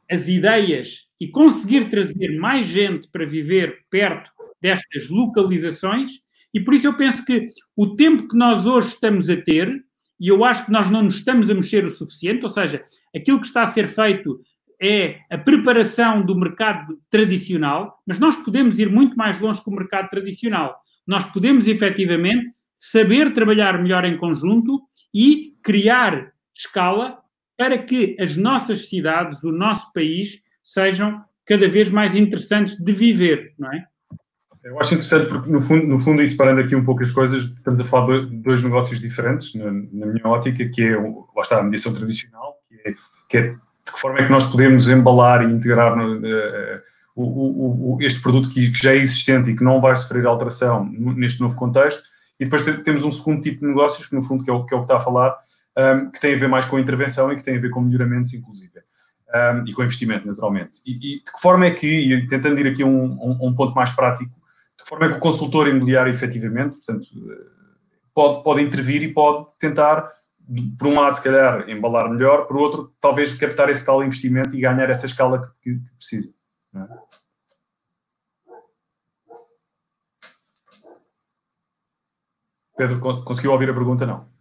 as 0.09 0.27
ideias 0.27 1.07
e 1.19 1.27
conseguir 1.27 1.89
trazer 1.89 2.37
mais 2.37 2.65
gente 2.65 3.07
para 3.09 3.25
viver 3.25 3.85
perto 3.89 4.29
destas 4.61 5.09
localizações. 5.09 6.11
E 6.53 6.59
por 6.59 6.73
isso 6.73 6.87
eu 6.87 6.95
penso 6.95 7.25
que 7.25 7.49
o 7.75 7.95
tempo 7.95 8.27
que 8.27 8.37
nós 8.37 8.65
hoje 8.65 8.89
estamos 8.89 9.29
a 9.29 9.35
ter, 9.35 9.83
e 10.19 10.27
eu 10.27 10.43
acho 10.45 10.65
que 10.65 10.71
nós 10.71 10.89
não 10.89 11.03
nos 11.03 11.15
estamos 11.15 11.49
a 11.49 11.53
mexer 11.53 11.83
o 11.85 11.89
suficiente, 11.89 12.43
ou 12.43 12.49
seja, 12.49 12.83
aquilo 13.15 13.39
que 13.39 13.47
está 13.47 13.63
a 13.63 13.67
ser 13.67 13.87
feito 13.87 14.39
é 14.81 15.19
a 15.31 15.37
preparação 15.37 16.25
do 16.25 16.37
mercado 16.37 16.99
tradicional, 17.09 17.97
mas 18.05 18.19
nós 18.19 18.35
podemos 18.37 18.77
ir 18.79 18.89
muito 18.89 19.15
mais 19.15 19.39
longe 19.39 19.63
que 19.63 19.69
o 19.69 19.73
mercado 19.73 20.09
tradicional. 20.09 20.75
Nós 21.07 21.25
podemos 21.31 21.67
efetivamente 21.67 22.51
saber 22.77 23.33
trabalhar 23.33 23.81
melhor 23.81 24.03
em 24.03 24.17
conjunto 24.17 24.81
e 25.13 25.53
criar 25.63 26.33
escala 26.55 27.22
para 27.57 27.77
que 27.77 28.15
as 28.19 28.35
nossas 28.35 28.89
cidades, 28.89 29.43
o 29.43 29.51
nosso 29.51 29.91
país, 29.93 30.41
sejam 30.63 31.23
cada 31.45 31.67
vez 31.67 31.89
mais 31.89 32.15
interessantes 32.15 32.77
de 32.77 32.91
viver, 32.91 33.53
não 33.57 33.71
é? 33.71 33.85
Eu 34.63 34.79
acho 34.79 34.93
interessante 34.93 35.27
porque, 35.27 35.51
no 35.51 35.59
fundo, 35.59 35.85
no 35.85 35.99
fundo, 35.99 36.21
e 36.21 36.29
separando 36.29 36.61
aqui 36.61 36.73
um 36.73 36.85
pouco 36.85 37.03
as 37.03 37.11
coisas, 37.11 37.41
estamos 37.43 37.83
a 37.83 37.87
falar 37.87 38.25
de 38.25 38.37
dois 38.37 38.63
negócios 38.63 39.01
diferentes, 39.01 39.53
na, 39.55 39.65
na 39.65 40.05
minha 40.05 40.25
ótica, 40.25 40.65
que 40.69 40.81
é, 40.81 40.95
lá 40.95 41.41
está, 41.41 41.59
a 41.59 41.63
mediação 41.63 41.93
tradicional, 41.93 42.55
que 42.69 42.89
é, 42.89 42.93
que 43.27 43.37
é, 43.37 43.41
de 43.49 43.91
que 43.91 43.99
forma 43.99 44.19
é 44.19 44.25
que 44.25 44.31
nós 44.31 44.45
podemos 44.45 44.87
embalar 44.87 45.43
e 45.43 45.51
integrar 45.51 45.97
no, 45.97 46.15
uh, 46.15 46.81
o, 47.13 47.95
o, 47.95 47.97
este 48.01 48.21
produto 48.21 48.49
que, 48.49 48.71
que, 48.71 48.81
já 48.81 48.93
é 48.93 48.97
existente 48.97 49.51
e 49.51 49.55
que 49.55 49.63
não 49.65 49.81
vai 49.81 49.93
sofrer 49.97 50.25
alteração 50.25 50.85
neste 50.85 51.41
novo 51.41 51.57
contexto. 51.57 52.01
E 52.39 52.45
depois 52.45 52.63
temos 52.83 53.03
um 53.03 53.11
segundo 53.11 53.41
tipo 53.41 53.59
de 53.59 53.67
negócios, 53.67 54.07
que 54.07 54.15
no 54.15 54.23
fundo 54.23 54.45
que 54.45 54.49
é 54.49 54.53
o 54.53 54.65
que, 54.65 54.73
é 54.73 54.77
o 54.77 54.79
que 54.79 54.85
está 54.85 54.95
a 54.95 54.99
falar, 55.01 55.37
um, 55.77 56.11
que 56.11 56.19
tem 56.19 56.35
a 56.35 56.37
ver 56.37 56.47
mais 56.47 56.65
com 56.65 56.79
intervenção 56.79 57.31
e 57.31 57.35
que 57.35 57.43
tem 57.43 57.57
a 57.57 57.59
ver 57.59 57.69
com 57.69 57.81
melhoramentos, 57.81 58.33
inclusive. 58.33 58.71
Um, 59.33 59.67
e 59.67 59.73
com 59.73 59.83
investimento, 59.83 60.27
naturalmente. 60.27 60.79
E, 60.85 60.91
e, 60.91 61.23
de 61.23 61.31
que 61.31 61.41
forma 61.41 61.65
é 61.65 61.71
que, 61.71 61.87
e 61.87 62.27
tentando 62.27 62.59
ir 62.59 62.67
aqui 62.67 62.83
a 62.83 62.85
um, 62.85 63.13
um, 63.13 63.47
um, 63.47 63.55
ponto 63.55 63.73
mais 63.73 63.91
prático, 63.91 64.31
de 64.77 64.83
que 64.83 64.89
forma 64.89 65.07
é 65.07 65.09
que 65.09 65.15
o 65.15 65.19
consultor 65.19 65.67
imobiliário 65.67 66.11
efetivamente, 66.11 66.77
portanto, 66.77 67.07
pode, 68.13 68.43
pode 68.43 68.61
intervir 68.61 69.01
e 69.01 69.11
pode 69.11 69.47
tentar, 69.57 70.07
por 70.77 70.87
um 70.87 70.99
lado, 70.99 71.15
se 71.15 71.23
calhar, 71.23 71.67
embalar 71.67 72.09
melhor, 72.09 72.45
por 72.45 72.57
outro, 72.57 72.93
talvez 73.01 73.33
captar 73.33 73.69
esse 73.69 73.83
tal 73.83 74.03
investimento 74.03 74.55
e 74.55 74.61
ganhar 74.61 74.89
essa 74.89 75.07
escala 75.07 75.51
que, 75.61 75.73
que 75.73 75.95
precisa. 75.97 76.31
É? 76.75 77.23
Pedro, 82.75 83.23
conseguiu 83.23 83.51
ouvir 83.51 83.69
a 83.69 83.73
pergunta? 83.73 84.05
Não. 84.05 84.32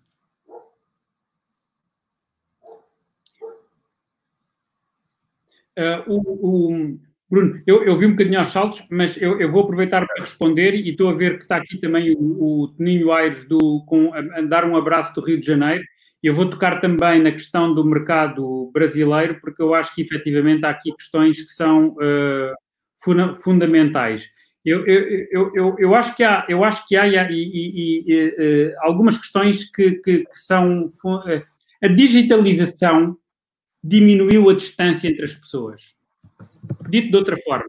Uh, 5.78 6.02
o, 6.06 6.70
o, 6.70 6.98
Bruno, 7.32 7.62
eu, 7.66 7.82
eu, 7.82 7.98
vi 7.98 8.04
um 8.04 8.10
bocadinho 8.10 8.38
aos 8.38 8.52
saltos, 8.52 8.86
mas 8.90 9.16
eu, 9.16 9.40
eu, 9.40 9.50
vou 9.50 9.62
aproveitar 9.62 10.06
para 10.06 10.22
responder 10.22 10.74
e 10.74 10.90
estou 10.90 11.08
a 11.08 11.14
ver 11.14 11.38
que 11.38 11.44
está 11.44 11.56
aqui 11.56 11.78
também 11.78 12.14
o, 12.14 12.64
o 12.64 12.68
Toninho 12.68 13.10
Aires 13.10 13.48
do, 13.48 13.82
com, 13.86 14.12
a, 14.12 14.18
a, 14.18 14.42
dar 14.42 14.66
um 14.66 14.76
abraço 14.76 15.14
do 15.14 15.24
Rio 15.24 15.40
de 15.40 15.46
Janeiro. 15.46 15.82
Eu 16.22 16.34
vou 16.34 16.50
tocar 16.50 16.78
também 16.82 17.22
na 17.22 17.32
questão 17.32 17.74
do 17.74 17.86
mercado 17.86 18.70
brasileiro, 18.74 19.40
porque 19.40 19.62
eu 19.62 19.72
acho 19.72 19.94
que 19.94 20.02
efetivamente 20.02 20.62
há 20.66 20.70
aqui 20.70 20.92
questões 20.94 21.42
que 21.42 21.52
são 21.52 21.88
uh, 21.92 22.54
funa, 23.02 23.34
fundamentais. 23.34 24.28
Eu, 24.62 24.86
eu, 24.86 25.50
eu, 25.54 25.76
eu, 25.78 25.94
acho 25.94 26.14
que 26.14 26.22
há, 26.22 26.44
eu 26.50 26.62
acho 26.62 26.86
que 26.86 26.96
há 26.96 27.06
e, 27.08 27.16
e, 27.32 28.04
e, 28.06 28.28
uh, 28.28 28.74
algumas 28.82 29.16
questões 29.16 29.70
que, 29.70 29.92
que, 29.92 30.18
que 30.18 30.38
são. 30.38 30.84
A 31.82 31.88
digitalização 31.88 33.16
diminuiu 33.82 34.48
a 34.48 34.54
distância 34.54 35.08
entre 35.08 35.24
as 35.24 35.34
pessoas. 35.34 35.94
Dito 36.88 37.10
de 37.10 37.16
outra 37.16 37.36
forma, 37.38 37.68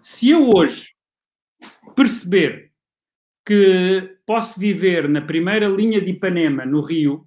se 0.00 0.30
eu 0.30 0.50
hoje 0.50 0.94
perceber 1.96 2.70
que 3.44 4.16
posso 4.24 4.60
viver 4.60 5.08
na 5.08 5.20
primeira 5.20 5.68
linha 5.68 6.00
de 6.00 6.12
Ipanema, 6.12 6.64
no 6.64 6.80
Rio, 6.80 7.26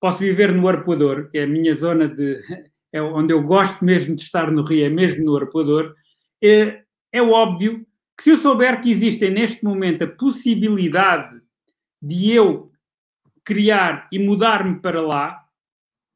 posso 0.00 0.20
viver 0.20 0.54
no 0.54 0.66
Arpoador, 0.66 1.30
que 1.30 1.38
é 1.38 1.42
a 1.42 1.46
minha 1.46 1.74
zona 1.76 2.08
de. 2.08 2.40
é 2.92 3.02
onde 3.02 3.34
eu 3.34 3.42
gosto 3.42 3.84
mesmo 3.84 4.16
de 4.16 4.22
estar 4.22 4.50
no 4.50 4.62
Rio, 4.62 4.86
é 4.86 4.88
mesmo 4.88 5.24
no 5.24 5.36
Arpoador, 5.36 5.94
é, 6.42 6.82
é 7.12 7.20
óbvio 7.20 7.86
que 8.16 8.24
se 8.24 8.30
eu 8.30 8.38
souber 8.38 8.80
que 8.80 8.90
existem 8.90 9.30
neste 9.30 9.62
momento 9.64 10.02
a 10.02 10.08
possibilidade 10.08 11.40
de 12.00 12.32
eu 12.32 12.72
criar 13.44 14.08
e 14.10 14.18
mudar-me 14.18 14.80
para 14.80 15.00
lá, 15.00 15.44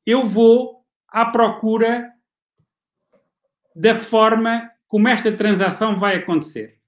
eu 0.04 0.24
vou 0.24 0.81
à 1.12 1.26
procura 1.26 2.10
da 3.74 3.94
forma 3.94 4.70
como 4.86 5.08
esta 5.08 5.32
transação 5.32 5.98
vai 5.98 6.16
acontecer. 6.16 6.78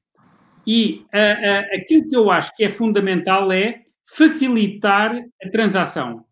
E 0.67 1.07
uh, 1.13 1.17
uh, 1.17 1.77
aquilo 1.77 2.09
que 2.09 2.17
eu 2.17 2.31
acho 2.31 2.55
que 2.55 2.65
é 2.65 2.71
fundamental 2.71 3.53
é 3.53 3.83
facilitar 4.07 5.15
a 5.43 5.49
transação. 5.51 6.25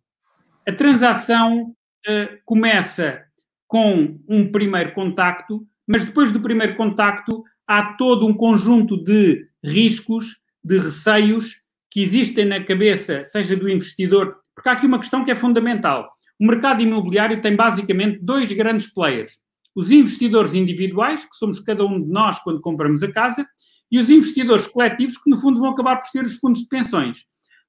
A 0.66 0.72
transação 0.72 1.74
uh, 2.06 2.38
começa 2.44 3.22
com 3.66 4.18
um 4.28 4.50
primeiro 4.50 4.92
contacto, 4.92 5.66
mas 5.86 6.04
depois 6.04 6.30
do 6.30 6.40
primeiro 6.40 6.76
contacto 6.76 7.42
há 7.66 7.94
todo 7.94 8.26
um 8.26 8.34
conjunto 8.34 9.02
de 9.02 9.46
riscos, 9.64 10.38
de 10.62 10.78
receios 10.78 11.62
que 11.90 12.02
existem 12.02 12.44
na 12.44 12.62
cabeça, 12.62 13.22
seja 13.24 13.56
do 13.56 13.68
investidor, 13.68 14.36
porque 14.54 14.68
há 14.68 14.72
aqui 14.72 14.86
uma 14.86 14.98
questão 14.98 15.24
que 15.24 15.30
é 15.30 15.34
fundamental. 15.34 16.10
O 16.42 16.44
mercado 16.44 16.82
imobiliário 16.82 17.40
tem 17.40 17.54
basicamente 17.54 18.18
dois 18.20 18.50
grandes 18.50 18.92
players. 18.92 19.38
Os 19.76 19.92
investidores 19.92 20.54
individuais, 20.54 21.24
que 21.24 21.36
somos 21.36 21.60
cada 21.60 21.86
um 21.86 22.02
de 22.02 22.10
nós 22.10 22.40
quando 22.40 22.60
compramos 22.60 23.00
a 23.04 23.12
casa, 23.12 23.46
e 23.88 23.96
os 23.96 24.10
investidores 24.10 24.66
coletivos, 24.66 25.16
que 25.18 25.30
no 25.30 25.38
fundo 25.38 25.60
vão 25.60 25.70
acabar 25.70 25.98
por 25.98 26.08
ser 26.08 26.24
os 26.24 26.38
fundos 26.38 26.62
de 26.62 26.68
pensões. 26.68 27.26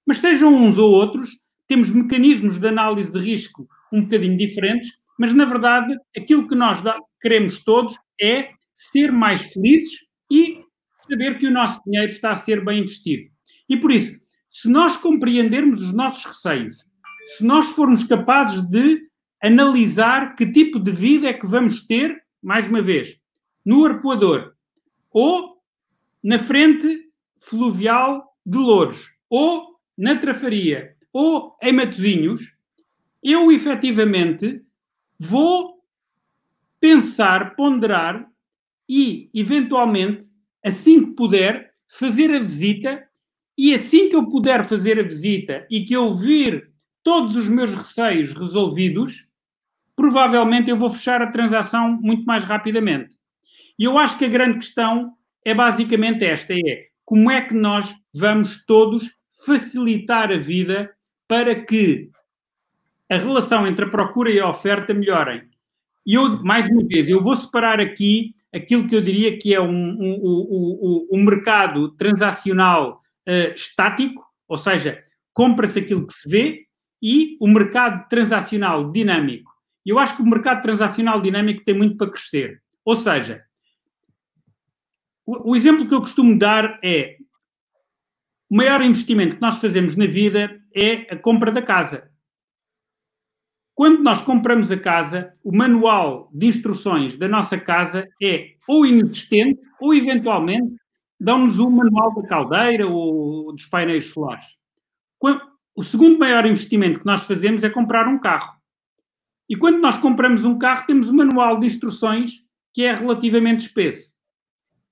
Mas 0.08 0.22
sejam 0.22 0.52
uns 0.56 0.80
ou 0.80 0.90
outros, 0.90 1.30
temos 1.68 1.92
mecanismos 1.92 2.58
de 2.58 2.68
análise 2.68 3.14
de 3.14 3.20
risco 3.20 3.68
um 3.94 4.02
bocadinho 4.02 4.40
diferentes, 4.40 4.90
mas 5.20 5.36
na 5.36 5.46
verdade 5.46 5.96
aquilo 6.18 6.48
que 6.48 6.56
nós 6.56 6.82
queremos 7.22 7.64
todos 7.64 7.96
é 8.20 8.50
ser 8.74 9.12
mais 9.12 9.40
felizes 9.54 10.00
e 10.32 10.64
saber 11.08 11.38
que 11.38 11.46
o 11.46 11.52
nosso 11.52 11.80
dinheiro 11.86 12.12
está 12.12 12.32
a 12.32 12.36
ser 12.36 12.66
bem 12.66 12.80
investido. 12.80 13.30
E 13.70 13.78
por 13.78 13.92
isso, 13.92 14.18
se 14.50 14.68
nós 14.68 14.98
compreendermos 14.98 15.80
os 15.84 15.94
nossos 15.94 16.26
receios, 16.26 16.92
se 17.26 17.44
nós 17.44 17.68
formos 17.68 18.04
capazes 18.04 18.62
de 18.62 19.08
analisar 19.42 20.36
que 20.36 20.52
tipo 20.52 20.80
de 20.80 20.92
vida 20.92 21.28
é 21.28 21.34
que 21.34 21.46
vamos 21.46 21.86
ter, 21.86 22.24
mais 22.42 22.68
uma 22.68 22.82
vez, 22.82 23.18
no 23.66 23.86
arpoador, 23.86 24.54
ou 25.12 25.62
na 26.24 26.40
frente 26.40 27.10
fluvial 27.40 28.36
de 28.46 28.58
Louros, 28.58 29.14
ou 29.30 29.80
na 29.98 30.18
Trafaria, 30.18 30.96
ou 31.12 31.56
em 31.62 31.74
Matozinhos, 31.74 32.42
eu 33.22 33.52
efetivamente 33.52 34.62
vou 35.20 35.84
pensar, 36.80 37.56
ponderar 37.56 38.28
e, 38.90 39.30
eventualmente, 39.34 40.28
assim 40.64 41.06
que 41.06 41.12
puder, 41.12 41.74
fazer 41.88 42.32
a 42.32 42.40
visita. 42.40 43.08
E 43.58 43.74
assim 43.74 44.10
que 44.10 44.16
eu 44.16 44.28
puder 44.30 44.68
fazer 44.68 45.00
a 45.00 45.04
visita 45.04 45.66
e 45.70 45.86
que 45.86 45.94
eu 45.94 46.16
vir 46.16 46.73
todos 47.04 47.36
os 47.36 47.48
meus 47.48 47.76
receios 47.76 48.34
resolvidos, 48.34 49.28
provavelmente 49.96 50.70
eu 50.70 50.78
vou 50.78 50.90
fechar 50.90 51.22
a 51.22 51.32
transação 51.32 51.92
muito 52.02 52.24
mais 52.26 52.44
rapidamente. 52.44 53.16
E 53.78 53.84
eu 53.84 53.98
acho 53.98 54.18
que 54.18 54.26
a 54.26 54.30
grande 54.30 54.60
questão 54.60 55.14
é 55.46 55.54
basicamente 55.54 56.24
esta: 56.24 56.54
é 56.54 56.88
como 57.06 57.30
é 57.30 57.42
que 57.42 57.54
nós 57.54 57.94
vamos 58.14 58.66
todos 58.66 59.04
facilitar 59.46 60.32
a 60.32 60.38
vida 60.38 60.90
para 61.28 61.54
que 61.56 62.10
a 63.10 63.18
relação 63.18 63.68
entre 63.68 63.86
a 63.86 63.90
procura 63.90 64.32
e 64.32 64.40
a 64.40 64.50
oferta 64.50 64.94
melhorem. 64.94 65.44
E 66.06 66.16
eu, 66.16 66.44
mais 66.44 66.68
uma 66.68 66.86
vez, 66.86 67.08
eu 67.08 67.24
vou 67.24 67.36
separar 67.36 67.80
aqui 67.80 68.34
aquilo 68.54 68.88
que 68.88 68.96
eu 68.96 69.02
diria 69.02 69.38
que 69.38 69.54
é 69.54 69.62
um, 69.62 69.70
um, 69.70 70.20
um, 70.22 71.08
um 71.12 71.24
mercado 71.24 71.92
transacional 71.92 73.02
uh, 73.28 73.54
estático, 73.56 74.24
ou 74.48 74.58
seja, 74.58 75.04
compra-se 75.34 75.80
aquilo 75.80 76.06
que 76.06 76.14
se 76.14 76.30
vê, 76.30 76.66
e 77.04 77.36
o 77.42 77.48
mercado 77.50 78.08
transacional 78.08 78.90
dinâmico. 78.90 79.52
Eu 79.86 80.00
acho 80.00 80.16
que 80.16 80.22
o 80.22 80.26
mercado 80.26 80.62
transacional 80.62 81.22
dinâmico 81.22 81.66
tem 81.66 81.76
muito 81.76 81.98
para 81.98 82.10
crescer. 82.10 82.64
Ou 82.86 82.96
seja, 82.96 83.44
o, 85.26 85.52
o 85.52 85.56
exemplo 85.56 85.86
que 85.86 85.94
eu 85.94 86.00
costumo 86.00 86.40
dar 86.40 86.80
é 86.82 87.18
o 88.50 88.56
maior 88.56 88.82
investimento 88.82 89.36
que 89.36 89.42
nós 89.42 89.58
fazemos 89.58 89.98
na 89.98 90.06
vida 90.06 90.62
é 90.74 91.14
a 91.14 91.18
compra 91.18 91.52
da 91.52 91.62
casa. 91.62 92.10
Quando 93.76 94.02
nós 94.02 94.22
compramos 94.22 94.72
a 94.72 94.80
casa, 94.80 95.34
o 95.44 95.54
manual 95.54 96.30
de 96.34 96.46
instruções 96.46 97.18
da 97.18 97.28
nossa 97.28 97.58
casa 97.58 98.08
é 98.22 98.54
ou 98.66 98.86
inexistente 98.86 99.60
ou, 99.82 99.94
eventualmente, 99.94 100.76
dão-nos 101.20 101.60
o 101.60 101.70
manual 101.70 102.14
da 102.16 102.28
caldeira 102.28 102.88
ou 102.88 103.52
dos 103.52 103.66
painéis 103.66 104.06
solares. 104.06 104.56
Quando, 105.18 105.42
o 105.76 105.84
segundo 105.84 106.20
maior 106.20 106.46
investimento 106.46 107.00
que 107.00 107.06
nós 107.06 107.24
fazemos 107.24 107.64
é 107.64 107.70
comprar 107.70 108.08
um 108.08 108.20
carro. 108.20 108.56
E 109.50 109.56
quando 109.56 109.80
nós 109.80 109.98
compramos 109.98 110.46
um 110.46 110.58
carro, 110.58 110.86
temos 110.86 111.10
um 111.10 111.16
manual 111.16 111.60
de 111.60 111.68
instruções 111.68 112.46
que 112.74 112.84
é 112.84 112.94
relativamente 112.94 113.68
espesso. 113.68 114.14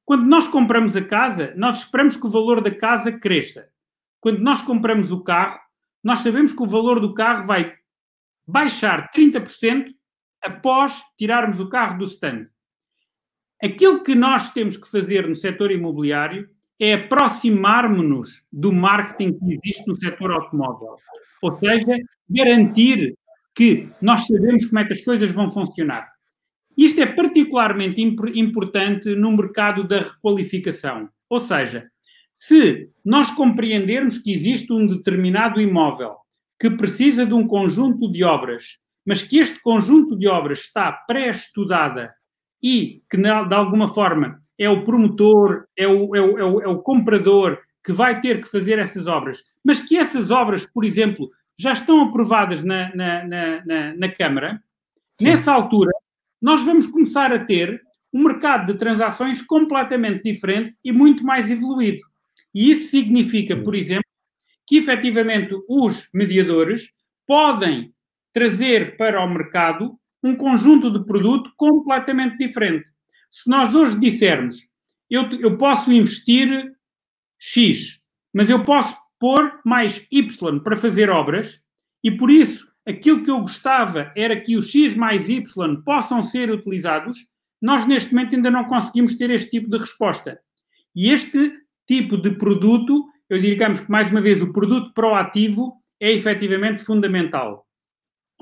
Quando 0.04 0.24
nós 0.26 0.48
compramos 0.48 0.96
a 0.96 1.04
casa, 1.04 1.54
nós 1.56 1.80
esperamos 1.80 2.18
que 2.18 2.26
o 2.26 2.32
valor 2.32 2.62
da 2.62 2.74
casa 2.74 3.12
cresça. 3.12 3.70
Quando 4.20 4.40
nós 4.40 4.62
compramos 4.62 5.12
o 5.12 5.24
carro, 5.24 5.60
nós 6.04 6.20
sabemos 6.20 6.52
que 6.52 6.62
o 6.62 6.68
valor 6.68 7.00
do 7.00 7.14
carro 7.14 7.46
vai 7.46 7.76
baixar 8.46 9.10
30% 9.12 9.94
após 10.44 11.02
tirarmos 11.18 11.60
o 11.60 11.70
carro 11.70 12.00
do 12.00 12.06
stand. 12.06 12.48
Aquilo 13.62 14.02
que 14.02 14.16
nós 14.16 14.50
temos 14.52 14.76
que 14.76 14.90
fazer 14.90 15.28
no 15.28 15.36
setor 15.36 15.72
imobiliário 15.72 16.50
é 16.82 16.94
aproximarmos-nos 16.94 18.44
do 18.52 18.74
marketing 18.74 19.38
que 19.38 19.54
existe 19.54 19.88
no 19.88 19.96
setor 19.96 20.32
automóvel. 20.32 20.96
Ou 21.44 21.56
seja, 21.60 21.96
garantir 22.28 23.16
que 23.54 23.88
nós 24.02 24.26
sabemos 24.26 24.66
como 24.66 24.80
é 24.80 24.86
que 24.86 24.94
as 24.94 25.02
coisas 25.02 25.30
vão 25.30 25.52
funcionar. 25.52 26.10
Isto 26.76 27.02
é 27.02 27.06
particularmente 27.06 28.02
imp 28.02 28.20
importante 28.34 29.14
no 29.14 29.38
mercado 29.38 29.88
da 29.88 30.00
requalificação. 30.00 31.08
Ou 31.30 31.40
seja, 31.40 31.88
se 32.34 32.90
nós 33.06 33.30
compreendermos 33.30 34.18
que 34.18 34.32
existe 34.34 34.74
um 34.74 34.88
determinado 34.88 35.62
imóvel 35.62 36.16
que 36.60 36.72
precisa 36.72 37.28
de 37.28 37.34
um 37.36 37.46
conjunto 37.46 38.12
de 38.12 38.24
obras, 38.24 38.78
mas 39.06 39.22
que 39.22 39.38
este 39.38 39.62
conjunto 39.62 40.18
de 40.18 40.28
obras 40.28 40.62
está 40.62 40.92
pré-estudada 40.92 42.12
e 42.64 43.04
que, 43.08 43.18
de 43.18 43.56
alguma 43.56 43.88
forma, 43.88 44.41
é 44.62 44.70
o 44.70 44.84
promotor, 44.84 45.66
é 45.76 45.88
o, 45.88 46.16
é, 46.16 46.22
o, 46.22 46.38
é, 46.38 46.44
o, 46.44 46.62
é 46.62 46.68
o 46.68 46.78
comprador 46.84 47.58
que 47.84 47.92
vai 47.92 48.22
ter 48.22 48.40
que 48.40 48.48
fazer 48.48 48.78
essas 48.78 49.08
obras, 49.08 49.40
mas 49.66 49.80
que 49.80 49.98
essas 49.98 50.30
obras, 50.30 50.68
por 50.68 50.86
exemplo, 50.86 51.32
já 51.58 51.74
estão 51.74 52.00
aprovadas 52.02 52.64
na, 52.64 52.96
na, 52.96 53.24
na, 53.24 53.66
na, 53.66 53.96
na 53.96 54.10
Câmara, 54.10 54.62
Sim. 55.20 55.26
nessa 55.26 55.52
altura, 55.52 55.92
nós 56.40 56.64
vamos 56.64 56.86
começar 56.86 57.34
a 57.34 57.44
ter 57.44 57.82
um 58.14 58.24
mercado 58.24 58.72
de 58.72 58.78
transações 58.78 59.42
completamente 59.42 60.32
diferente 60.32 60.76
e 60.86 60.92
muito 60.92 61.24
mais 61.24 61.50
evoluído. 61.50 62.02
E 62.54 62.70
isso 62.72 62.92
significa, 62.92 63.58
por 63.58 63.74
exemplo, 63.74 64.06
que 64.68 64.78
efetivamente 64.78 65.56
os 65.68 66.08
mediadores 66.14 66.92
podem 67.26 67.92
trazer 68.32 68.96
para 68.96 69.24
o 69.24 69.28
mercado 69.28 69.98
um 70.24 70.36
conjunto 70.36 70.92
de 70.92 71.04
produto 71.04 71.52
completamente 71.58 72.38
diferente. 72.38 72.91
Se 73.32 73.50
nós 73.50 73.74
hoje 73.74 73.98
dissermos, 73.98 74.58
eu, 75.10 75.24
eu 75.40 75.58
posso 75.58 75.92
investir 75.92 76.76
X, 77.40 78.00
mas 78.34 78.50
eu 78.50 78.62
posso 78.62 78.96
pôr 79.18 79.60
mais 79.66 80.06
Y 80.12 80.60
para 80.60 80.76
fazer 80.76 81.10
obras, 81.10 81.62
e 82.04 82.12
por 82.12 82.30
isso 82.30 82.70
aquilo 82.86 83.24
que 83.24 83.32
eu 83.32 83.40
gostava 83.40 84.12
era 84.18 84.40
que 84.40 84.58
o 84.58 84.62
X 84.62 84.96
mais 84.96 85.30
Y 85.30 85.82
possam 85.84 86.22
ser 86.22 86.52
utilizados, 86.52 87.18
nós 87.62 87.88
neste 87.88 88.14
momento 88.14 88.36
ainda 88.36 88.52
não 88.52 88.66
conseguimos 88.66 89.16
ter 89.18 89.30
este 89.30 89.52
tipo 89.52 89.70
de 89.70 89.78
resposta. 89.78 90.40
E 90.94 91.10
este 91.10 91.54
tipo 91.88 92.18
de 92.18 92.32
produto, 92.38 93.06
eu 93.30 93.40
digamos 93.40 93.80
que 93.80 93.90
mais 93.90 94.12
uma 94.12 94.20
vez 94.20 94.42
o 94.42 94.52
produto 94.52 94.94
proativo 94.94 95.82
é 96.00 96.12
efetivamente 96.12 96.84
fundamental. 96.84 97.66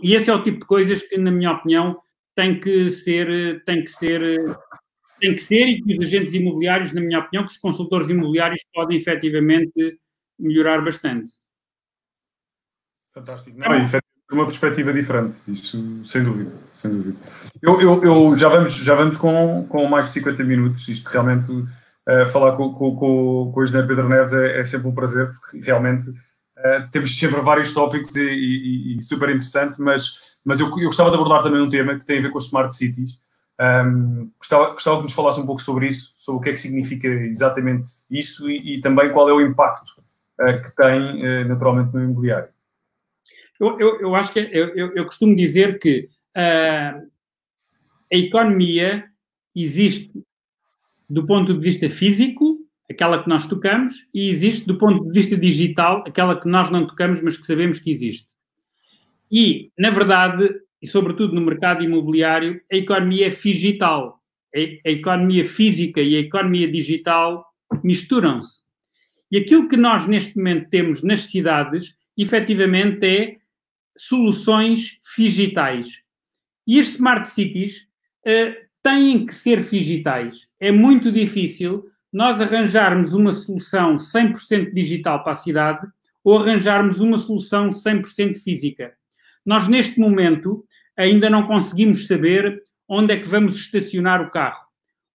E 0.02 0.16
esse 0.16 0.30
é 0.30 0.34
o 0.34 0.44
tipo 0.44 0.62
de 0.62 0.66
coisas 0.66 1.04
que, 1.04 1.18
na 1.18 1.30
minha 1.30 1.52
opinião, 1.52 2.00
tem 2.40 2.58
que 2.58 2.90
ser, 2.90 3.62
tem 3.66 3.84
que 3.84 3.92
ser, 3.92 4.22
tem 5.20 5.36
que 5.36 5.42
ser 5.42 5.68
e 5.68 5.82
que 5.82 5.98
os 5.98 6.06
agentes 6.06 6.34
imobiliários, 6.34 6.94
na 6.94 7.02
minha 7.02 7.20
opinião, 7.20 7.46
que 7.46 7.52
os 7.52 7.58
consultores 7.58 8.10
imobiliários 8.10 8.62
podem 8.74 8.98
efetivamente 8.98 10.00
melhorar 10.40 10.82
bastante. 10.82 11.34
Fantástico. 13.14 13.60
Não, 13.60 13.74
é 13.76 13.90
uma 14.32 14.46
perspectiva 14.46 14.94
diferente, 14.94 15.36
isso 15.50 16.06
sem 16.06 16.24
dúvida, 16.24 16.54
sem 16.74 16.92
dúvida. 16.92 17.18
Eu, 17.62 17.82
eu, 17.82 18.04
eu, 18.06 18.38
já 18.38 18.48
vamos, 18.48 18.74
já 18.74 18.96
vamos 18.96 19.18
com, 19.18 19.68
com 19.68 19.86
mais 19.86 20.06
de 20.06 20.14
50 20.14 20.42
minutos, 20.46 20.88
isto 20.88 21.10
realmente, 21.10 21.52
uh, 21.52 22.26
falar 22.32 22.56
com, 22.56 22.74
com, 22.74 22.96
com, 22.96 23.52
com 23.54 23.60
o 23.60 23.64
engenheiro 23.64 23.88
Pedro 23.88 24.08
Neves 24.08 24.32
é, 24.32 24.62
é 24.62 24.66
sempre 24.66 24.88
um 24.88 24.96
prazer, 24.96 25.30
porque 25.32 25.60
realmente 25.60 26.10
uh, 26.10 26.90
temos 26.90 27.20
sempre 27.20 27.42
vários 27.42 27.74
tópicos 27.74 28.16
e, 28.16 28.30
e, 28.30 28.98
e, 28.98 29.02
super 29.02 29.28
interessante, 29.28 29.82
mas, 29.82 30.39
mas 30.50 30.60
eu, 30.60 30.66
eu 30.80 30.88
gostava 30.88 31.12
de 31.12 31.16
abordar 31.16 31.43
também 31.43 31.62
um 31.62 31.70
tema 31.70 32.00
que 32.00 32.04
tem 32.04 32.18
a 32.18 32.22
ver 32.24 32.32
com 32.32 32.39
os 32.39 32.47
smart 32.47 32.74
cities. 32.74 33.22
Um, 33.62 34.32
gostava, 34.39 34.72
gostava 34.72 34.97
que 34.97 35.04
nos 35.04 35.14
falasse 35.14 35.39
um 35.39 35.45
pouco 35.45 35.62
sobre 35.62 35.86
isso, 35.86 36.12
sobre 36.18 36.39
o 36.39 36.41
que 36.41 36.50
é 36.50 36.54
que 36.54 36.58
significa 36.58 37.08
exatamente 37.08 37.88
isso 38.10 38.50
e, 38.50 38.78
e 38.78 38.82
também 38.82 39.12
qual 39.14 39.30
é 39.30 39.34
o 39.34 39.41
impacto 39.41 39.91
uh, 40.41 40.64
que 40.64 40.76
tem 40.76 41.45
naturalmente 41.47 41.93
no 41.93 42.04
imobiliário. 42.04 42.50
Eu, 43.60 43.80
eu, 43.80 44.02
eu 44.02 44.16
acho 44.16 44.34
que 44.34 44.39
eu, 44.39 44.95
eu, 44.95 45.06
costumo 45.06 45.36
dizer 45.36 45.78
que 45.78 46.10
uh, 46.36 47.08
a 48.12 48.18
economia 48.18 49.06
existe 49.56 50.12
do 51.08 51.28
ponto 51.28 51.54
de 51.54 51.60
vista 51.60 51.88
físico, 51.91 52.58
aquela 52.89 53.22
que 53.22 53.30
nós 53.30 53.45
tocamos, 53.45 54.08
e 54.12 54.32
existe 54.32 54.66
do 54.66 54.80
ponto 54.80 55.06
de 55.06 55.12
vista 55.12 55.38
digital, 55.38 56.04
aquela 56.08 56.39
que 56.41 56.50
nós 56.50 56.72
não 56.72 56.88
tocamos, 56.88 57.22
mas 57.22 57.38
que 57.38 57.45
sabemos 57.45 57.78
que 57.78 57.91
existe. 57.91 58.39
E, 59.32 59.71
na 59.77 59.89
verdade, 59.89 60.49
e 60.82 60.88
sobretudo 60.88 61.34
no 61.34 61.41
mercado 61.41 61.84
imobiliário, 61.84 62.61
a 62.71 62.75
economia 62.75 63.30
digital. 63.30 64.17
A, 64.55 64.89
a 64.89 64.91
economia 64.91 65.45
física 65.45 66.01
e 66.01 66.15
a 66.15 66.19
economia 66.19 66.69
digital 66.69 67.45
misturam-se. 67.84 68.61
E 69.32 69.38
aquilo 69.38 69.67
que 69.67 69.77
nós 69.77 70.07
neste 70.07 70.36
momento 70.38 70.69
temos 70.69 71.03
nas 71.03 71.27
cidades, 71.27 71.95
efetivamente, 72.17 73.05
é 73.05 73.38
soluções 73.95 74.99
digitais. 75.15 76.01
E 76.65 76.80
as 76.80 76.88
smart 76.88 77.27
cities 77.27 77.88
uh, 78.25 78.55
têm 78.82 79.25
que 79.25 79.36
ser 79.36 79.61
digitais. 79.61 80.47
É 80.59 80.71
muito 80.71 81.11
difícil 81.11 81.86
nós 82.11 82.41
arranjarmos 82.41 83.13
uma 83.13 83.34
solução 83.34 83.97
100% 83.97 84.73
digital 84.73 85.23
para 85.23 85.34
a 85.34 85.36
cidade 85.36 85.86
ou 86.23 86.39
arranjarmos 86.39 86.99
uma 86.99 87.17
solução 87.17 87.69
100% 87.69 88.36
física. 88.36 88.97
Nós, 89.50 89.68
neste 89.68 90.00
momento, 90.00 90.64
ainda 90.95 91.28
não 91.28 91.47
conseguimos 91.47 92.06
saber 92.06 92.62
onde 92.88 93.16
é 93.16 93.18
que 93.18 93.28
vamos 93.28 93.56
estacionar 93.56 94.22
o 94.22 94.30
carro, 94.30 94.64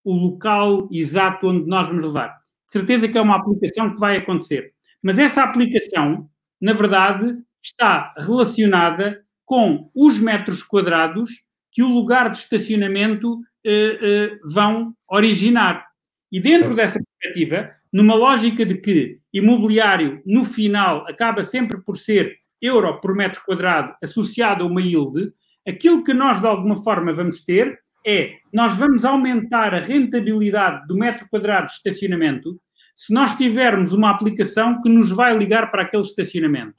o 0.02 0.12
local 0.12 0.88
exato 0.90 1.50
onde 1.50 1.68
nós 1.68 1.86
vamos 1.86 2.02
levar. 2.02 2.30
De 2.66 2.72
certeza 2.72 3.06
que 3.06 3.16
é 3.16 3.20
uma 3.20 3.36
aplicação 3.36 3.94
que 3.94 4.00
vai 4.00 4.16
acontecer. 4.16 4.72
Mas 5.00 5.20
essa 5.20 5.44
aplicação, 5.44 6.28
na 6.60 6.72
verdade, 6.72 7.32
está 7.62 8.12
relacionada 8.18 9.24
com 9.44 9.88
os 9.94 10.18
metros 10.18 10.64
quadrados 10.64 11.30
que 11.70 11.84
o 11.84 11.88
lugar 11.88 12.32
de 12.32 12.38
estacionamento 12.40 13.38
eh, 13.64 13.98
eh, 14.02 14.38
vão 14.42 14.96
originar. 15.08 15.86
E 16.32 16.40
dentro 16.40 16.70
Sim. 16.70 16.74
dessa 16.74 16.98
perspectiva, 16.98 17.70
numa 17.92 18.16
lógica 18.16 18.66
de 18.66 18.78
que 18.78 19.20
imobiliário, 19.32 20.20
no 20.26 20.44
final, 20.44 21.06
acaba 21.06 21.44
sempre 21.44 21.80
por 21.80 21.96
ser 21.96 22.42
euro 22.64 23.00
por 23.00 23.14
metro 23.14 23.42
quadrado 23.44 23.94
associado 24.02 24.64
a 24.64 24.66
uma 24.66 24.80
yield, 24.80 25.32
aquilo 25.66 26.02
que 26.04 26.14
nós, 26.14 26.40
de 26.40 26.46
alguma 26.46 26.82
forma, 26.82 27.12
vamos 27.12 27.44
ter 27.44 27.78
é, 28.06 28.34
nós 28.52 28.76
vamos 28.76 29.04
aumentar 29.04 29.74
a 29.74 29.80
rentabilidade 29.80 30.86
do 30.86 30.96
metro 30.96 31.26
quadrado 31.30 31.68
de 31.68 31.72
estacionamento 31.72 32.60
se 32.94 33.12
nós 33.12 33.34
tivermos 33.34 33.92
uma 33.92 34.10
aplicação 34.10 34.80
que 34.82 34.88
nos 34.88 35.10
vai 35.10 35.36
ligar 35.36 35.70
para 35.70 35.82
aquele 35.82 36.02
estacionamento. 36.02 36.74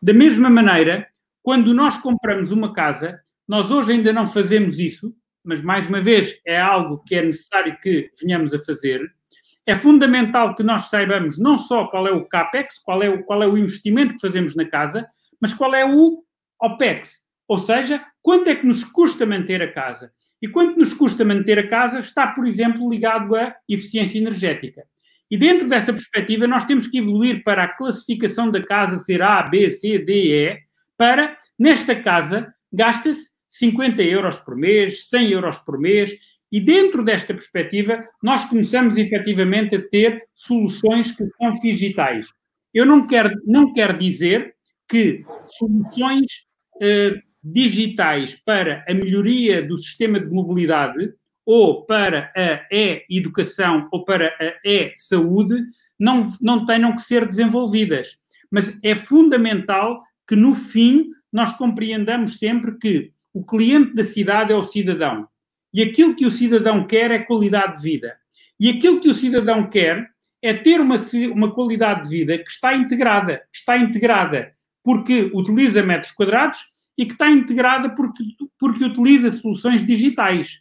Da 0.00 0.12
mesma 0.12 0.50
maneira, 0.50 1.08
quando 1.42 1.72
nós 1.72 1.96
compramos 1.96 2.52
uma 2.52 2.72
casa, 2.72 3.20
nós 3.48 3.70
hoje 3.70 3.92
ainda 3.92 4.12
não 4.12 4.26
fazemos 4.26 4.78
isso, 4.78 5.12
mas 5.42 5.60
mais 5.60 5.88
uma 5.88 6.00
vez 6.00 6.38
é 6.46 6.60
algo 6.60 7.02
que 7.04 7.14
é 7.14 7.24
necessário 7.24 7.76
que 7.80 8.10
venhamos 8.20 8.54
a 8.54 8.62
fazer. 8.62 9.00
É 9.66 9.76
fundamental 9.76 10.54
que 10.54 10.62
nós 10.62 10.88
saibamos 10.88 11.38
não 11.38 11.56
só 11.56 11.86
qual 11.86 12.06
é 12.06 12.10
o 12.10 12.28
CAPEX, 12.28 12.78
qual 12.78 13.02
é 13.02 13.08
o, 13.08 13.22
qual 13.24 13.42
é 13.42 13.46
o 13.46 13.56
investimento 13.56 14.14
que 14.14 14.20
fazemos 14.20 14.56
na 14.56 14.64
casa, 14.64 15.08
mas 15.40 15.54
qual 15.54 15.74
é 15.74 15.84
o 15.84 16.24
OPEX, 16.60 17.20
ou 17.48 17.58
seja, 17.58 18.04
quanto 18.20 18.48
é 18.48 18.54
que 18.54 18.66
nos 18.66 18.84
custa 18.84 19.26
manter 19.26 19.62
a 19.62 19.72
casa. 19.72 20.12
E 20.40 20.48
quanto 20.48 20.78
nos 20.78 20.92
custa 20.92 21.24
manter 21.24 21.58
a 21.58 21.68
casa 21.68 22.00
está, 22.00 22.28
por 22.28 22.46
exemplo, 22.46 22.88
ligado 22.88 23.36
à 23.36 23.54
eficiência 23.68 24.18
energética. 24.18 24.82
E 25.30 25.38
dentro 25.38 25.68
dessa 25.68 25.92
perspectiva, 25.92 26.46
nós 26.46 26.64
temos 26.64 26.88
que 26.88 26.98
evoluir 26.98 27.42
para 27.44 27.64
a 27.64 27.68
classificação 27.68 28.50
da 28.50 28.60
casa 28.60 28.98
ser 28.98 29.22
A, 29.22 29.42
B, 29.42 29.70
C, 29.70 29.98
D, 29.98 30.34
E, 30.34 30.58
para, 30.96 31.36
nesta 31.58 31.94
casa, 31.94 32.52
gasta-se 32.72 33.30
50 33.48 34.02
euros 34.02 34.38
por 34.38 34.56
mês, 34.56 35.08
100 35.08 35.30
euros 35.30 35.58
por 35.58 35.78
mês, 35.78 36.12
e 36.52 36.60
dentro 36.60 37.02
desta 37.02 37.32
perspectiva, 37.32 38.06
nós 38.22 38.44
começamos 38.44 38.98
efetivamente 38.98 39.74
a 39.74 39.88
ter 39.88 40.22
soluções 40.34 41.10
que 41.10 41.26
são 41.40 41.52
digitais. 41.52 42.26
Eu 42.74 42.84
não 42.84 43.06
quero, 43.06 43.34
não 43.46 43.72
quero 43.72 43.98
dizer 43.98 44.54
que 44.86 45.24
soluções 45.46 46.26
eh, 46.82 47.14
digitais 47.42 48.34
para 48.44 48.84
a 48.86 48.92
melhoria 48.92 49.66
do 49.66 49.78
sistema 49.78 50.20
de 50.20 50.30
mobilidade 50.30 51.14
ou 51.44 51.86
para 51.86 52.30
a 52.36 52.66
e-educação 52.70 53.88
ou 53.90 54.04
para 54.04 54.28
a 54.28 54.68
e-saúde 54.68 55.56
não, 55.98 56.30
não 56.40 56.66
tenham 56.66 56.94
que 56.94 57.02
ser 57.02 57.26
desenvolvidas. 57.26 58.18
Mas 58.50 58.78
é 58.82 58.94
fundamental 58.94 60.02
que, 60.28 60.36
no 60.36 60.54
fim, 60.54 61.10
nós 61.32 61.56
compreendamos 61.56 62.38
sempre 62.38 62.76
que 62.78 63.12
o 63.32 63.42
cliente 63.42 63.94
da 63.94 64.04
cidade 64.04 64.52
é 64.52 64.56
o 64.56 64.64
cidadão. 64.64 65.26
E 65.72 65.82
aquilo 65.82 66.14
que 66.14 66.26
o 66.26 66.30
cidadão 66.30 66.86
quer 66.86 67.10
é 67.10 67.18
qualidade 67.18 67.76
de 67.76 67.82
vida. 67.82 68.16
E 68.60 68.68
aquilo 68.68 69.00
que 69.00 69.08
o 69.08 69.14
cidadão 69.14 69.68
quer 69.68 70.10
é 70.42 70.52
ter 70.52 70.80
uma, 70.80 70.96
uma 71.32 71.54
qualidade 71.54 72.04
de 72.04 72.08
vida 72.08 72.38
que 72.38 72.50
está 72.50 72.74
integrada. 72.74 73.38
Que 73.52 73.58
está 73.58 73.78
integrada 73.78 74.52
porque 74.84 75.30
utiliza 75.32 75.82
metros 75.82 76.12
quadrados 76.12 76.58
e 76.98 77.06
que 77.06 77.12
está 77.12 77.30
integrada 77.30 77.94
porque, 77.94 78.22
porque 78.58 78.84
utiliza 78.84 79.30
soluções 79.30 79.86
digitais. 79.86 80.60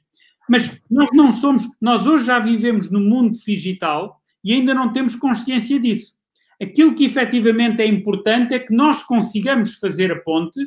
Mas 0.50 0.80
nós 0.90 1.10
não 1.14 1.32
somos, 1.32 1.68
nós 1.80 2.06
hoje 2.06 2.26
já 2.26 2.40
vivemos 2.40 2.92
no 2.92 3.00
mundo 3.00 3.38
digital 3.38 4.22
e 4.44 4.54
ainda 4.54 4.74
não 4.74 4.92
temos 4.92 5.16
consciência 5.16 5.80
disso. 5.80 6.14
Aquilo 6.62 6.94
que 6.94 7.06
efetivamente 7.06 7.82
é 7.82 7.86
importante 7.88 8.54
é 8.54 8.60
que 8.60 8.74
nós 8.74 9.02
consigamos 9.04 9.76
fazer 9.76 10.12
a 10.12 10.20
ponte 10.20 10.60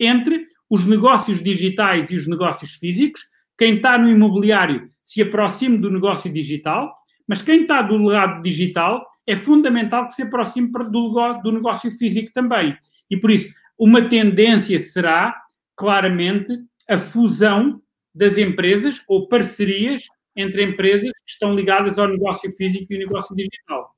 entre 0.00 0.46
os 0.68 0.86
negócios 0.86 1.42
digitais 1.42 2.10
e 2.10 2.16
os 2.16 2.26
negócios 2.26 2.74
físicos. 2.74 3.20
Quem 3.62 3.76
está 3.76 3.96
no 3.96 4.08
imobiliário 4.08 4.90
se 5.00 5.22
aproxime 5.22 5.78
do 5.78 5.88
negócio 5.88 6.32
digital, 6.32 6.92
Mas 7.28 7.40
quem 7.40 7.62
está 7.62 7.80
do 7.80 7.96
lado 7.96 8.42
digital 8.42 9.06
é 9.24 9.36
fundamental 9.36 10.08
que 10.08 10.14
se 10.14 10.22
aproxime 10.22 10.68
do, 10.72 11.52
negócio 11.52 11.88
físico 11.92 12.32
também. 12.34 12.76
E 13.08 13.16
por 13.16 13.30
isso, 13.30 13.54
uma 13.78 14.08
tendência 14.08 14.76
será, 14.80 15.40
claramente, 15.76 16.58
a 16.90 16.98
fusão 16.98 17.80
das 18.12 18.36
empresas 18.36 19.00
ou 19.06 19.28
parcerias 19.28 20.06
entre 20.34 20.64
empresas 20.64 21.12
que 21.24 21.30
estão 21.30 21.54
ligadas 21.54 22.00
ao 22.00 22.08
negócio 22.08 22.50
físico 22.56 22.92
e 22.92 22.96
ao 22.96 23.02
negócio 23.02 23.36
digital. 23.36 23.94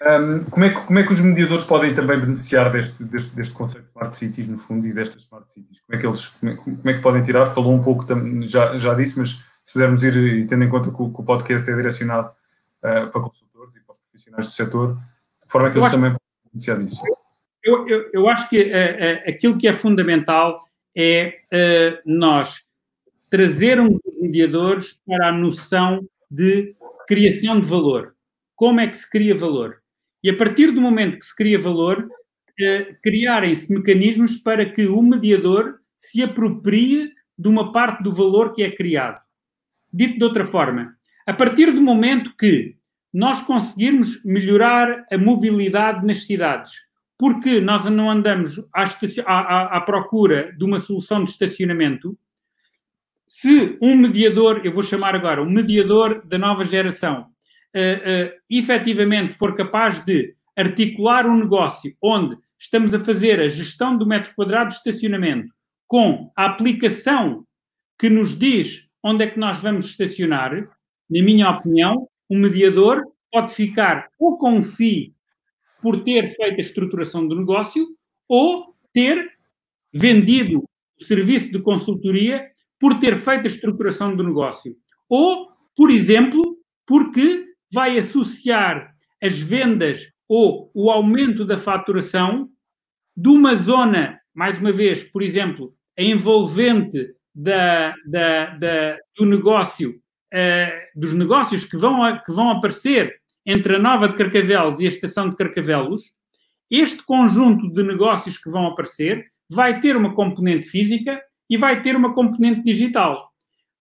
Um, 0.00 0.44
como, 0.44 0.64
é 0.64 0.70
que, 0.70 0.80
como 0.86 0.98
é 0.98 1.02
que 1.02 1.12
os 1.12 1.20
mediadores 1.20 1.64
podem 1.64 1.92
também 1.92 2.20
beneficiar 2.20 2.70
deste, 2.70 3.02
deste, 3.04 3.34
deste 3.34 3.52
conceito 3.52 3.84
de 3.84 3.90
Smart 3.90 4.16
Cities, 4.16 4.46
no 4.46 4.56
fundo, 4.56 4.86
e 4.86 4.92
destas 4.92 5.22
Smart 5.22 5.50
Cities? 5.50 5.80
Como 5.80 5.96
é 5.96 6.00
que 6.00 6.06
eles 6.06 6.28
como 6.28 6.52
é, 6.52 6.56
como 6.56 6.90
é 6.90 6.94
que 6.94 7.00
podem 7.00 7.22
tirar? 7.22 7.46
Falou 7.46 7.74
um 7.74 7.82
pouco, 7.82 8.06
já, 8.42 8.78
já 8.78 8.94
disse, 8.94 9.18
mas 9.18 9.30
se 9.64 9.72
pudermos 9.72 10.04
ir, 10.04 10.16
e 10.16 10.46
tendo 10.46 10.62
em 10.64 10.68
conta 10.68 10.90
que 10.90 11.02
o, 11.02 11.12
que 11.12 11.20
o 11.20 11.24
podcast 11.24 11.68
é 11.68 11.74
direcionado 11.74 12.28
uh, 12.28 13.10
para 13.10 13.20
consultores 13.20 13.74
e 13.74 13.80
para 13.80 13.92
os 13.92 13.98
profissionais 13.98 14.46
do 14.46 14.52
setor, 14.52 14.94
de 15.44 15.50
forma 15.50 15.70
que 15.70 15.78
eles 15.78 15.90
também 15.90 16.10
podem 16.12 16.20
beneficiar 16.52 16.78
disso. 16.78 17.02
Eu, 17.64 17.88
eu, 17.88 18.10
eu 18.12 18.28
acho 18.28 18.48
que 18.48 18.62
uh, 18.62 18.66
uh, 18.66 19.28
aquilo 19.28 19.58
que 19.58 19.66
é 19.66 19.72
fundamental 19.72 20.64
é 20.96 21.40
nós 22.04 22.64
trazermos 23.30 24.00
os 24.04 24.20
mediadores 24.20 25.00
para 25.06 25.28
a 25.28 25.32
noção 25.32 26.04
de 26.30 26.74
criação 27.06 27.60
de 27.60 27.66
valor. 27.66 28.10
Como 28.56 28.80
é 28.80 28.86
que 28.86 28.96
se 28.96 29.08
cria 29.08 29.36
valor? 29.36 29.82
E 30.22 30.30
a 30.30 30.36
partir 30.36 30.72
do 30.72 30.80
momento 30.80 31.18
que 31.18 31.24
se 31.24 31.34
cria 31.34 31.60
valor, 31.60 32.08
eh, 32.60 32.96
criarem-se 33.02 33.72
mecanismos 33.72 34.38
para 34.38 34.66
que 34.66 34.86
o 34.86 35.00
mediador 35.00 35.78
se 35.96 36.22
aproprie 36.22 37.12
de 37.38 37.48
uma 37.48 37.70
parte 37.70 38.02
do 38.02 38.12
valor 38.12 38.52
que 38.52 38.62
é 38.62 38.70
criado. 38.70 39.20
Dito 39.92 40.18
de 40.18 40.24
outra 40.24 40.44
forma, 40.44 40.94
a 41.26 41.32
partir 41.32 41.72
do 41.72 41.80
momento 41.80 42.34
que 42.36 42.76
nós 43.12 43.40
conseguirmos 43.42 44.22
melhorar 44.24 45.06
a 45.10 45.16
mobilidade 45.16 46.04
nas 46.04 46.26
cidades, 46.26 46.72
porque 47.16 47.60
nós 47.60 47.84
não 47.86 48.10
andamos 48.10 48.58
à, 48.74 48.84
à, 49.24 49.76
à, 49.76 49.80
procura 49.80 50.52
de 50.56 50.64
uma 50.64 50.78
solução 50.78 51.24
de 51.24 51.30
estacionamento, 51.30 52.16
se 53.26 53.76
um 53.82 53.96
mediador, 53.96 54.60
eu 54.64 54.72
vou 54.72 54.82
chamar 54.82 55.14
agora, 55.14 55.42
um 55.42 55.50
mediador 55.50 56.24
da 56.26 56.38
nova 56.38 56.64
geração, 56.64 57.26
uh, 57.74 58.32
efetivamente 58.50 59.34
for 59.34 59.54
capaz 59.54 60.04
de 60.04 60.34
articular 60.56 61.26
um 61.26 61.38
negócio 61.38 61.94
onde 62.02 62.36
estamos 62.58 62.92
a 62.92 63.04
fazer 63.04 63.40
a 63.40 63.48
gestão 63.48 63.96
do 63.96 64.06
metro 64.06 64.34
quadrado 64.34 64.70
de 64.70 64.76
estacionamento 64.76 65.52
com 65.86 66.30
a 66.36 66.46
aplicação 66.46 67.44
que 67.98 68.08
nos 68.08 68.36
diz 68.36 68.86
onde 69.02 69.24
é 69.24 69.26
que 69.26 69.38
nós 69.38 69.60
vamos 69.60 69.86
estacionar, 69.86 70.52
na 70.52 71.22
minha 71.22 71.48
opinião, 71.50 72.08
o 72.28 72.36
mediador 72.36 73.02
pode 73.30 73.54
ficar 73.54 74.08
ou 74.18 74.36
com 74.36 74.54
um 74.54 74.62
FII 74.62 75.14
por 75.80 76.02
ter 76.02 76.34
feito 76.34 76.58
a 76.58 76.60
estruturação 76.60 77.26
do 77.26 77.36
negócio 77.36 77.86
ou 78.28 78.74
ter 78.92 79.30
vendido 79.92 80.64
o 81.00 81.04
serviço 81.04 81.52
de 81.52 81.60
consultoria 81.62 82.50
por 82.78 82.98
ter 83.00 83.16
feito 83.16 83.44
a 83.44 83.50
estruturação 83.50 84.14
do 84.14 84.22
negócio. 84.22 84.76
Ou, 85.08 85.48
por 85.76 85.90
exemplo, 85.90 86.58
porque 86.86 87.47
vai 87.72 87.98
associar 87.98 88.94
as 89.22 89.38
vendas 89.38 90.12
ou 90.28 90.70
o 90.74 90.90
aumento 90.90 91.44
da 91.44 91.58
faturação 91.58 92.48
de 93.16 93.28
uma 93.28 93.54
zona, 93.54 94.20
mais 94.34 94.58
uma 94.58 94.72
vez, 94.72 95.02
por 95.02 95.22
exemplo, 95.22 95.74
envolvente 95.96 97.14
da, 97.34 97.94
da, 98.06 98.46
da, 98.56 98.98
do 99.16 99.24
negócio, 99.26 100.00
uh, 100.32 101.00
dos 101.00 101.12
negócios 101.12 101.64
que 101.64 101.76
vão, 101.76 102.02
a, 102.02 102.18
que 102.18 102.32
vão 102.32 102.50
aparecer 102.50 103.20
entre 103.44 103.76
a 103.76 103.78
Nova 103.78 104.08
de 104.08 104.16
Carcavelos 104.16 104.80
e 104.80 104.84
a 104.84 104.88
Estação 104.88 105.28
de 105.28 105.36
Carcavelos, 105.36 106.02
este 106.70 107.02
conjunto 107.02 107.72
de 107.72 107.82
negócios 107.82 108.36
que 108.36 108.50
vão 108.50 108.66
aparecer 108.66 109.26
vai 109.48 109.80
ter 109.80 109.96
uma 109.96 110.14
componente 110.14 110.68
física 110.68 111.20
e 111.48 111.56
vai 111.56 111.82
ter 111.82 111.96
uma 111.96 112.14
componente 112.14 112.62
digital. 112.62 113.30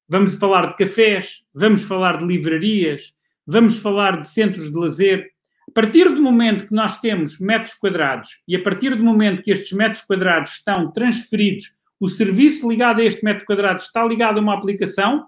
Vamos 0.08 0.36
falar 0.36 0.68
de 0.68 0.78
cafés, 0.78 1.42
vamos 1.54 1.84
falar 1.84 2.18
de 2.18 2.26
livrarias, 2.26 3.14
vamos 3.48 3.78
falar 3.80 4.20
de 4.20 4.30
centros 4.30 4.72
de 4.72 4.78
lazer. 4.78 5.32
A 5.70 5.72
partir 5.72 6.10
do 6.10 6.22
momento 6.22 6.68
que 6.68 6.74
nós 6.74 7.00
temos 7.00 7.40
metros 7.40 7.74
quadrados 7.76 8.28
e 8.48 8.56
a 8.56 8.62
partir 8.62 8.96
do 8.96 9.04
momento 9.04 9.42
que 9.42 9.52
estes 9.52 9.72
metros 9.72 10.02
quadrados 10.02 10.52
estão 10.54 10.92
transferidos, 10.92 11.76
o 12.00 12.10
serviço 12.10 12.70
ligado 12.70 13.00
a 13.00 13.06
este 13.06 13.24
metro 13.24 13.46
quadrado 13.46 13.82
está 13.82 14.06
ligado 14.06 14.38
a 14.38 14.42
uma 14.42 14.54
aplicação, 14.54 15.26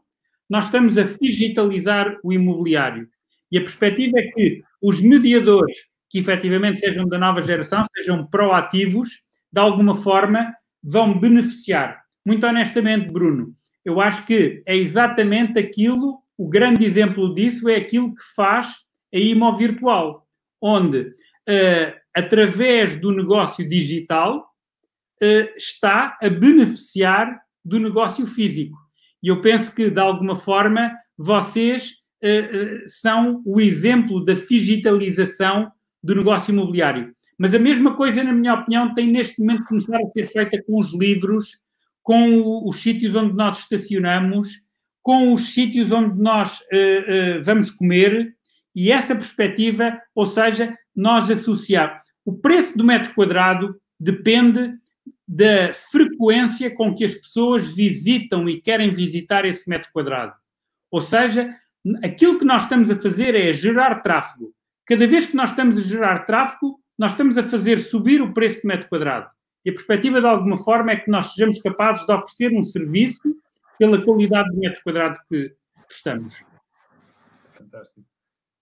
nós 0.49 0.65
estamos 0.65 0.97
a 0.97 1.03
digitalizar 1.03 2.17
o 2.23 2.33
imobiliário. 2.33 3.07
E 3.51 3.57
a 3.57 3.61
perspectiva 3.61 4.19
é 4.19 4.23
que 4.23 4.63
os 4.81 5.01
mediadores, 5.01 5.77
que 6.09 6.19
efetivamente 6.19 6.79
sejam 6.79 7.07
da 7.07 7.17
nova 7.17 7.41
geração, 7.41 7.85
sejam 7.95 8.25
proativos, 8.25 9.09
de 9.51 9.59
alguma 9.59 9.95
forma 9.95 10.53
vão 10.83 11.17
beneficiar. 11.17 12.03
Muito 12.25 12.45
honestamente, 12.45 13.11
Bruno, 13.11 13.55
eu 13.83 13.99
acho 13.99 14.25
que 14.25 14.61
é 14.65 14.75
exatamente 14.75 15.57
aquilo 15.57 16.21
o 16.39 16.47
grande 16.47 16.85
exemplo 16.85 17.35
disso 17.35 17.67
é 17.67 17.75
aquilo 17.75 18.15
que 18.15 18.23
faz 18.33 18.67
a 19.13 19.17
IMO 19.17 19.57
Virtual, 19.57 20.25
onde, 20.61 21.01
uh, 21.01 21.99
através 22.15 22.97
do 22.97 23.11
negócio 23.11 23.67
digital, 23.67 24.47
uh, 25.21 25.57
está 25.57 26.17
a 26.21 26.29
beneficiar 26.29 27.37
do 27.63 27.77
negócio 27.77 28.25
físico. 28.25 28.77
E 29.21 29.27
eu 29.27 29.41
penso 29.41 29.75
que, 29.75 29.89
de 29.89 29.99
alguma 29.99 30.37
forma, 30.37 30.89
vocês 31.17 31.95
uh, 32.23 32.87
são 32.87 33.43
o 33.45 33.59
exemplo 33.59 34.23
da 34.23 34.33
digitalização 34.33 35.69
do 36.01 36.15
negócio 36.15 36.53
imobiliário. 36.53 37.13
Mas 37.37 37.53
a 37.53 37.59
mesma 37.59 37.97
coisa, 37.97 38.23
na 38.23 38.31
minha 38.31 38.53
opinião, 38.53 38.93
tem 38.93 39.07
neste 39.07 39.41
momento 39.41 39.65
começar 39.65 39.97
a 39.97 40.09
ser 40.11 40.25
feita 40.25 40.63
com 40.63 40.79
os 40.79 40.93
livros, 40.93 41.59
com 42.01 42.65
os 42.65 42.81
sítios 42.81 43.13
onde 43.13 43.33
nós 43.33 43.59
estacionamos, 43.59 44.47
com 45.01 45.33
os 45.33 45.53
sítios 45.53 45.91
onde 45.91 46.21
nós 46.21 46.59
uh, 46.59 47.39
uh, 47.39 47.43
vamos 47.43 47.71
comer 47.71 48.35
e 48.75 48.91
essa 48.91 49.15
perspectiva, 49.15 49.99
ou 50.13 50.25
seja, 50.25 50.77
nós 50.95 51.29
associar. 51.29 52.03
O 52.23 52.33
preço 52.33 52.77
do 52.77 52.83
metro 52.83 53.13
quadrado 53.13 53.75
depende 53.99 54.73
da 55.27 55.73
frequência 55.73 56.73
com 56.73 56.93
que 56.93 57.05
as 57.05 57.13
pessoas 57.13 57.73
visitam 57.73 58.47
e 58.47 58.61
querem 58.61 58.91
visitar 58.91 59.45
esse 59.45 59.69
metro 59.69 59.89
quadrado. 59.91 60.33
Ou 60.91 61.01
seja, 61.01 61.55
aquilo 62.03 62.39
que 62.39 62.45
nós 62.45 62.63
estamos 62.63 62.89
a 62.89 62.95
fazer 62.95 63.35
é 63.35 63.53
gerar 63.53 64.01
tráfego. 64.01 64.53
Cada 64.85 65.07
vez 65.07 65.25
que 65.25 65.35
nós 65.35 65.51
estamos 65.51 65.77
a 65.77 65.81
gerar 65.81 66.25
tráfego, 66.25 66.79
nós 66.97 67.11
estamos 67.11 67.37
a 67.37 67.43
fazer 67.43 67.79
subir 67.79 68.21
o 68.21 68.33
preço 68.33 68.61
do 68.61 68.67
metro 68.67 68.89
quadrado. 68.89 69.29
E 69.63 69.69
a 69.69 69.73
perspectiva, 69.73 70.19
de 70.19 70.27
alguma 70.27 70.57
forma, 70.57 70.91
é 70.91 70.95
que 70.95 71.11
nós 71.11 71.33
sejamos 71.33 71.61
capazes 71.61 72.05
de 72.05 72.13
oferecer 72.13 72.51
um 72.53 72.63
serviço 72.63 73.21
pela 73.79 74.03
qualidade 74.03 74.51
de 74.51 74.57
metros 74.57 74.83
quadrados 74.83 75.19
que 75.29 75.55
estamos. 75.89 76.33
Fantástico. 77.49 78.05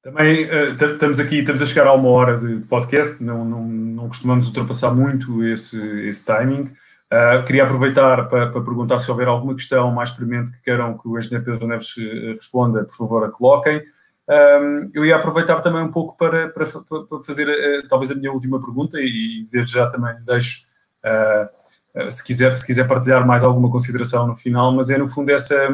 Também 0.04 0.46
uh, 0.46 0.94
estamos 0.94 1.20
aqui, 1.20 1.40
estamos 1.40 1.62
a 1.62 1.66
chegar 1.66 1.88
a 1.88 1.94
uma 1.94 2.10
hora 2.10 2.38
de, 2.38 2.66
podcast, 2.68 3.22
não, 3.22 3.44
não, 3.44 3.68
não 3.68 4.08
costumamos 4.08 4.48
ultrapassar 4.48 4.94
muito 4.94 5.44
esse, 5.44 6.08
esse 6.08 6.26
timing. 6.26 6.72
Uh, 7.12 7.44
queria 7.46 7.64
aproveitar 7.64 8.30
para, 8.30 8.52
perguntar 8.52 9.00
se 9.00 9.10
houver 9.10 9.28
alguma 9.28 9.56
questão 9.56 9.92
mais 9.92 10.12
premente 10.12 10.52
que 10.52 10.62
queiram 10.62 10.98
que 10.98 11.08
o 11.08 11.18
engenheiro 11.18 11.44
Pedro 11.44 11.68
Neves 11.68 11.96
eh, 11.98 12.34
responda, 12.34 12.86
por 12.86 12.96
favor, 12.96 13.26
a 13.26 13.32
coloquem. 13.32 13.82
Um, 14.30 14.92
eu 14.94 15.06
ia 15.06 15.16
aproveitar 15.16 15.62
também 15.62 15.82
um 15.82 15.92
pouco 15.92 16.18
para, 16.18 16.50
para, 16.50 16.66
para 16.66 17.24
fazer 17.26 17.48
uh, 17.48 17.88
talvez 17.88 18.12
a 18.12 18.16
minha 18.16 18.32
última 18.32 18.60
pergunta 18.60 19.00
e 19.00 19.48
desde 19.50 19.72
já 19.72 19.88
também 19.88 20.16
deixo 20.26 20.68
uh, 21.06 21.48
se 22.10 22.24
quiser, 22.24 22.56
se 22.58 22.66
quiser 22.66 22.88
partilhar 22.88 23.26
mais 23.26 23.44
alguma 23.44 23.70
consideração 23.70 24.28
no 24.28 24.36
final, 24.36 24.72
mas 24.74 24.90
é 24.90 24.98
no 24.98 25.08
fundo 25.08 25.30
essa, 25.32 25.70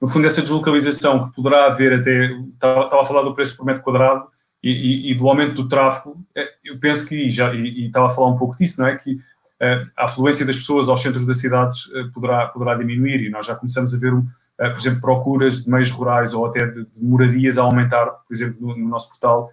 no 0.00 0.08
fundo 0.08 0.26
essa 0.26 0.42
deslocalização 0.42 1.28
que 1.28 1.34
poderá 1.34 1.66
haver 1.66 2.00
até, 2.00 2.32
estava 2.52 3.00
a 3.00 3.04
falar 3.04 3.22
do 3.22 3.34
preço 3.34 3.56
por 3.56 3.64
metro 3.64 3.82
quadrado 3.82 4.26
e, 4.62 4.70
e, 4.70 5.10
e 5.12 5.14
do 5.14 5.28
aumento 5.28 5.54
do 5.54 5.68
tráfego, 5.68 6.16
eh, 6.34 6.50
eu 6.64 6.78
penso 6.78 7.08
que, 7.08 7.30
já, 7.30 7.54
e, 7.54 7.60
e, 7.60 7.86
estava 7.86 8.06
a 8.06 8.10
falar 8.10 8.28
um 8.28 8.36
pouco 8.36 8.56
disso, 8.56 8.80
não 8.80 8.88
é, 8.88 8.96
que 8.96 9.12
uh, 9.14 9.88
a 9.96 10.04
afluência 10.06 10.44
das 10.44 10.56
pessoas 10.56 10.88
aos 10.88 11.00
centros 11.00 11.26
das 11.26 11.38
cidades 11.38 11.88
poderá, 12.12 12.46
poderá 12.48 12.74
diminuir 12.74 13.22
e 13.22 13.30
nós 13.30 13.46
já 13.46 13.54
começamos 13.54 13.94
a 13.94 13.98
ver, 13.98 14.12
por 14.56 14.78
exemplo, 14.78 15.00
procuras 15.00 15.64
de 15.64 15.70
meios 15.70 15.90
rurais 15.90 16.34
ou 16.34 16.44
até 16.46 16.66
de, 16.66 16.84
de 16.84 17.04
moradias 17.04 17.56
a 17.56 17.62
aumentar, 17.62 18.06
por 18.06 18.34
exemplo, 18.34 18.56
no, 18.60 18.76
no 18.76 18.88
nosso 18.88 19.08
portal. 19.10 19.48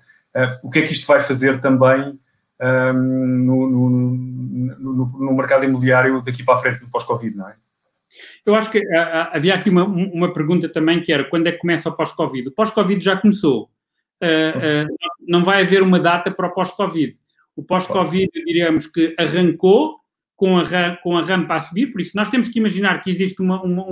o 0.63 0.69
que 0.71 0.79
é 0.79 0.81
que 0.81 0.91
isto 0.91 1.05
vai 1.05 1.21
fazer 1.21 1.61
também 1.61 2.19
no, 2.61 3.69
no, 3.69 4.09
no, 4.79 5.35
mercado 5.35 5.65
imobiliário 5.65 6.21
daqui 6.21 6.43
para 6.43 6.55
a 6.55 6.57
frente, 6.57 6.85
pós-Covid, 6.89 7.35
não 7.35 7.49
é? 7.49 7.55
Eu 8.45 8.55
acho 8.55 8.71
que 8.71 8.81
havia 9.31 9.55
aqui 9.55 9.69
uma, 9.69 9.83
uma 9.83 10.31
pergunta 10.31 10.69
também 10.69 11.01
que 11.01 11.11
era 11.11 11.25
quando 11.29 11.47
é 11.47 11.51
que 11.51 11.57
começa 11.57 11.89
o 11.89 11.95
pós-Covid? 11.95 12.47
O 12.47 12.53
pós-Covid 12.53 13.03
já 13.03 13.17
começou. 13.17 13.69
Uh, 14.23 14.87
não 15.27 15.43
vai 15.43 15.61
haver 15.61 15.83
uma 15.83 15.99
data 15.99 16.31
para 16.31 16.47
o 16.47 16.53
pós-Covid. 16.53 17.17
O 17.55 17.63
pós-Covid, 17.63 18.29
diríamos 18.45 18.87
que 18.87 19.15
arrancou 19.17 19.99
com 20.35 20.57
a, 20.57 20.97
com 20.97 21.17
a 21.17 21.23
rampa 21.23 21.55
a 21.55 21.59
subir, 21.59 21.91
por 21.91 22.01
isso 22.01 22.11
nós 22.15 22.29
temos 22.29 22.49
que 22.49 22.59
imaginar 22.59 23.01
que 23.01 23.09
existe 23.09 23.41
uma, 23.41 23.61
uma, 23.63 23.85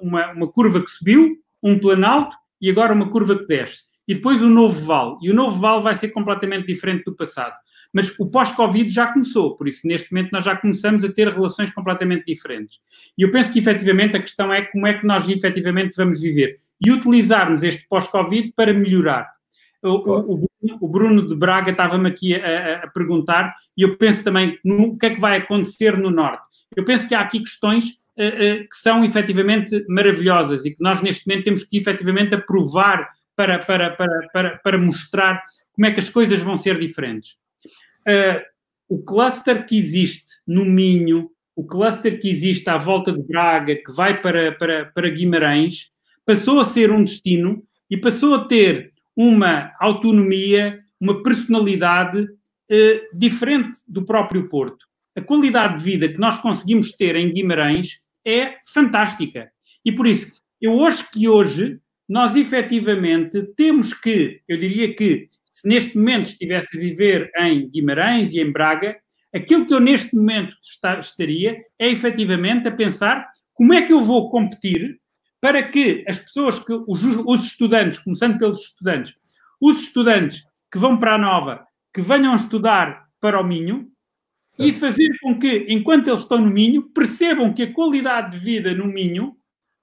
uma, 0.00 0.32
uma, 0.32 0.48
curva 0.48 0.82
que 0.82 0.90
subiu, 0.90 1.36
um 1.62 1.78
planalto 1.78 2.34
e 2.60 2.70
agora 2.70 2.94
uma 2.94 3.10
curva 3.10 3.38
que 3.38 3.46
desce. 3.46 3.82
E 4.08 4.14
depois 4.14 4.42
o 4.42 4.48
novo 4.48 4.84
vale. 4.84 5.16
E 5.22 5.30
o 5.30 5.34
novo 5.34 5.58
vale 5.60 5.82
vai 5.82 5.94
ser 5.94 6.08
completamente 6.08 6.66
diferente 6.66 7.04
do 7.04 7.14
passado. 7.14 7.54
Mas 7.92 8.18
o 8.18 8.26
pós-Covid 8.26 8.88
já 8.88 9.12
começou, 9.12 9.54
por 9.54 9.68
isso, 9.68 9.86
neste 9.86 10.12
momento, 10.12 10.32
nós 10.32 10.44
já 10.44 10.56
começamos 10.56 11.04
a 11.04 11.12
ter 11.12 11.28
relações 11.28 11.70
completamente 11.72 12.24
diferentes. 12.24 12.80
E 13.18 13.22
eu 13.22 13.30
penso 13.30 13.52
que, 13.52 13.58
efetivamente, 13.58 14.16
a 14.16 14.22
questão 14.22 14.52
é 14.52 14.62
como 14.62 14.86
é 14.86 14.94
que 14.94 15.06
nós, 15.06 15.28
efetivamente, 15.28 15.94
vamos 15.96 16.20
viver 16.20 16.56
e 16.80 16.90
utilizarmos 16.90 17.62
este 17.62 17.86
pós-Covid 17.86 18.52
para 18.56 18.72
melhorar. 18.72 19.30
O, 19.82 20.34
o, 20.34 20.48
o, 20.80 20.88
Bruno 20.88 21.26
de 21.26 21.34
Braga 21.34 21.72
estava-me 21.72 22.08
aqui 22.08 22.34
a, 22.34 22.84
a, 22.84 22.86
perguntar, 22.88 23.54
e 23.76 23.82
eu 23.82 23.96
penso 23.96 24.22
também 24.22 24.58
no 24.64 24.96
que 24.96 25.06
é 25.06 25.10
que 25.10 25.20
vai 25.20 25.38
acontecer 25.38 25.98
no 25.98 26.10
Norte. 26.10 26.42
Eu 26.74 26.84
penso 26.84 27.06
que 27.06 27.14
há 27.14 27.20
aqui 27.20 27.40
questões 27.40 28.00
uh, 28.16 28.22
uh, 28.22 28.68
que 28.68 28.76
são 28.76 29.04
efetivamente 29.04 29.84
maravilhosas 29.88 30.64
e 30.64 30.70
que 30.70 30.80
nós, 30.80 31.02
neste 31.02 31.26
momento, 31.26 31.44
temos 31.44 31.64
que 31.64 31.76
efetivamente 31.76 32.34
aprovar 32.34 33.10
para, 33.34 33.58
para, 33.58 33.90
para, 33.90 34.28
para, 34.32 34.56
para 34.58 34.78
mostrar 34.78 35.42
como 35.72 35.86
é 35.86 35.90
que 35.90 36.00
as 36.00 36.08
coisas 36.08 36.40
vão 36.40 36.56
ser 36.56 36.78
diferentes. 36.78 37.36
Uh, 38.06 38.42
o 38.88 39.02
cluster 39.02 39.66
que 39.66 39.78
existe 39.78 40.32
no 40.46 40.64
Minho, 40.64 41.30
o 41.56 41.64
cluster 41.64 42.20
que 42.20 42.28
existe 42.28 42.68
à 42.68 42.76
volta 42.76 43.12
de 43.12 43.22
Braga, 43.22 43.76
que 43.76 43.92
vai 43.92 44.20
para, 44.20 44.52
para, 44.52 44.86
para 44.86 45.10
Guimarães, 45.10 45.90
passou 46.24 46.60
a 46.60 46.64
ser 46.64 46.90
um 46.90 47.04
destino 47.04 47.62
e 47.90 47.96
passou 47.96 48.34
a 48.34 48.44
ter 48.44 48.92
uma 49.16 49.72
autonomia, 49.80 50.80
uma 51.00 51.22
personalidade 51.22 52.22
uh, 52.22 53.18
diferente 53.18 53.80
do 53.86 54.04
próprio 54.04 54.48
Porto. 54.48 54.86
A 55.14 55.20
qualidade 55.20 55.78
de 55.78 55.84
vida 55.84 56.08
que 56.08 56.18
nós 56.18 56.38
conseguimos 56.38 56.92
ter 56.92 57.16
em 57.16 57.32
Guimarães 57.32 58.00
é 58.26 58.56
fantástica. 58.66 59.50
E 59.84 59.92
por 59.92 60.06
isso, 60.06 60.30
eu 60.60 60.84
acho 60.84 61.10
que 61.10 61.28
hoje 61.28 61.78
nós 62.08 62.36
efetivamente 62.36 63.42
temos 63.56 63.92
que, 63.92 64.40
eu 64.48 64.56
diria 64.56 64.94
que, 64.94 65.28
se 65.62 65.68
neste 65.68 65.96
momento 65.96 66.26
estivesse 66.26 66.76
a 66.76 66.80
viver 66.80 67.30
em 67.38 67.70
Guimarães 67.70 68.32
e 68.32 68.40
em 68.40 68.50
Braga, 68.50 68.98
aquilo 69.32 69.64
que 69.64 69.72
eu 69.72 69.78
neste 69.78 70.16
momento 70.16 70.56
está, 70.60 70.98
estaria 70.98 71.64
é 71.78 71.88
efetivamente 71.88 72.66
a 72.66 72.72
pensar 72.72 73.30
como 73.54 73.72
é 73.72 73.82
que 73.82 73.92
eu 73.92 74.02
vou 74.02 74.28
competir 74.28 75.00
para 75.40 75.62
que 75.62 76.04
as 76.08 76.18
pessoas, 76.18 76.58
que 76.58 76.72
os, 76.72 77.04
os 77.04 77.44
estudantes, 77.44 78.00
começando 78.00 78.40
pelos 78.40 78.60
estudantes, 78.64 79.14
os 79.60 79.82
estudantes 79.82 80.42
que 80.70 80.78
vão 80.78 80.98
para 80.98 81.14
a 81.14 81.18
Nova, 81.18 81.64
que 81.94 82.00
venham 82.00 82.34
estudar 82.34 83.06
para 83.20 83.40
o 83.40 83.46
Minho, 83.46 83.88
Sim. 84.50 84.64
e 84.64 84.72
fazer 84.72 85.16
com 85.22 85.38
que, 85.38 85.66
enquanto 85.68 86.08
eles 86.08 86.22
estão 86.22 86.38
no 86.38 86.50
Minho, 86.50 86.90
percebam 86.90 87.54
que 87.54 87.62
a 87.62 87.72
qualidade 87.72 88.36
de 88.36 88.44
vida 88.44 88.74
no 88.74 88.86
Minho 88.86 89.36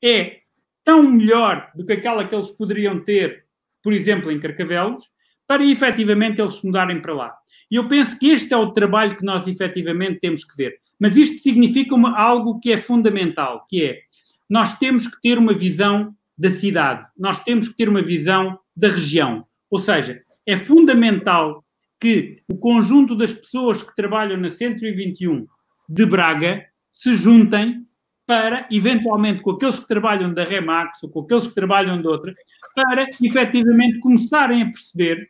é 0.04 0.40
tão 0.84 1.04
melhor 1.04 1.72
do 1.74 1.86
que 1.86 1.94
aquela 1.94 2.28
que 2.28 2.36
eles 2.36 2.52
poderiam 2.52 3.02
ter, 3.02 3.46
por 3.82 3.94
exemplo, 3.94 4.30
em 4.30 4.40
Carcavelos, 4.40 5.04
para 5.50 5.66
efetivamente 5.66 6.40
eles 6.40 6.62
mudarem 6.62 7.02
para 7.02 7.12
lá. 7.12 7.36
E 7.72 7.76
eu 7.76 7.88
penso 7.88 8.20
que 8.20 8.30
este 8.30 8.54
é 8.54 8.58
o 8.58 8.72
trabalho 8.72 9.18
que 9.18 9.26
nós 9.26 9.48
efetivamente 9.48 10.20
temos 10.20 10.44
que 10.44 10.56
ver. 10.56 10.80
Mas 11.00 11.18
isto 11.18 11.42
significa 11.42 11.96
uma, 11.96 12.16
algo 12.16 12.60
que 12.60 12.72
é 12.72 12.78
fundamental, 12.78 13.66
que 13.68 13.84
é 13.84 14.00
nós 14.48 14.78
temos 14.78 15.08
que 15.08 15.20
ter 15.20 15.40
uma 15.40 15.54
visão 15.54 16.16
da 16.38 16.52
cidade, 16.52 17.08
nós 17.18 17.44
temos 17.44 17.68
que 17.68 17.76
ter 17.76 17.90
uma 17.90 18.04
visão 18.04 18.60
da 18.76 18.90
região. 18.90 19.44
Ou 19.72 19.80
seja, 19.80 20.22
é 20.46 20.56
fundamental 20.56 21.66
que 22.00 22.44
o 22.48 22.56
conjunto 22.56 23.16
das 23.16 23.34
pessoas 23.34 23.82
que 23.82 23.96
trabalham 23.96 24.38
na 24.38 24.50
121 24.50 25.48
de 25.88 26.06
Braga 26.06 26.64
se 26.94 27.16
juntem 27.16 27.88
para, 28.28 28.68
eventualmente, 28.72 29.42
com 29.42 29.52
aqueles 29.52 29.80
que 29.80 29.88
trabalham 29.88 30.32
da 30.32 30.44
Remax 30.44 31.02
ou 31.02 31.10
com 31.10 31.22
aqueles 31.22 31.48
que 31.48 31.56
trabalham 31.56 32.00
de 32.00 32.08
outra, 32.08 32.36
para 32.76 33.08
efetivamente 33.20 34.00
começarem 34.00 34.62
a 34.62 34.66
perceber 34.66 35.28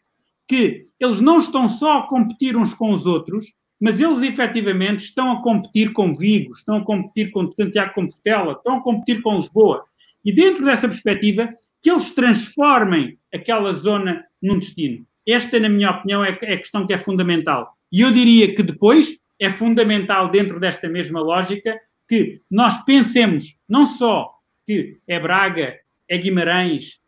que 0.50 0.88
eles 1.00 1.22
não 1.22 1.38
estão 1.38 1.70
só 1.70 2.00
a 2.00 2.08
competir 2.08 2.58
uns 2.58 2.74
com 2.74 2.92
os 2.92 3.06
outros, 3.06 3.46
mas 3.80 4.02
eles 4.02 4.24
efetivamente 4.24 5.06
estão 5.06 5.32
a 5.32 5.44
competir 5.44 5.94
com 5.94 6.14
Vigo, 6.14 6.54
estão 6.54 6.78
a 6.78 6.84
competir 6.84 7.30
com 7.32 7.50
Santiago 7.52 7.94
Compostela, 7.94 8.54
estão 8.54 8.78
a 8.78 8.82
competir 8.82 9.22
com 9.22 9.38
Lisboa. 9.38 9.86
E 10.26 10.34
dentro 10.34 10.66
dessa 10.66 10.88
perspectiva, 10.88 11.54
que 11.82 11.90
eles 11.90 12.12
transformem 12.12 13.18
aquela 13.34 13.72
zona 13.74 14.26
num 14.42 14.60
destino. 14.60 15.06
Esta, 15.26 15.60
na 15.60 15.70
minha 15.70 15.92
opinião, 15.92 16.26
é, 16.26 16.38
é 16.42 16.54
a 16.56 16.58
questão 16.58 16.86
que 16.86 16.94
é 16.94 16.98
fundamental. 16.98 17.74
E 17.92 18.02
eu 18.02 18.12
diria 18.12 18.54
que 18.54 18.64
depois 18.64 19.20
é 19.40 19.50
fundamental, 19.50 20.30
dentro 20.30 20.60
desta 20.60 20.90
mesma 20.90 21.22
lógica, 21.22 21.80
que 22.08 22.42
nós 22.50 22.84
pensemos 22.84 23.56
não 23.68 23.86
só 23.86 24.34
que 24.66 24.98
é 25.08 25.20
Braga, 25.20 25.78
é 26.08 26.18
Guimarães, 26.18 26.99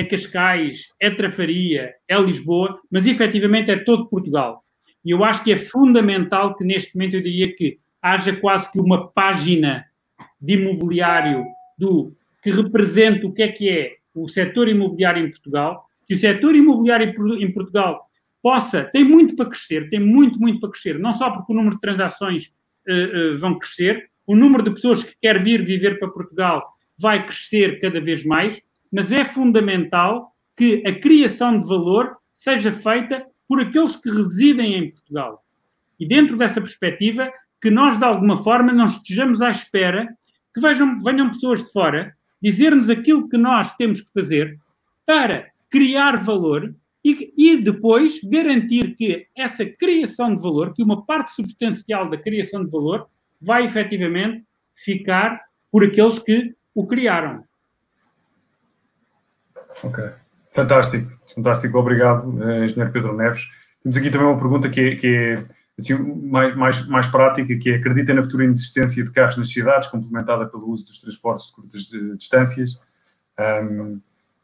é 0.00 0.04
Cascais, 0.04 0.88
é 0.98 1.10
Trafaria, 1.10 1.94
é 2.08 2.18
Lisboa, 2.20 2.80
mas 2.90 3.06
efetivamente 3.06 3.70
é 3.70 3.76
todo 3.76 4.08
Portugal. 4.08 4.64
E 5.04 5.10
eu 5.10 5.24
acho 5.24 5.44
que 5.44 5.52
é 5.52 5.56
fundamental 5.56 6.54
que 6.54 6.64
neste 6.64 6.96
momento 6.96 7.14
eu 7.14 7.22
diria 7.22 7.54
que 7.54 7.78
haja 8.02 8.34
quase 8.34 8.70
que 8.72 8.80
uma 8.80 9.08
página 9.08 9.84
de 10.40 10.54
imobiliário 10.54 11.44
do 11.78 12.14
que 12.42 12.50
represente 12.50 13.26
o 13.26 13.32
que 13.32 13.42
é 13.42 13.48
que 13.48 13.68
é 13.68 13.96
o 14.14 14.28
setor 14.28 14.68
imobiliário 14.68 15.24
em 15.24 15.30
Portugal, 15.30 15.84
que 16.06 16.14
o 16.14 16.18
setor 16.18 16.56
imobiliário 16.56 17.12
em 17.38 17.52
Portugal 17.52 18.08
possa, 18.42 18.84
tem 18.84 19.04
muito 19.04 19.36
para 19.36 19.50
crescer, 19.50 19.90
tem 19.90 20.00
muito, 20.00 20.38
muito 20.40 20.60
para 20.60 20.70
crescer, 20.70 20.98
não 20.98 21.12
só 21.12 21.30
porque 21.30 21.52
o 21.52 21.56
número 21.56 21.74
de 21.74 21.80
transações 21.80 22.54
uh, 22.88 23.34
uh, 23.34 23.38
vão 23.38 23.58
crescer, 23.58 24.08
o 24.26 24.34
número 24.34 24.62
de 24.62 24.70
pessoas 24.70 25.04
que 25.04 25.14
quer 25.20 25.42
vir 25.42 25.62
viver 25.62 25.98
para 25.98 26.08
Portugal 26.08 26.74
vai 26.98 27.26
crescer 27.26 27.80
cada 27.80 28.00
vez 28.00 28.24
mais, 28.24 28.62
mas 28.90 29.12
é 29.12 29.24
fundamental 29.24 30.34
que 30.56 30.82
a 30.86 30.92
criação 30.92 31.58
de 31.58 31.66
valor 31.66 32.16
seja 32.34 32.72
feita 32.72 33.26
por 33.48 33.60
aqueles 33.60 33.96
que 33.96 34.10
residem 34.10 34.74
em 34.74 34.90
Portugal. 34.90 35.44
E 35.98 36.06
dentro 36.06 36.36
dessa 36.36 36.60
perspectiva, 36.60 37.30
que 37.60 37.70
nós 37.70 37.98
de 37.98 38.04
alguma 38.04 38.42
forma 38.42 38.72
não 38.72 38.86
estejamos 38.86 39.40
à 39.40 39.50
espera 39.50 40.08
que 40.54 40.60
vejam, 40.60 40.98
venham 41.02 41.28
pessoas 41.28 41.64
de 41.64 41.72
fora 41.72 42.14
dizer-nos 42.42 42.88
aquilo 42.88 43.28
que 43.28 43.36
nós 43.36 43.76
temos 43.76 44.00
que 44.00 44.12
fazer 44.12 44.58
para 45.04 45.50
criar 45.68 46.22
valor 46.24 46.74
e, 47.04 47.32
e, 47.36 47.56
depois 47.56 48.20
garantir 48.24 48.94
que 48.94 49.26
essa 49.36 49.64
criação 49.64 50.34
de 50.34 50.42
valor, 50.42 50.74
que 50.74 50.82
uma 50.82 51.04
parte 51.04 51.32
substancial 51.32 52.10
da 52.10 52.18
criação 52.18 52.64
de 52.64 52.70
valor, 52.70 53.08
vai 53.40 53.64
efetivamente 53.64 54.44
ficar 54.74 55.40
por 55.70 55.84
aqueles 55.84 56.18
que 56.18 56.54
o 56.74 56.86
criaram. 56.86 57.42
Ok, 59.82 60.04
fantástico, 60.52 61.10
fantástico, 61.34 61.78
obrigado, 61.78 62.42
eh, 62.42 62.64
Engenheiro 62.66 62.92
Pedro 62.92 63.16
Neves. 63.16 63.48
Temos 63.82 63.96
aqui 63.96 64.10
também 64.10 64.26
uma 64.26 64.38
pergunta 64.38 64.68
que 64.68 64.80
é, 64.80 64.96
que 64.96 65.06
é 65.06 65.44
assim, 65.78 65.94
mais, 65.94 66.54
mais, 66.54 66.86
mais 66.86 67.06
prática, 67.06 67.56
que 67.56 67.70
é, 67.70 67.76
acredita 67.76 68.12
na 68.12 68.22
futura 68.22 68.44
inexistência 68.44 69.02
de 69.02 69.10
carros 69.10 69.36
nas 69.36 69.50
cidades, 69.50 69.88
complementada 69.88 70.46
pelo 70.46 70.68
uso 70.68 70.86
dos 70.86 71.00
transportes 71.00 71.46
de 71.46 71.54
curtas 71.54 71.92
uh, 71.92 72.16
distâncias? 72.16 72.78
Um, 73.38 74.00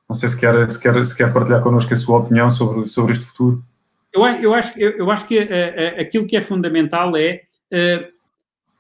não 0.09 0.15
sei 0.15 0.29
se 0.29 0.41
quer, 0.41 0.71
se, 0.71 0.81
quer, 0.81 1.05
se 1.05 1.17
quer 1.17 1.33
partilhar 1.33 1.63
connosco 1.63 1.93
a 1.93 1.97
sua 1.97 2.19
opinião 2.19 2.49
sobre, 2.49 2.87
sobre 2.87 3.13
este 3.13 3.25
futuro. 3.25 3.63
Eu, 4.13 4.25
eu, 4.25 4.55
acho, 4.55 4.79
eu, 4.79 4.93
eu 4.93 5.11
acho 5.11 5.27
que 5.27 5.39
uh, 5.39 6.01
aquilo 6.01 6.27
que 6.27 6.37
é 6.37 6.41
fundamental 6.41 7.17
é 7.17 7.43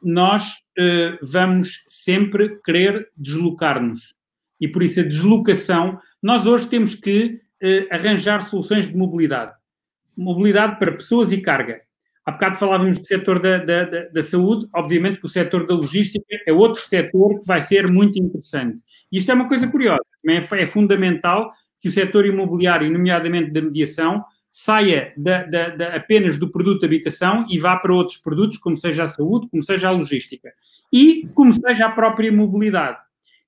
nós 0.03 0.44
uh, 0.78 1.18
vamos 1.20 1.84
sempre 1.88 2.61
querer 2.64 3.09
deslocar-nos. 3.16 4.14
E 4.61 4.68
por 4.68 4.82
isso 4.82 5.01
a 5.01 5.03
deslocação, 5.03 6.01
nós 6.27 6.45
hoje 6.45 6.66
temos 6.66 6.97
que 6.97 7.41
uh, 7.62 7.95
arranjar 7.95 8.43
soluções 8.43 8.89
de 8.89 8.97
mobilidade. 8.97 9.53
Mobilidade 10.16 10.77
para 10.77 10.91
pessoas 10.91 11.31
e 11.31 11.41
carga. 11.41 11.81
Há 12.24 12.33
bocado 12.33 12.59
falávamos 12.59 12.99
do 12.99 13.07
setor 13.07 13.39
da, 13.39 13.59
da, 13.59 13.85
da, 13.85 14.22
saúde, 14.24 14.66
obviamente 14.74 15.20
que 15.20 15.27
o 15.27 15.29
setor 15.29 15.64
da 15.64 15.74
logística 15.74 16.27
é 16.45 16.53
outro 16.53 16.83
setor 16.83 17.39
que 17.39 17.47
vai 17.47 17.61
ser 17.61 17.89
muito 17.89 18.18
interessante. 18.18 18.83
E 19.12 19.18
isto 19.18 19.31
é 19.31 19.35
uma 19.35 19.47
coisa 19.47 19.70
curiosa, 19.70 20.03
é, 20.29 20.62
é 20.62 20.66
fundamental 20.66 21.53
que 21.81 21.87
o 21.87 21.93
setor 21.93 22.27
imobiliário, 22.27 22.91
nomeadamente 22.91 23.53
da 23.53 23.62
mediação, 23.62 24.24
saia 24.51 25.12
da, 25.16 25.45
da, 25.45 25.68
da, 25.68 25.95
apenas 25.95 26.41
do 26.41 26.51
produto 26.51 26.85
habitação 26.85 27.47
e 27.49 27.57
vá 27.57 27.77
para 27.77 27.95
outros 27.95 28.18
produtos, 28.18 28.59
como 28.59 28.77
seja 28.77 29.05
a 29.05 29.07
saúde, 29.07 29.47
como 29.49 29.62
seja 29.62 29.87
a 29.87 29.93
logística 29.93 30.53
e 30.93 31.29
como 31.35 31.53
seja 31.53 31.87
a 31.87 31.93
própria 31.93 32.33
mobilidade. 32.33 32.99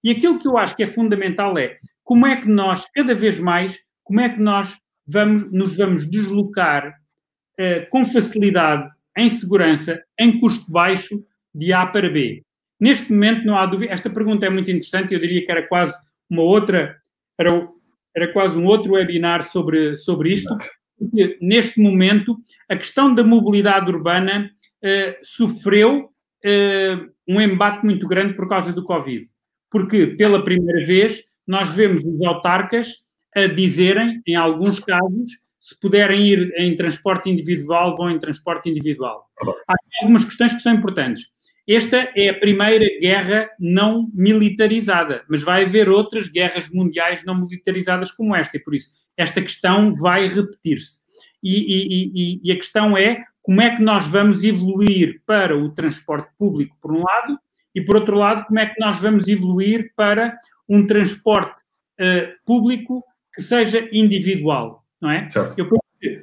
E 0.05 0.13
aquilo 0.13 0.39
que 0.39 0.47
eu 0.47 0.57
acho 0.57 0.77
que 0.77 0.85
é 0.85 0.87
fundamental 0.87 1.59
é 1.59 1.79
como 2.09 2.27
é 2.27 2.41
que 2.41 2.49
nós, 2.49 2.87
cada 2.95 3.15
vez 3.15 3.39
mais, 3.39 3.77
como 4.03 4.19
é 4.19 4.31
que 4.31 4.41
nós 4.41 4.75
vamos, 5.07 5.53
nos 5.53 5.77
vamos 5.77 6.11
deslocar 6.11 6.89
uh, 6.89 7.91
com 7.91 8.07
facilidade, 8.07 8.91
em 9.15 9.31
segurança, 9.31 10.03
em 10.19 10.41
custo 10.41 10.73
baixo, 10.73 11.23
de 11.55 11.71
A 11.71 11.87
para 11.87 12.09
B. 12.09 12.43
Neste 12.81 13.13
momento 13.13 13.45
não 13.45 13.59
há 13.59 13.67
dúvida, 13.67 13.93
esta 13.93 14.09
pergunta 14.09 14.47
é 14.47 14.49
muito 14.49 14.71
interessante, 14.71 15.13
eu 15.13 15.21
diria 15.21 15.45
que 15.45 15.53
era 15.53 15.69
quase 15.69 15.95
uma 16.31 16.41
outra, 16.41 16.97
era, 17.39 17.69
era 18.17 18.33
quase 18.33 18.57
um 18.59 18.65
outro 18.65 18.95
webinar 18.95 19.43
sobre, 19.43 19.95
sobre 19.99 20.33
isto, 20.33 20.57
porque 20.99 21.37
neste 21.43 21.79
momento 21.79 22.39
a 22.71 22.77
questão 22.77 23.15
da 23.15 23.23
mobilidade 23.23 23.93
urbana 23.93 24.51
uh, 24.83 25.15
sofreu 25.23 26.05
uh, 26.07 27.13
um 27.29 27.39
embate 27.39 27.85
muito 27.85 28.09
grande 28.09 28.33
por 28.33 28.49
causa 28.49 28.73
do 28.73 28.83
Covid. 28.83 29.29
Porque, 29.71 30.07
pela 30.07 30.43
primeira 30.43 30.83
vez, 30.87 31.29
nós 31.49 31.73
vemos 31.73 32.05
os 32.05 32.27
autarcas 32.27 33.03
a 33.35 33.47
dizerem, 33.47 34.21
em 34.27 34.37
alguns 34.37 34.79
casos, 34.81 35.33
se 35.59 35.79
puderem 35.81 36.27
ir 36.27 36.53
em 36.59 36.77
transporte 36.77 37.29
individual, 37.29 37.97
vão 37.97 38.11
em 38.11 38.19
transporte 38.19 38.71
individual. 38.71 39.27
Há 39.69 39.75
algumas 40.03 40.25
questões 40.25 40.55
que 40.55 40.61
são 40.61 40.75
importantes. 40.75 41.25
Esta 41.69 42.11
é 42.17 42.31
a 42.31 42.39
primeira 42.39 42.87
guerra 42.99 43.51
não 43.61 44.11
militarizada, 44.15 45.25
mas 45.29 45.43
vai 45.43 45.65
haver 45.65 45.89
outras 45.89 46.27
guerras 46.29 46.71
mundiais 46.71 47.23
não 47.25 47.39
militarizadas 47.39 48.11
como 48.11 48.35
esta, 48.35 48.57
e 48.57 48.61
por 48.61 48.75
isso 48.75 48.91
esta 49.17 49.43
questão 49.43 49.93
vai 49.95 50.29
repetir-se. 50.29 51.01
E, 51.43 51.59
e, 51.59 52.13
e, 52.15 52.41
e, 52.43 52.53
a 52.53 52.57
questão 52.57 52.97
é 52.97 53.23
como 53.43 53.61
é 53.61 53.75
que 53.75 53.83
nós 53.83 54.07
vamos 54.07 54.45
evoluir 54.45 55.21
para 55.27 55.57
o 55.57 55.75
transporte 55.75 56.31
público, 56.39 56.77
por 56.81 56.93
um 56.93 57.03
lado, 57.03 57.39
e 57.75 57.83
por 57.83 57.97
outro 57.97 58.17
lado, 58.17 58.47
como 58.47 58.59
é 58.59 58.67
que 58.67 58.81
nós 58.81 59.01
vamos 59.01 59.29
evoluir 59.29 59.93
para 59.95 60.37
um 60.69 60.87
transporte 60.87 61.61
uh, 62.01 62.33
público 62.45 63.05
que 63.35 63.43
seja 63.43 63.89
individual 63.93 64.85
não 65.01 65.11
é? 65.11 65.29
Certo. 65.31 65.59
Eu 65.59 65.69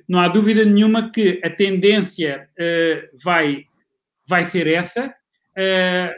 não 0.07 0.19
há 0.19 0.27
dúvida 0.27 0.63
nenhuma 0.63 1.11
que 1.11 1.41
a 1.43 1.49
tendência 1.49 2.47
uh, 2.59 3.17
vai, 3.23 3.65
vai 4.27 4.43
ser 4.43 4.67
essa. 4.67 5.07
Uh, 5.07 6.13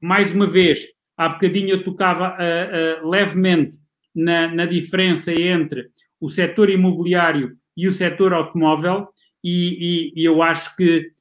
mais 0.00 0.32
uma 0.32 0.50
vez, 0.50 0.86
há 1.16 1.28
bocadinho 1.28 1.70
eu 1.70 1.84
tocava 1.84 2.36
uh, 2.36 3.08
levemente 3.08 3.78
na, 4.14 4.48
na, 4.48 4.66
diferença 4.66 5.32
entre 5.32 5.88
o 6.20 6.28
setor 6.28 6.68
imobiliário 6.68 7.56
e 7.76 7.86
o 7.86 7.92
setor 7.92 8.32
automóvel, 8.32 9.08
e, 9.42 10.12
e, 10.16 10.22
e 10.22 10.24
eu 10.24 10.42
acho 10.42 10.76
que 10.76 11.12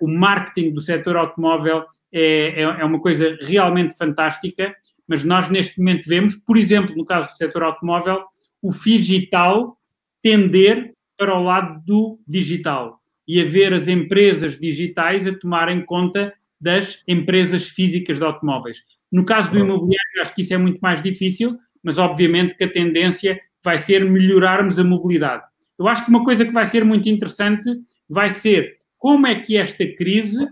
o 0.00 0.08
marketing 0.08 0.72
do 0.72 0.80
setor 0.80 1.16
automóvel 1.16 1.84
é, 2.12 2.62
é, 2.62 2.62
é 2.62 2.84
uma 2.84 3.00
coisa 3.00 3.38
realmente 3.42 3.96
fantástica, 3.96 4.74
mas 5.08 5.24
nós 5.24 5.48
neste 5.48 5.78
momento 5.78 6.08
vemos, 6.08 6.34
por 6.36 6.56
exemplo, 6.56 6.94
no 6.96 7.04
caso 7.04 7.32
do 7.32 7.36
setor 7.36 7.62
automóvel, 7.62 8.24
o 8.62 8.72
digital 8.72 9.78
tender 10.22 10.92
para 11.16 11.38
o 11.38 11.42
lado 11.42 11.80
do 11.84 12.18
digital 12.26 13.00
e 13.26 13.40
haver 13.40 13.72
as 13.72 13.88
empresas 13.88 14.58
digitais 14.58 15.26
a 15.26 15.36
tomarem 15.36 15.84
conta 15.84 16.32
das 16.60 17.02
empresas 17.06 17.68
físicas 17.68 18.18
de 18.18 18.24
automóveis. 18.24 18.82
No 19.10 19.24
caso 19.24 19.50
do 19.50 19.58
imobiliário, 19.58 20.20
acho 20.20 20.34
que 20.34 20.42
isso 20.42 20.54
é 20.54 20.58
muito 20.58 20.78
mais 20.78 21.02
difícil, 21.02 21.56
mas 21.82 21.98
obviamente 21.98 22.56
que 22.56 22.64
a 22.64 22.72
tendência 22.72 23.40
vai 23.62 23.78
ser 23.78 24.04
melhorarmos 24.04 24.78
a 24.78 24.84
mobilidade. 24.84 25.44
Eu 25.78 25.86
acho 25.88 26.04
que 26.04 26.10
uma 26.10 26.24
coisa 26.24 26.44
que 26.44 26.52
vai 26.52 26.66
ser 26.66 26.84
muito 26.84 27.08
interessante 27.08 27.68
vai 28.08 28.30
ser 28.30 28.78
como 28.98 29.26
é 29.26 29.40
que 29.40 29.56
esta 29.56 29.86
crise 29.94 30.46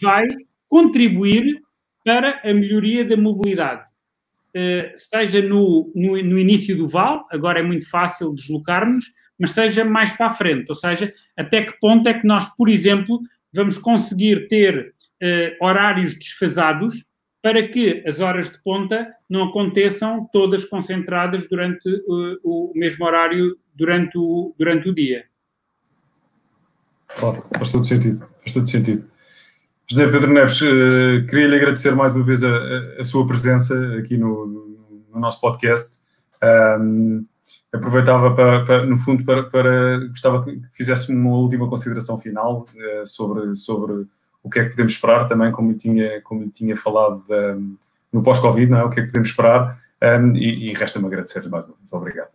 vai 0.00 0.26
contribuir 0.68 1.60
para 2.04 2.40
a 2.42 2.54
melhoria 2.54 3.04
da 3.04 3.16
mobilidade. 3.16 3.91
Eh, 4.54 4.92
seja 4.96 5.40
no, 5.40 5.90
no, 5.94 6.22
no, 6.22 6.38
início 6.38 6.76
do 6.76 6.86
vale, 6.86 7.22
agora 7.30 7.60
é 7.60 7.62
muito 7.62 7.88
fácil 7.88 8.34
deslocarmos, 8.34 9.06
mas 9.38 9.52
seja 9.52 9.82
mais 9.82 10.12
para 10.12 10.26
a 10.26 10.34
frente, 10.34 10.66
ou 10.68 10.74
seja, 10.74 11.12
até 11.36 11.62
que 11.62 11.72
ponto 11.80 12.06
é 12.06 12.12
que 12.12 12.26
nós, 12.26 12.54
por 12.54 12.68
exemplo, 12.68 13.20
vamos 13.50 13.78
conseguir 13.78 14.48
ter 14.48 14.94
uh, 15.22 15.64
horários 15.64 16.14
desfasados 16.18 17.02
para 17.40 17.66
que 17.66 18.04
as 18.06 18.20
horas 18.20 18.50
de 18.50 18.62
ponta 18.62 19.12
não 19.28 19.48
aconteçam 19.48 20.28
todas 20.30 20.66
concentradas 20.66 21.48
durante 21.48 21.88
uh, 21.88 22.38
o 22.44 22.72
mesmo 22.74 23.06
horário 23.06 23.58
durante 23.74 24.18
o, 24.18 24.54
durante 24.58 24.90
o 24.90 24.94
dia. 24.94 25.24
Claro, 27.06 27.42
faz 27.56 27.72
todo 27.72 27.86
sentido, 27.86 28.18
faz 28.42 28.52
todo 28.52 28.68
sentido. 28.68 29.11
José 29.92 30.10
Pedro 30.10 30.32
Neves, 30.32 30.58
uh, 30.62 31.26
queria 31.28 31.48
lhe 31.48 31.56
agradecer 31.56 31.94
mais 31.94 32.14
uma 32.14 32.24
vez 32.24 32.42
a, 32.42 32.48
a 32.98 33.04
sua 33.04 33.26
presença 33.26 33.74
aqui 33.98 34.16
no, 34.16 34.78
no 35.12 35.20
nosso 35.20 35.38
podcast. 35.38 35.98
Um, 36.80 37.26
aproveitava 37.70 38.34
para, 38.34 38.64
para, 38.64 38.86
no 38.86 38.96
fundo 38.96 39.22
para, 39.22 39.42
para, 39.42 40.06
gostava 40.08 40.42
que 40.42 40.62
fizesse 40.72 41.14
uma 41.14 41.36
última 41.36 41.68
consideração 41.68 42.18
final 42.18 42.62
uh, 42.62 43.06
sobre, 43.06 43.54
sobre 43.54 44.06
o 44.42 44.48
que 44.48 44.60
é 44.60 44.64
que 44.64 44.70
podemos 44.70 44.94
esperar 44.94 45.28
também, 45.28 45.52
como 45.52 45.70
lhe 45.70 45.76
tinha, 45.76 46.22
como 46.22 46.42
lhe 46.42 46.50
tinha 46.50 46.74
falado 46.74 47.22
no 48.10 48.22
pós-Covid, 48.22 48.72
é? 48.72 48.84
o 48.84 48.88
que 48.88 48.98
é 48.98 49.02
que 49.02 49.08
podemos 49.08 49.28
esperar 49.28 49.78
um, 50.02 50.34
e, 50.34 50.70
e 50.70 50.72
resta-me 50.72 51.04
agradecer 51.04 51.46
mais 51.50 51.66
uma 51.66 51.76
vez. 51.76 51.92
Obrigado. 51.92 52.30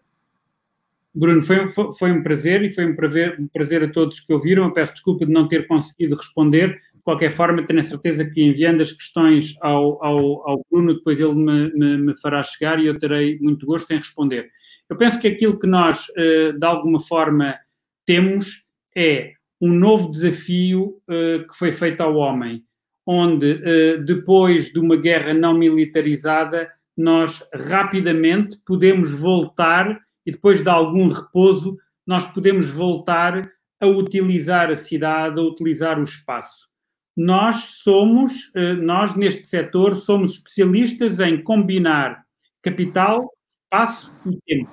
Bruno, 1.17 1.41
foi, 1.41 1.67
foi, 1.97 2.11
um 2.11 2.21
prazer 2.21 2.61
e 2.61 2.71
foi 2.71 2.85
um 2.85 2.95
prazer, 2.95 3.39
um 3.39 3.47
prazer 3.47 3.83
a 3.83 3.91
todos 3.91 4.19
que 4.19 4.31
ouviram. 4.31 4.65
Eu 4.65 4.71
peço 4.71 4.93
desculpa 4.93 5.25
de 5.25 5.31
não 5.31 5.47
ter 5.47 5.65
conseguido 5.65 6.15
responder, 6.15 6.79
qualquer 7.07 7.33
forma, 7.33 7.65
tenho 7.65 7.79
a 7.79 7.83
certeza 7.83 8.25
que 8.25 8.43
enviando 8.43 8.81
as 8.81 8.91
questões 8.91 9.55
ao, 9.61 10.03
ao, 10.03 10.49
ao 10.49 10.65
Bruno, 10.69 10.93
depois 10.93 11.17
ele 11.17 11.35
me, 11.35 11.71
me, 11.71 11.97
me, 11.99 12.15
fará 12.17 12.43
chegar 12.43 12.81
e 12.81 12.87
eu 12.87 12.99
terei 12.99 13.39
muito 13.39 13.65
gosto 13.65 13.89
em 13.91 13.97
responder. 13.97 14.49
Eu 14.89 14.97
penso 14.97 15.17
que 15.17 15.29
aquilo 15.29 15.57
que 15.57 15.65
nós, 15.65 16.05
eh, 16.17 16.51
de 16.51 16.65
alguma 16.65 16.99
forma, 16.99 17.57
temos 18.05 18.65
é 18.93 19.31
um 19.61 19.71
novo 19.71 20.11
desafio 20.11 21.01
eh, 21.09 21.45
que 21.47 21.57
foi 21.57 21.71
feito 21.71 22.01
ao 22.01 22.13
homem, 22.17 22.65
onde, 23.05 23.61
eh, 23.63 23.97
depois 23.99 24.65
de 24.65 24.77
uma 24.77 24.97
guerra 24.97 25.33
não 25.33 25.57
militarizada, 25.57 26.69
nós 26.97 27.41
rapidamente 27.53 28.57
podemos 28.65 29.13
voltar 29.13 29.97
e 30.25 30.31
depois 30.33 30.61
de 30.61 30.69
algum 30.69 31.07
repouso, 31.07 31.77
nós 32.05 32.25
podemos 32.33 32.69
voltar 32.69 33.49
a 33.79 33.87
utilizar 33.87 34.69
a 34.69 34.75
cidade, 34.75 35.39
a 35.39 35.43
utilizar 35.43 35.97
o 36.01 36.03
espaço 36.03 36.67
nós 37.17 37.79
somos, 37.81 38.51
eh, 38.55 38.73
nós 38.73 39.15
neste 39.15 39.47
setor, 39.47 39.95
somos 39.95 40.33
especialistas 40.33 41.19
em 41.19 41.41
combinar 41.41 42.23
capital, 42.61 43.33
espaço 43.63 44.13
e 44.27 44.37
tempo. 44.45 44.69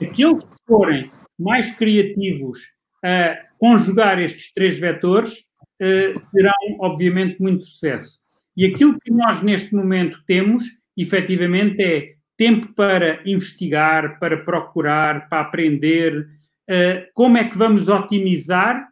Aqueles 0.00 0.42
que 0.42 0.56
forem 0.66 1.10
mais 1.38 1.70
criativos 1.76 2.58
a 3.04 3.36
conjugar 3.58 4.18
estes 4.18 4.50
três 4.54 4.78
vetores 4.78 5.44
eh, 5.78 6.14
terão, 6.32 6.78
obviamente, 6.80 7.38
muito 7.38 7.66
sucesso. 7.66 8.18
E 8.56 8.64
aquilo 8.64 8.98
que 8.98 9.10
nós 9.10 9.42
neste 9.42 9.74
momento 9.74 10.22
temos, 10.26 10.64
efetivamente, 10.96 11.82
é 11.82 12.14
tempo 12.36 12.72
para 12.74 13.20
investigar, 13.28 14.18
para 14.18 14.38
procurar, 14.38 15.28
para 15.28 15.42
aprender, 15.42 16.26
eh, 16.66 17.10
como 17.12 17.36
é 17.36 17.44
que 17.44 17.58
vamos 17.58 17.88
otimizar 17.88 18.88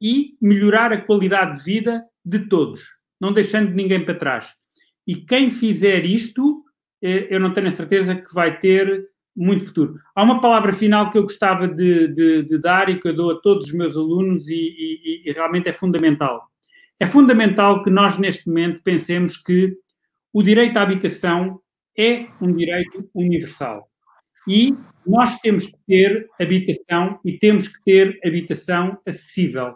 e 0.00 0.36
melhorar 0.40 0.92
a 0.92 1.00
qualidade 1.00 1.58
de 1.58 1.64
vida 1.64 2.04
de 2.24 2.40
todos, 2.48 2.82
não 3.20 3.32
deixando 3.32 3.70
ninguém 3.72 4.04
para 4.04 4.14
trás. 4.14 4.48
E 5.06 5.16
quem 5.16 5.50
fizer 5.50 6.04
isto, 6.04 6.64
eh, 7.02 7.28
eu 7.30 7.40
não 7.40 7.52
tenho 7.52 7.66
a 7.66 7.70
certeza 7.70 8.14
que 8.14 8.32
vai 8.32 8.58
ter 8.58 9.08
muito 9.36 9.66
futuro. 9.66 9.98
Há 10.14 10.22
uma 10.22 10.40
palavra 10.40 10.72
final 10.72 11.10
que 11.10 11.18
eu 11.18 11.22
gostava 11.22 11.68
de, 11.68 12.08
de, 12.08 12.42
de 12.44 12.58
dar 12.60 12.88
e 12.88 13.00
que 13.00 13.08
eu 13.08 13.16
dou 13.16 13.30
a 13.30 13.40
todos 13.40 13.66
os 13.66 13.72
meus 13.72 13.96
alunos 13.96 14.48
e, 14.48 14.54
e, 14.54 15.28
e 15.28 15.32
realmente 15.32 15.68
é 15.68 15.72
fundamental. 15.72 16.42
É 16.98 17.06
fundamental 17.06 17.82
que 17.82 17.90
nós, 17.90 18.18
neste 18.18 18.46
momento, 18.46 18.82
pensemos 18.82 19.36
que 19.36 19.74
o 20.32 20.42
direito 20.42 20.76
à 20.76 20.82
habitação 20.82 21.60
é 21.96 22.26
um 22.40 22.54
direito 22.54 23.08
universal. 23.14 23.88
E 24.46 24.74
nós 25.06 25.38
temos 25.38 25.66
que 25.66 25.78
ter 25.86 26.28
habitação 26.40 27.18
e 27.24 27.38
temos 27.38 27.68
que 27.68 27.82
ter 27.84 28.20
habitação 28.24 28.98
acessível. 29.06 29.74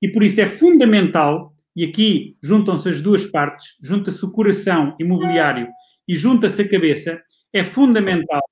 E 0.00 0.08
por 0.08 0.22
isso 0.22 0.40
é 0.40 0.46
fundamental, 0.46 1.54
e 1.74 1.84
aqui 1.84 2.36
juntam-se 2.42 2.88
as 2.88 3.00
duas 3.00 3.26
partes, 3.26 3.76
junta-se 3.82 4.24
o 4.24 4.30
coração 4.30 4.96
imobiliário 5.00 5.68
e 6.06 6.14
junta-se 6.14 6.62
a 6.62 6.68
cabeça, 6.68 7.20
é 7.52 7.64
fundamental 7.64 8.42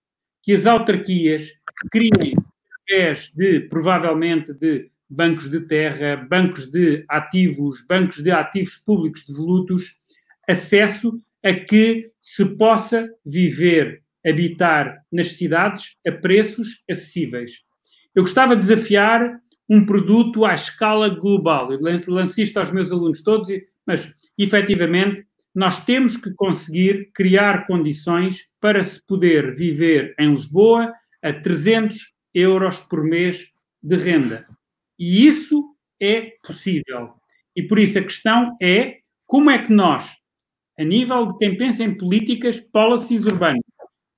que 0.43 0.53
as 0.53 0.67
autarquias 0.67 1.49
criem, 1.91 2.35
através 2.89 3.33
de, 3.35 3.61
provavelmente, 3.69 4.53
de 4.55 4.91
bancos 5.09 5.51
de 5.51 5.61
terra, 5.61 6.17
bancos 6.17 6.71
de 6.71 7.05
ativos, 7.09 7.85
bancos 7.87 8.23
de 8.23 8.31
ativos 8.31 8.77
públicos 8.77 9.25
devolutos, 9.27 9.97
acesso 10.49 11.21
a 11.45 11.53
que 11.53 12.11
se 12.21 12.45
possa 12.57 13.09
viver, 13.25 14.03
habitar 14.25 15.05
nas 15.13 15.33
cidades 15.33 15.97
a 16.07 16.13
preços 16.13 16.83
acessíveis. 16.91 17.53
Eu 18.15 18.23
gostava 18.23 18.55
de 18.55 18.63
desafiar 18.63 19.41
um 19.69 19.85
produto 19.87 20.45
à 20.45 20.55
escala 20.55 21.09
global. 21.09 21.73
Eu 21.73 21.81
lanço 22.09 22.41
isto 22.41 22.57
aos 22.59 22.73
meus 22.73 22.91
alunos 22.91 23.23
todos, 23.23 23.49
mas 23.87 24.13
efetivamente 24.39 25.27
nós 25.55 25.85
temos 25.85 26.17
que 26.17 26.33
conseguir 26.35 27.11
criar 27.13 27.67
condições 27.67 28.49
para 28.61 28.83
se 28.85 29.05
poder 29.07 29.55
viver 29.55 30.15
em 30.19 30.33
Lisboa 30.33 30.93
a 31.23 31.33
300 31.33 31.97
euros 32.35 32.79
por 32.89 33.05
mês 33.05 33.49
de 33.83 33.97
renda. 33.97 34.47
E 34.99 35.27
isso 35.27 35.75
é 36.01 36.33
possível. 36.43 37.15
E 37.55 37.63
por 37.63 37.79
isso 37.79 37.99
a 37.99 38.03
questão 38.03 38.57
é 38.61 38.99
como 39.27 39.51
é 39.51 39.63
que 39.63 39.73
nós, 39.73 40.09
a 40.79 40.85
nível 40.85 41.27
de 41.27 41.39
quem 41.39 41.57
pensa 41.57 41.85
em 41.85 41.97
políticas, 41.97 42.61
policies 42.61 43.23
urbanas, 43.25 43.63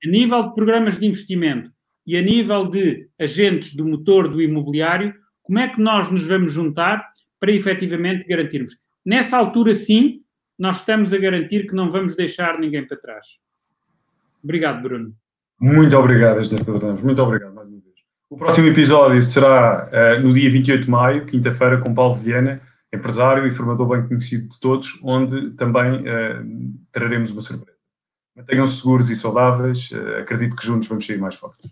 a 0.04 0.08
nível 0.08 0.42
de 0.48 0.54
programas 0.54 0.98
de 0.98 1.06
investimento 1.06 1.72
e 2.06 2.16
a 2.16 2.22
nível 2.22 2.68
de 2.68 3.08
agentes 3.18 3.74
do 3.74 3.86
motor 3.86 4.28
do 4.28 4.40
imobiliário, 4.40 5.14
como 5.44 5.58
é 5.58 5.68
que 5.68 5.80
nós 5.80 6.10
nos 6.10 6.26
vamos 6.26 6.52
juntar 6.52 7.06
para 7.38 7.52
efetivamente 7.52 8.26
garantirmos? 8.26 8.72
Nessa 9.04 9.36
altura, 9.36 9.74
sim, 9.74 10.22
nós 10.58 10.78
estamos 10.78 11.12
a 11.12 11.18
garantir 11.18 11.66
que 11.66 11.74
não 11.74 11.90
vamos 11.90 12.16
deixar 12.16 12.58
ninguém 12.58 12.86
para 12.86 12.96
trás. 12.96 13.26
Obrigado, 14.42 14.82
Bruno. 14.82 15.14
Muito 15.60 15.96
obrigado, 15.96 16.40
Esther 16.40 16.64
Pedro. 16.64 16.96
Muito 17.04 17.22
obrigado 17.22 17.54
mais 17.54 17.68
uma 17.68 17.80
vez. 17.80 17.94
O 18.30 18.36
próximo 18.36 18.68
episódio 18.68 19.22
será 19.22 19.88
uh, 19.92 20.20
no 20.20 20.32
dia 20.32 20.50
28 20.50 20.84
de 20.84 20.90
maio, 20.90 21.26
quinta-feira, 21.26 21.78
com 21.78 21.94
Paulo 21.94 22.14
Viana, 22.14 22.60
empresário 22.92 23.46
e 23.46 23.50
formador 23.50 23.86
bem 23.88 24.08
conhecido 24.08 24.48
de 24.48 24.58
todos, 24.58 24.98
onde 25.02 25.50
também 25.50 26.00
uh, 26.00 26.74
traremos 26.90 27.30
uma 27.30 27.42
surpresa. 27.42 27.78
Mantenham-se 28.34 28.78
seguros 28.78 29.10
e 29.10 29.16
saudáveis. 29.16 29.90
Uh, 29.90 30.20
acredito 30.20 30.56
que 30.56 30.66
juntos 30.66 30.88
vamos 30.88 31.06
sair 31.06 31.18
mais 31.18 31.34
fortes. 31.34 31.70